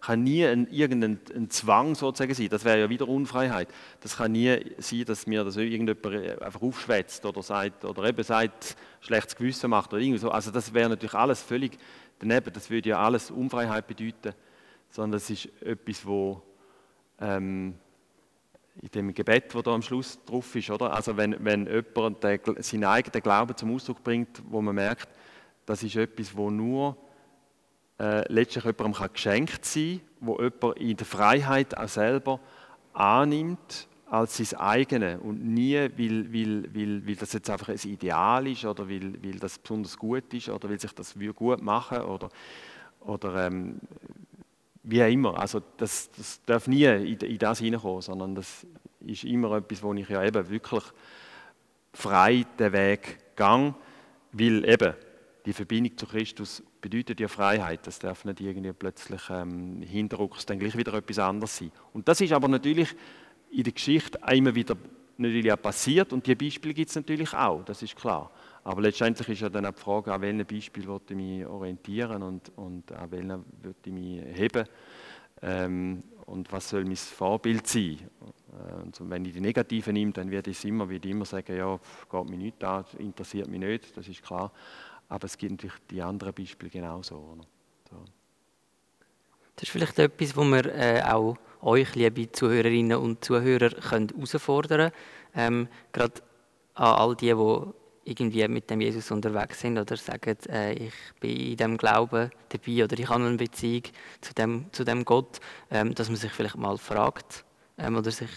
kann 0.00 0.22
nie 0.22 0.44
ein, 0.44 0.68
irgendein 0.70 1.18
ein 1.34 1.50
Zwang 1.50 1.94
sozusagen 1.94 2.34
sein. 2.34 2.48
Das 2.48 2.64
wäre 2.64 2.80
ja 2.80 2.88
wieder 2.88 3.08
Unfreiheit. 3.08 3.68
Das 4.00 4.16
kann 4.16 4.32
nie 4.32 4.58
sein, 4.78 5.04
dass 5.04 5.26
mir 5.26 5.44
das 5.44 5.56
irgendjemand 5.56 6.42
einfach 6.42 6.62
aufschwätzt 6.62 7.24
oder 7.24 7.42
sagt 7.42 7.84
oder 7.84 8.04
eben 8.04 8.22
sagt, 8.22 8.76
schlechtes 9.00 9.36
Gewissen 9.36 9.70
macht 9.70 9.92
oder 9.92 10.00
irgendwie 10.00 10.18
so. 10.18 10.30
Also 10.30 10.50
das 10.50 10.72
wäre 10.72 10.88
natürlich 10.88 11.14
alles 11.14 11.42
völlig 11.42 11.78
daneben. 12.18 12.52
Das 12.52 12.70
würde 12.70 12.90
ja 12.90 12.98
alles 12.98 13.30
Unfreiheit 13.30 13.86
bedeuten, 13.86 14.34
sondern 14.90 15.16
es 15.18 15.30
ist 15.30 15.48
etwas, 15.62 16.06
wo 16.06 16.42
ähm, 17.20 17.74
in 18.82 18.88
dem 18.90 19.14
Gebet, 19.14 19.54
wo 19.54 19.62
da 19.62 19.72
am 19.72 19.82
Schluss 19.82 20.18
drauf 20.24 20.54
ist, 20.54 20.70
oder? 20.70 20.92
Also 20.92 21.16
wenn, 21.16 21.36
wenn 21.44 21.66
jemand 21.66 22.22
den, 22.22 22.40
seinen 22.58 22.84
eigenen 22.84 23.22
Glauben 23.22 23.56
zum 23.56 23.74
Ausdruck 23.74 24.02
bringt, 24.04 24.42
wo 24.48 24.60
man 24.60 24.74
merkt, 24.74 25.08
das 25.64 25.82
ist 25.82 25.96
etwas, 25.96 26.36
wo 26.36 26.50
nur 26.50 26.96
äh, 27.98 28.30
letztlich 28.32 28.64
jemandem 28.64 28.92
kann 28.94 29.12
geschenkt 29.12 29.64
sein 29.64 30.00
kann, 30.00 30.26
wo 30.26 30.38
jemand 30.40 30.78
in 30.78 30.96
der 30.96 31.06
Freiheit 31.06 31.76
auch 31.76 31.88
selber 31.88 32.40
annimmt 32.92 33.88
als 34.08 34.36
sein 34.36 34.58
eigenes 34.60 35.20
und 35.20 35.44
nie, 35.44 35.74
weil, 35.74 36.32
weil, 36.32 36.74
weil, 36.74 37.06
weil 37.06 37.16
das 37.16 37.32
jetzt 37.32 37.50
einfach 37.50 37.68
ein 37.70 37.78
Ideal 37.84 38.46
ist 38.46 38.64
oder 38.64 38.88
weil, 38.88 39.22
weil 39.22 39.38
das 39.38 39.58
besonders 39.58 39.96
gut 39.96 40.32
ist 40.32 40.48
oder 40.48 40.70
weil 40.70 40.78
sich 40.78 40.92
das 40.92 41.14
gut 41.34 41.62
machen 41.62 42.02
oder, 42.02 42.28
oder 43.00 43.46
ähm, 43.46 43.80
wie 44.84 45.02
auch 45.02 45.08
immer. 45.08 45.38
Also 45.38 45.60
das, 45.76 46.10
das 46.12 46.40
darf 46.46 46.68
nie 46.68 46.84
in, 46.84 47.18
in 47.18 47.38
das 47.38 47.58
hineinkommen, 47.58 48.02
sondern 48.02 48.34
das 48.36 48.64
ist 49.00 49.24
immer 49.24 49.56
etwas, 49.56 49.82
wo 49.82 49.92
ich 49.94 50.08
ja 50.08 50.22
eben 50.22 50.48
wirklich 50.48 50.84
frei 51.92 52.44
den 52.58 52.72
Weg 52.72 53.18
gang, 53.34 53.74
weil 54.32 54.68
eben 54.68 54.94
die 55.44 55.52
Verbindung 55.52 55.96
zu 55.96 56.06
Christus 56.06 56.62
bedeutet 56.88 57.18
ja 57.18 57.26
Freiheit. 57.26 57.84
Das 57.86 57.98
darf 57.98 58.24
nicht 58.24 58.40
irgendwie 58.40 58.72
plötzlich 58.72 59.22
ähm, 59.28 59.82
hinterrücks 59.82 60.46
dann 60.46 60.58
gleich 60.60 60.76
wieder 60.76 60.94
etwas 60.94 61.18
anderes 61.18 61.56
sein. 61.56 61.72
Und 61.92 62.06
das 62.06 62.20
ist 62.20 62.32
aber 62.32 62.46
natürlich 62.46 62.94
in 63.50 63.64
der 63.64 63.72
Geschichte 63.72 64.20
immer 64.30 64.54
wieder 64.54 64.76
natürlich 65.18 65.50
auch 65.52 65.60
passiert 65.60 66.12
und 66.12 66.26
die 66.26 66.34
Beispiele 66.34 66.74
gibt 66.74 66.90
es 66.90 66.96
natürlich 66.96 67.32
auch, 67.32 67.64
das 67.64 67.82
ist 67.82 67.96
klar. 67.96 68.30
Aber 68.62 68.82
letztendlich 68.82 69.28
ist 69.30 69.40
ja 69.40 69.48
dann 69.48 69.66
auch 69.66 69.72
die 69.72 69.80
Frage, 69.80 70.12
an 70.12 70.20
welchem 70.20 70.46
Beispiel 70.46 70.84
ich 70.84 71.16
mich 71.16 71.46
orientieren 71.46 72.22
und, 72.22 72.52
und 72.56 72.92
an 72.92 73.10
welchem 73.10 73.44
ich 73.84 73.92
mich 73.92 74.22
heben. 74.36 74.66
Ähm, 75.42 76.02
und 76.26 76.52
was 76.52 76.68
soll 76.68 76.84
mein 76.84 76.96
Vorbild 76.96 77.66
sein? 77.66 77.98
Und 78.82 79.10
wenn 79.10 79.24
ich 79.24 79.32
die 79.32 79.40
Negativen 79.40 79.94
nehme, 79.94 80.12
dann 80.12 80.30
werde 80.30 80.50
ich 80.50 80.64
immer, 80.64 80.88
wieder 80.88 81.08
immer 81.08 81.24
sagen, 81.24 81.56
ja, 81.56 81.78
geht 82.10 82.30
mich 82.30 82.38
nicht 82.38 82.64
an, 82.64 82.84
interessiert 82.98 83.48
mich 83.48 83.60
nicht, 83.60 83.96
das 83.96 84.08
ist 84.08 84.22
klar. 84.22 84.52
Aber 85.08 85.24
es 85.24 85.38
gibt 85.38 85.52
natürlich 85.52 85.78
die 85.90 86.02
anderen 86.02 86.34
Beispiele 86.34 86.70
genauso. 86.70 87.38
So. 87.90 88.04
Das 89.54 89.62
ist 89.62 89.70
vielleicht 89.70 89.98
etwas, 89.98 90.36
wo 90.36 90.44
wir 90.44 90.66
äh, 90.66 91.02
auch 91.02 91.36
euch, 91.62 91.94
liebe 91.94 92.30
Zuhörerinnen 92.30 92.98
und 92.98 93.24
Zuhörer, 93.24 93.70
können 93.70 94.08
herausfordern 94.08 94.92
können. 95.34 95.66
Ähm, 95.66 95.68
Gerade 95.92 96.22
an 96.74 96.94
all 96.94 97.16
die, 97.16 97.32
die 97.32 97.72
irgendwie 98.04 98.46
mit 98.48 98.70
dem 98.70 98.80
Jesus 98.80 99.10
unterwegs 99.10 99.60
sind 99.60 99.78
oder 99.78 99.96
sagen, 99.96 100.36
äh, 100.48 100.74
ich 100.74 100.94
bin 101.18 101.36
in 101.36 101.56
dem 101.56 101.76
Glauben 101.76 102.30
dabei 102.50 102.84
oder 102.84 102.98
ich 102.98 103.08
habe 103.08 103.24
eine 103.24 103.36
Beziehung 103.36 103.82
zu 104.20 104.32
dem, 104.34 104.66
zu 104.72 104.84
dem 104.84 105.04
Gott, 105.04 105.40
ähm, 105.70 105.94
dass 105.94 106.08
man 106.08 106.16
sich 106.16 106.32
vielleicht 106.32 106.56
mal 106.56 106.78
fragt 106.78 107.44
ähm, 107.78 107.96
oder 107.96 108.10
sich 108.10 108.30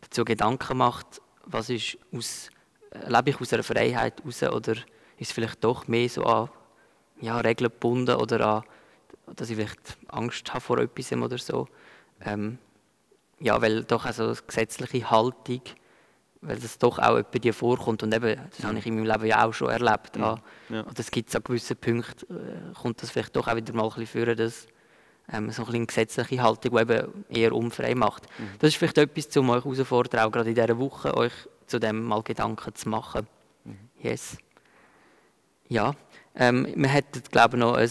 dazu 0.00 0.24
Gedanken 0.24 0.78
macht, 0.78 1.22
was 1.44 1.70
ist 1.70 1.98
aus, 2.12 2.48
äh, 2.90 3.08
lebe 3.08 3.30
ich 3.30 3.40
aus 3.40 3.52
einer 3.52 3.62
Freiheit 3.62 4.24
raus 4.24 4.42
oder 4.42 4.74
ist 5.22 5.28
es 5.28 5.34
vielleicht 5.34 5.64
doch 5.64 5.88
mehr 5.88 6.08
so 6.08 6.24
an 6.24 6.50
ja, 7.20 7.38
Regeln 7.38 7.70
gebunden 7.70 8.16
oder 8.16 8.46
an 8.46 8.62
dass 9.36 9.50
ich 9.50 9.56
vielleicht 9.56 9.98
Angst 10.08 10.52
habe 10.52 10.60
vor 10.60 10.78
etwas 10.78 11.12
oder 11.12 11.38
so. 11.38 11.68
Ähm, 12.20 12.58
ja, 13.40 13.60
weil 13.60 13.84
doch 13.84 14.04
also 14.04 14.34
gesetzliche 14.46 15.10
Haltung, 15.10 15.62
weil 16.40 16.58
das 16.58 16.78
doch 16.78 16.98
auch 16.98 17.22
bei 17.22 17.38
dir 17.38 17.54
vorkommt 17.54 18.02
und 18.02 18.14
eben, 18.14 18.38
das 18.50 18.64
habe 18.64 18.78
ich 18.78 18.86
in 18.86 18.96
meinem 18.96 19.06
Leben 19.06 19.26
ja 19.26 19.46
auch 19.46 19.52
schon 19.52 19.70
erlebt. 19.70 20.16
Ja. 20.16 20.38
Ja. 20.68 20.80
Und 20.82 20.98
es 20.98 21.10
gibt 21.10 21.34
an 21.34 21.42
gewissen 21.42 21.76
Punkten, 21.76 22.36
äh, 22.36 22.74
kommt 22.74 23.02
das 23.02 23.10
vielleicht 23.10 23.34
doch 23.36 23.48
auch 23.48 23.56
wieder 23.56 23.72
mal 23.72 23.84
ein 23.84 23.88
bisschen 23.88 24.06
führen, 24.06 24.36
dass 24.36 24.66
ähm, 25.32 25.50
so 25.50 25.64
eine 25.64 25.86
gesetzliche 25.86 26.42
Haltung, 26.42 26.76
die 26.76 26.82
eben 26.82 27.24
eher 27.28 27.52
unfrei 27.52 27.94
macht. 27.94 28.24
Mhm. 28.38 28.50
Das 28.58 28.68
ist 28.68 28.76
vielleicht 28.76 28.98
etwas, 28.98 29.36
um 29.36 29.50
euch 29.50 29.64
herauszufordern, 29.64 30.20
auch 30.20 30.32
gerade 30.32 30.50
in 30.50 30.54
dieser 30.54 30.78
Woche, 30.78 31.16
euch 31.16 31.32
zu 31.66 31.78
dem 31.78 32.02
mal 32.04 32.22
Gedanken 32.22 32.74
zu 32.74 32.88
machen. 32.88 33.26
Mhm. 33.64 33.78
Yes. 34.00 34.36
Ja, 35.72 35.94
ähm, 36.34 36.66
wir 36.76 36.90
hätten, 36.90 37.22
glaube 37.30 37.56
ich, 37.56 37.60
noch 37.60 37.76
ein 37.76 37.90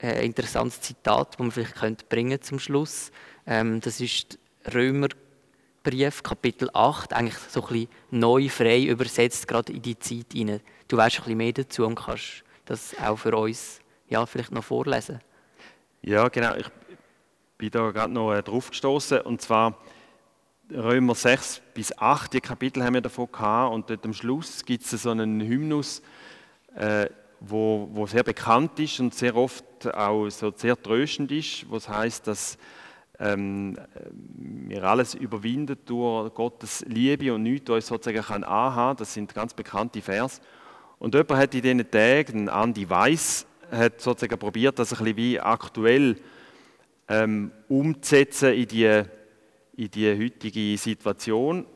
äh, 0.00 0.24
interessantes 0.24 0.80
Zitat, 0.80 1.34
das 1.34 1.38
man 1.38 1.50
vielleicht 1.50 1.74
könnte 1.74 2.06
bringen 2.06 2.40
zum 2.40 2.58
Schluss. 2.58 3.12
Ähm, 3.46 3.82
das 3.82 4.00
ist 4.00 4.38
Römerbrief, 4.72 6.22
Kapitel 6.22 6.70
8, 6.72 7.12
eigentlich 7.12 7.36
so 7.36 7.60
ein 7.60 7.68
bisschen 7.68 7.88
neu, 8.10 8.48
frei 8.48 8.84
übersetzt, 8.84 9.46
gerade 9.46 9.74
in 9.74 9.82
die 9.82 9.98
Zeit 9.98 10.32
hinein. 10.32 10.62
Du 10.88 10.96
weißt 10.96 11.16
ein 11.16 11.24
bisschen 11.24 11.36
mehr 11.36 11.52
dazu 11.52 11.86
und 11.86 11.96
kannst 11.96 12.42
das 12.64 12.96
auch 12.98 13.16
für 13.16 13.36
uns 13.36 13.80
ja, 14.08 14.24
vielleicht 14.24 14.52
noch 14.52 14.64
vorlesen. 14.64 15.20
Ja, 16.00 16.28
genau. 16.28 16.54
Ich 16.54 16.70
bin 17.58 17.70
da 17.70 17.90
gerade 17.90 18.14
noch 18.14 18.32
äh, 18.32 18.42
drauf 18.42 18.70
gestoßen 18.70 19.20
und 19.20 19.42
zwar 19.42 19.76
Römer 20.72 21.14
6 21.14 21.60
bis 21.74 21.98
8, 21.98 22.32
die 22.32 22.40
Kapitel 22.40 22.82
haben 22.82 22.94
wir 22.94 23.02
davon 23.02 23.30
gehabt 23.30 23.74
und 23.74 23.90
dort 23.90 24.06
am 24.06 24.14
Schluss 24.14 24.64
gibt 24.64 24.90
es 24.90 25.02
so 25.02 25.10
einen 25.10 25.42
Hymnus, 25.42 26.00
äh, 26.76 27.06
wo, 27.40 27.88
wo 27.92 28.06
sehr 28.06 28.22
bekannt 28.22 28.78
ist 28.78 29.00
und 29.00 29.14
sehr 29.14 29.36
oft 29.36 29.64
auch 29.94 30.28
so 30.30 30.52
sehr 30.54 30.80
tröstend 30.80 31.30
ist, 31.30 31.70
was 31.70 31.88
heißt, 31.88 32.26
dass 32.26 32.56
ähm, 33.20 33.76
wir 34.36 34.82
alles 34.84 35.14
überwinden 35.14 35.76
durch 35.84 36.34
Gottes 36.34 36.84
Liebe 36.88 37.32
und 37.34 37.42
nichts 37.42 37.70
uns 37.70 37.86
sozusagen 37.86 38.24
kann 38.24 38.44
anhaben. 38.44 38.98
Das 38.98 39.14
sind 39.14 39.34
ganz 39.34 39.54
bekannte 39.54 40.02
Vers. 40.02 40.40
Und 40.98 41.14
jemand 41.14 41.40
hat 41.40 41.54
in 41.54 41.62
diesen 41.62 41.90
Tagen, 41.90 42.48
Andi 42.48 42.88
Weiss, 42.88 43.46
hat 43.70 44.00
sozusagen 44.00 44.38
probiert, 44.38 44.78
das 44.78 44.92
ein 44.92 44.98
bisschen 44.98 45.16
wie 45.16 45.40
aktuell 45.40 46.16
ähm, 47.08 47.52
umzusetzen 47.68 48.54
in 48.54 48.68
die, 48.68 49.02
in 49.76 49.90
die 49.90 50.24
heutige 50.24 50.78
Situation. 50.78 51.66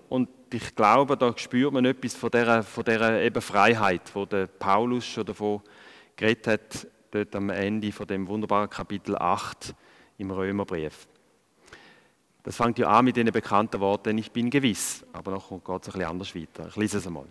Ich 0.51 0.74
glaube, 0.74 1.16
da 1.16 1.36
spürt 1.36 1.74
man 1.74 1.84
etwas 1.84 2.14
von 2.14 2.30
dieser, 2.30 2.62
von 2.62 2.82
dieser 2.82 3.20
eben 3.20 3.42
Freiheit, 3.42 4.11
wo 4.14 4.24
der 4.24 4.46
Paulus 4.46 5.05
schon 5.05 5.26
davon 5.26 5.61
geredet 6.16 6.46
hat, 6.46 6.86
dort 7.11 7.36
am 7.36 7.51
Ende 7.51 7.92
von 7.92 8.07
dem 8.07 8.26
wunderbaren 8.26 8.70
Kapitel 8.70 9.16
8 9.18 9.74
im 10.16 10.30
Römerbrief. 10.30 11.07
Das 12.44 12.57
fängt 12.57 12.78
ja 12.78 12.88
an 12.88 13.05
mit 13.05 13.16
den 13.16 13.30
bekannten 13.30 13.78
Worten, 13.80 14.16
ich 14.16 14.32
bin 14.32 14.49
gewiss, 14.49 15.05
aber 15.12 15.32
noch 15.32 15.51
geht 15.51 15.61
es 15.61 15.70
ein 15.70 15.80
bisschen 15.80 16.05
anders 16.05 16.34
weiter. 16.34 16.68
Ich 16.68 16.76
lese 16.76 16.96
es 16.96 17.07
einmal. 17.07 17.26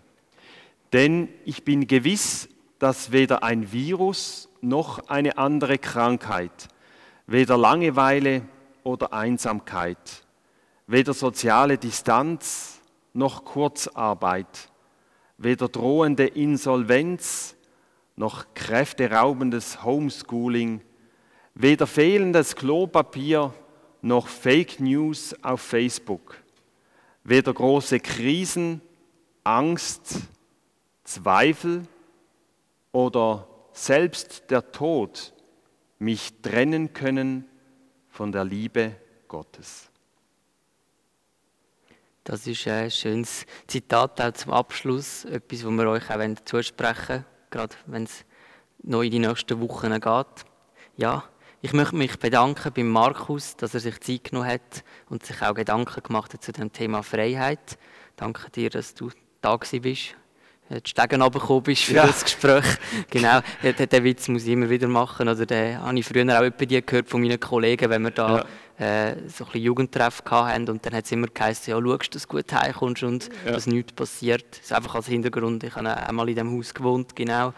Denn 0.92 1.28
ich 1.44 1.64
bin 1.64 1.88
gewiss, 1.88 2.48
dass 2.78 3.10
weder 3.10 3.42
ein 3.42 3.72
Virus 3.72 4.48
noch 4.60 5.08
eine 5.08 5.38
andere 5.38 5.78
Krankheit, 5.78 6.68
weder 7.26 7.58
Langeweile 7.58 8.42
oder 8.84 9.12
Einsamkeit, 9.12 10.22
weder 10.86 11.12
soziale 11.14 11.78
Distanz 11.78 12.77
noch 13.18 13.44
Kurzarbeit, 13.44 14.70
weder 15.38 15.68
drohende 15.68 16.26
Insolvenz 16.26 17.56
noch 18.14 18.54
kräfteraubendes 18.54 19.82
Homeschooling, 19.84 20.80
weder 21.54 21.88
fehlendes 21.88 22.54
Klopapier 22.54 23.52
noch 24.02 24.28
Fake 24.28 24.78
News 24.78 25.34
auf 25.42 25.60
Facebook, 25.60 26.36
weder 27.24 27.52
große 27.52 27.98
Krisen, 27.98 28.80
Angst, 29.42 30.20
Zweifel 31.02 31.86
oder 32.92 33.48
selbst 33.72 34.50
der 34.50 34.70
Tod 34.70 35.32
mich 35.98 36.40
trennen 36.40 36.92
können 36.92 37.46
von 38.10 38.30
der 38.30 38.44
Liebe 38.44 38.94
Gottes. 39.26 39.87
Das 42.28 42.46
ist 42.46 42.68
ein 42.68 42.90
schönes 42.90 43.46
Zitat 43.68 44.20
auch 44.20 44.32
zum 44.32 44.52
Abschluss, 44.52 45.24
etwas, 45.24 45.60
das 45.62 45.70
wir 45.70 45.88
euch 45.88 46.10
auch 46.10 46.44
zusprechen 46.44 47.08
wollen, 47.08 47.24
gerade 47.50 47.74
wenn 47.86 48.02
es 48.02 48.26
noch 48.82 49.00
in 49.00 49.12
die 49.12 49.18
nächsten 49.18 49.58
Wochen 49.62 49.98
geht. 49.98 50.44
Ja, 50.98 51.24
ich 51.62 51.72
möchte 51.72 51.96
mich 51.96 52.18
bedanken 52.18 52.70
beim 52.74 52.88
Markus, 52.88 53.56
dass 53.56 53.72
er 53.72 53.80
sich 53.80 53.98
Zeit 54.00 54.24
genommen 54.24 54.46
hat 54.46 54.84
und 55.08 55.24
sich 55.24 55.40
auch 55.40 55.54
Gedanken 55.54 56.02
gemacht 56.02 56.34
hat 56.34 56.44
zu 56.44 56.52
dem 56.52 56.70
Thema 56.70 57.02
Freiheit. 57.02 57.78
Danke 58.16 58.50
dir, 58.50 58.68
dass 58.68 58.92
du 58.92 59.08
da 59.40 59.56
bist 59.56 60.14
die 60.70 60.90
Stegen 60.90 61.22
runtergekommen 61.22 61.62
bist 61.62 61.84
für 61.84 61.94
ja. 61.94 62.06
das 62.06 62.24
Gespräch. 62.24 62.66
genau, 63.10 63.40
den, 63.62 63.88
den 63.88 64.04
Witz 64.04 64.28
muss 64.28 64.44
ich 64.44 64.50
immer 64.50 64.68
wieder 64.68 64.86
machen. 64.86 65.26
Oder 65.26 65.46
den 65.46 65.80
habe 65.80 65.98
ich 65.98 66.04
früher 66.04 66.38
auch 66.38 66.50
dir 66.50 66.82
gehört 66.82 67.08
von 67.08 67.22
meinen 67.22 67.40
Kollegen, 67.40 67.88
wenn 67.88 68.02
wir 68.02 68.10
da 68.10 68.36
ja. 68.36 68.44
Äh, 68.78 69.14
so 69.28 69.44
ein 69.44 69.46
bisschen 69.46 69.62
Jugendtreff 69.62 70.22
hatten 70.30 70.68
und 70.68 70.84
dann 70.86 70.94
hat 70.94 71.04
es 71.04 71.12
immer 71.12 71.26
geheißen, 71.26 71.72
ja, 71.72 71.80
schaust, 71.80 72.14
dass 72.14 72.22
du 72.22 72.28
gut 72.28 72.52
heimkommst 72.52 73.02
und 73.02 73.28
ja. 73.44 73.52
dass 73.52 73.66
nichts 73.66 73.92
passiert. 73.92 74.46
Das 74.50 74.60
ist 74.60 74.72
einfach 74.72 74.94
als 74.94 75.06
Hintergrund. 75.06 75.64
Ich 75.64 75.74
habe 75.74 75.88
einmal 75.96 76.28
in 76.28 76.34
diesem 76.36 76.56
Haus 76.56 76.72
gewohnt, 76.72 77.16
genau. 77.16 77.52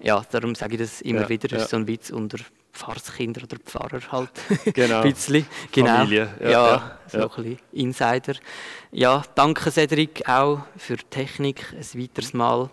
Ja, 0.00 0.22
darum 0.30 0.54
sage 0.54 0.74
ich 0.74 0.80
das 0.80 1.00
immer 1.00 1.28
wieder, 1.28 1.48
das 1.48 1.64
ist 1.64 1.70
so 1.70 1.76
ein 1.76 1.88
Witz 1.88 2.10
unter 2.10 2.38
Pfarrskinder 2.76 3.42
oder 3.44 3.56
Pfarrer 3.56 4.00
halt. 4.12 4.30
Genau. 4.74 5.00
ein 5.00 5.12
bisschen. 5.14 5.46
Genau. 5.72 5.96
Familie. 5.96 6.28
Ja, 6.40 6.50
ja, 6.50 6.66
ja, 6.66 6.98
so 7.08 7.18
ein 7.18 7.28
bisschen 7.28 7.58
Insider. 7.72 8.34
Ja, 8.92 9.22
danke 9.34 9.70
Cedric 9.70 10.28
auch 10.28 10.60
für 10.76 10.96
die 10.96 11.04
Technik. 11.08 11.72
Ein 11.72 12.00
weiteres 12.00 12.34
Mal. 12.34 12.68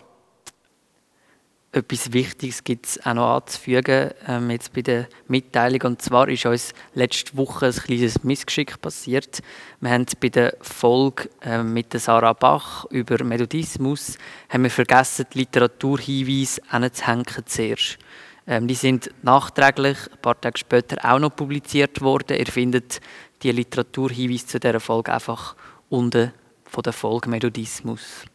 Etwas 1.74 2.12
Wichtiges 2.12 2.62
gibt 2.62 2.86
es 2.86 3.04
auch 3.04 3.14
noch 3.14 3.34
anzufügen, 3.34 4.12
ähm, 4.28 4.48
jetzt 4.48 4.72
bei 4.72 4.82
der 4.82 5.08
Mitteilung. 5.26 5.80
Und 5.82 6.02
zwar 6.02 6.28
ist 6.28 6.46
uns 6.46 6.72
letzte 6.94 7.36
Woche 7.36 7.66
ein 7.66 7.72
kleines 7.72 8.22
Missgeschick 8.22 8.80
passiert. 8.80 9.40
Wir 9.80 9.90
haben 9.90 10.06
bei 10.20 10.28
der 10.28 10.54
Folge 10.60 11.28
äh, 11.42 11.64
mit 11.64 11.92
der 11.92 11.98
Sarah 11.98 12.32
Bach 12.32 12.84
über 12.90 13.24
Methodismus 13.24 14.18
haben 14.50 14.62
wir 14.62 14.70
vergessen, 14.70 15.26
die 15.34 15.38
Literaturhinweise 15.38 16.62
anzuhängen 16.70 17.24
zuerst. 17.44 17.98
Ähm, 18.46 18.68
die 18.68 18.74
sind 18.74 19.10
nachträglich, 19.22 19.98
ein 20.12 20.22
paar 20.22 20.40
Tage 20.40 20.58
später, 20.58 21.04
auch 21.04 21.18
noch 21.18 21.34
publiziert 21.34 22.00
worden. 22.02 22.38
Ihr 22.38 22.46
findet 22.46 23.00
die 23.42 23.50
Literaturhinweise 23.50 24.46
zu 24.46 24.60
dieser 24.60 24.78
Folge 24.78 25.12
einfach 25.12 25.56
unten 25.88 26.30
von 26.66 26.82
der 26.84 26.92
Folge 26.92 27.28
Methodismus. 27.28 28.26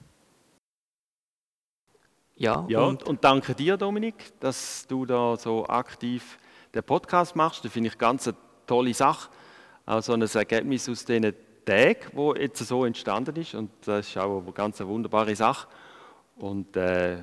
Ja, 2.39 2.65
ja 2.69 2.79
und, 2.79 3.03
und 3.03 3.21
danke 3.21 3.53
dir, 3.53 3.75
Dominik, 3.75 4.15
dass 4.39 4.87
du 4.87 5.05
da 5.05 5.35
so 5.35 5.67
aktiv 5.67 6.39
den 6.73 6.83
Podcast 6.83 7.35
machst. 7.35 7.65
Das 7.65 7.71
finde 7.73 7.89
ich 7.89 7.97
ganz 7.97 8.29
eine 8.29 8.37
tolle 8.65 8.93
Sache. 8.93 9.29
Auch 9.85 10.01
so 10.01 10.13
ein 10.13 10.21
Ergebnis 10.21 10.87
aus 10.87 11.03
diesen 11.03 11.33
Tagen, 11.65 11.99
wo 12.13 12.33
jetzt 12.33 12.65
so 12.65 12.85
entstanden 12.85 13.35
ist. 13.35 13.55
Und 13.55 13.71
das 13.85 14.07
ist 14.07 14.17
auch 14.17 14.41
eine 14.41 14.53
ganz 14.53 14.79
wunderbare 14.79 15.35
Sache. 15.35 15.67
Und 16.37 16.77
ich 16.77 16.81
äh, 16.81 17.17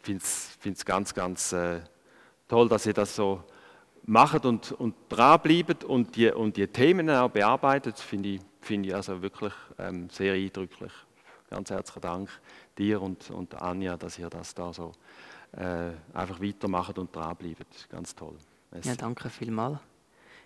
finde 0.00 0.22
es 0.22 0.84
ganz, 0.84 1.12
ganz 1.12 1.52
äh, 1.52 1.80
toll, 2.46 2.68
dass 2.68 2.86
ihr 2.86 2.94
das 2.94 3.16
so 3.16 3.42
macht 4.04 4.46
und, 4.46 4.70
und 4.70 4.94
dranbleibt 5.08 5.82
und 5.82 6.14
die, 6.14 6.30
und 6.30 6.56
die 6.56 6.68
Themen 6.68 7.10
auch 7.10 7.30
bearbeitet, 7.30 7.98
finde 7.98 8.28
ich, 8.28 8.40
find 8.60 8.86
ich 8.86 8.94
also 8.94 9.20
wirklich 9.22 9.54
ähm, 9.80 10.08
sehr 10.08 10.34
eindrücklich. 10.34 10.92
Ganz 11.50 11.68
herzlichen 11.70 12.00
Dank 12.00 12.30
dir 12.78 13.00
und, 13.02 13.30
und 13.30 13.60
Anja, 13.60 13.96
dass 13.96 14.18
ihr 14.18 14.28
das 14.28 14.54
da 14.54 14.72
so 14.72 14.92
äh, 15.52 15.90
einfach 16.12 16.40
weitermacht 16.40 16.98
und 16.98 17.14
dranbleibt. 17.14 17.88
Ganz 17.90 18.14
toll. 18.14 18.34
Merci. 18.70 18.88
Ja, 18.88 18.96
danke 18.96 19.28
vielmals. 19.28 19.78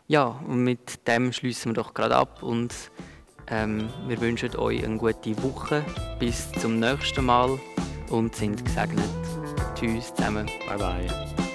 Ja, 0.08 0.24
und 0.24 0.62
mit 0.62 1.06
dem 1.08 1.32
schließen 1.32 1.70
wir 1.70 1.74
doch 1.74 1.94
gerade 1.94 2.16
ab 2.16 2.42
und 2.42 2.74
ähm, 3.48 3.88
wir 4.06 4.20
wünschen 4.20 4.54
euch 4.56 4.84
eine 4.84 4.96
gute 4.96 5.42
Woche. 5.42 5.84
Bis 6.18 6.50
zum 6.52 6.78
nächsten 6.78 7.24
Mal 7.24 7.58
und 8.10 8.34
sind 8.34 8.64
gesegnet. 8.64 9.04
Tschüss 9.74 10.14
zusammen. 10.14 10.46
Bye 10.68 10.78
bye. 10.78 11.45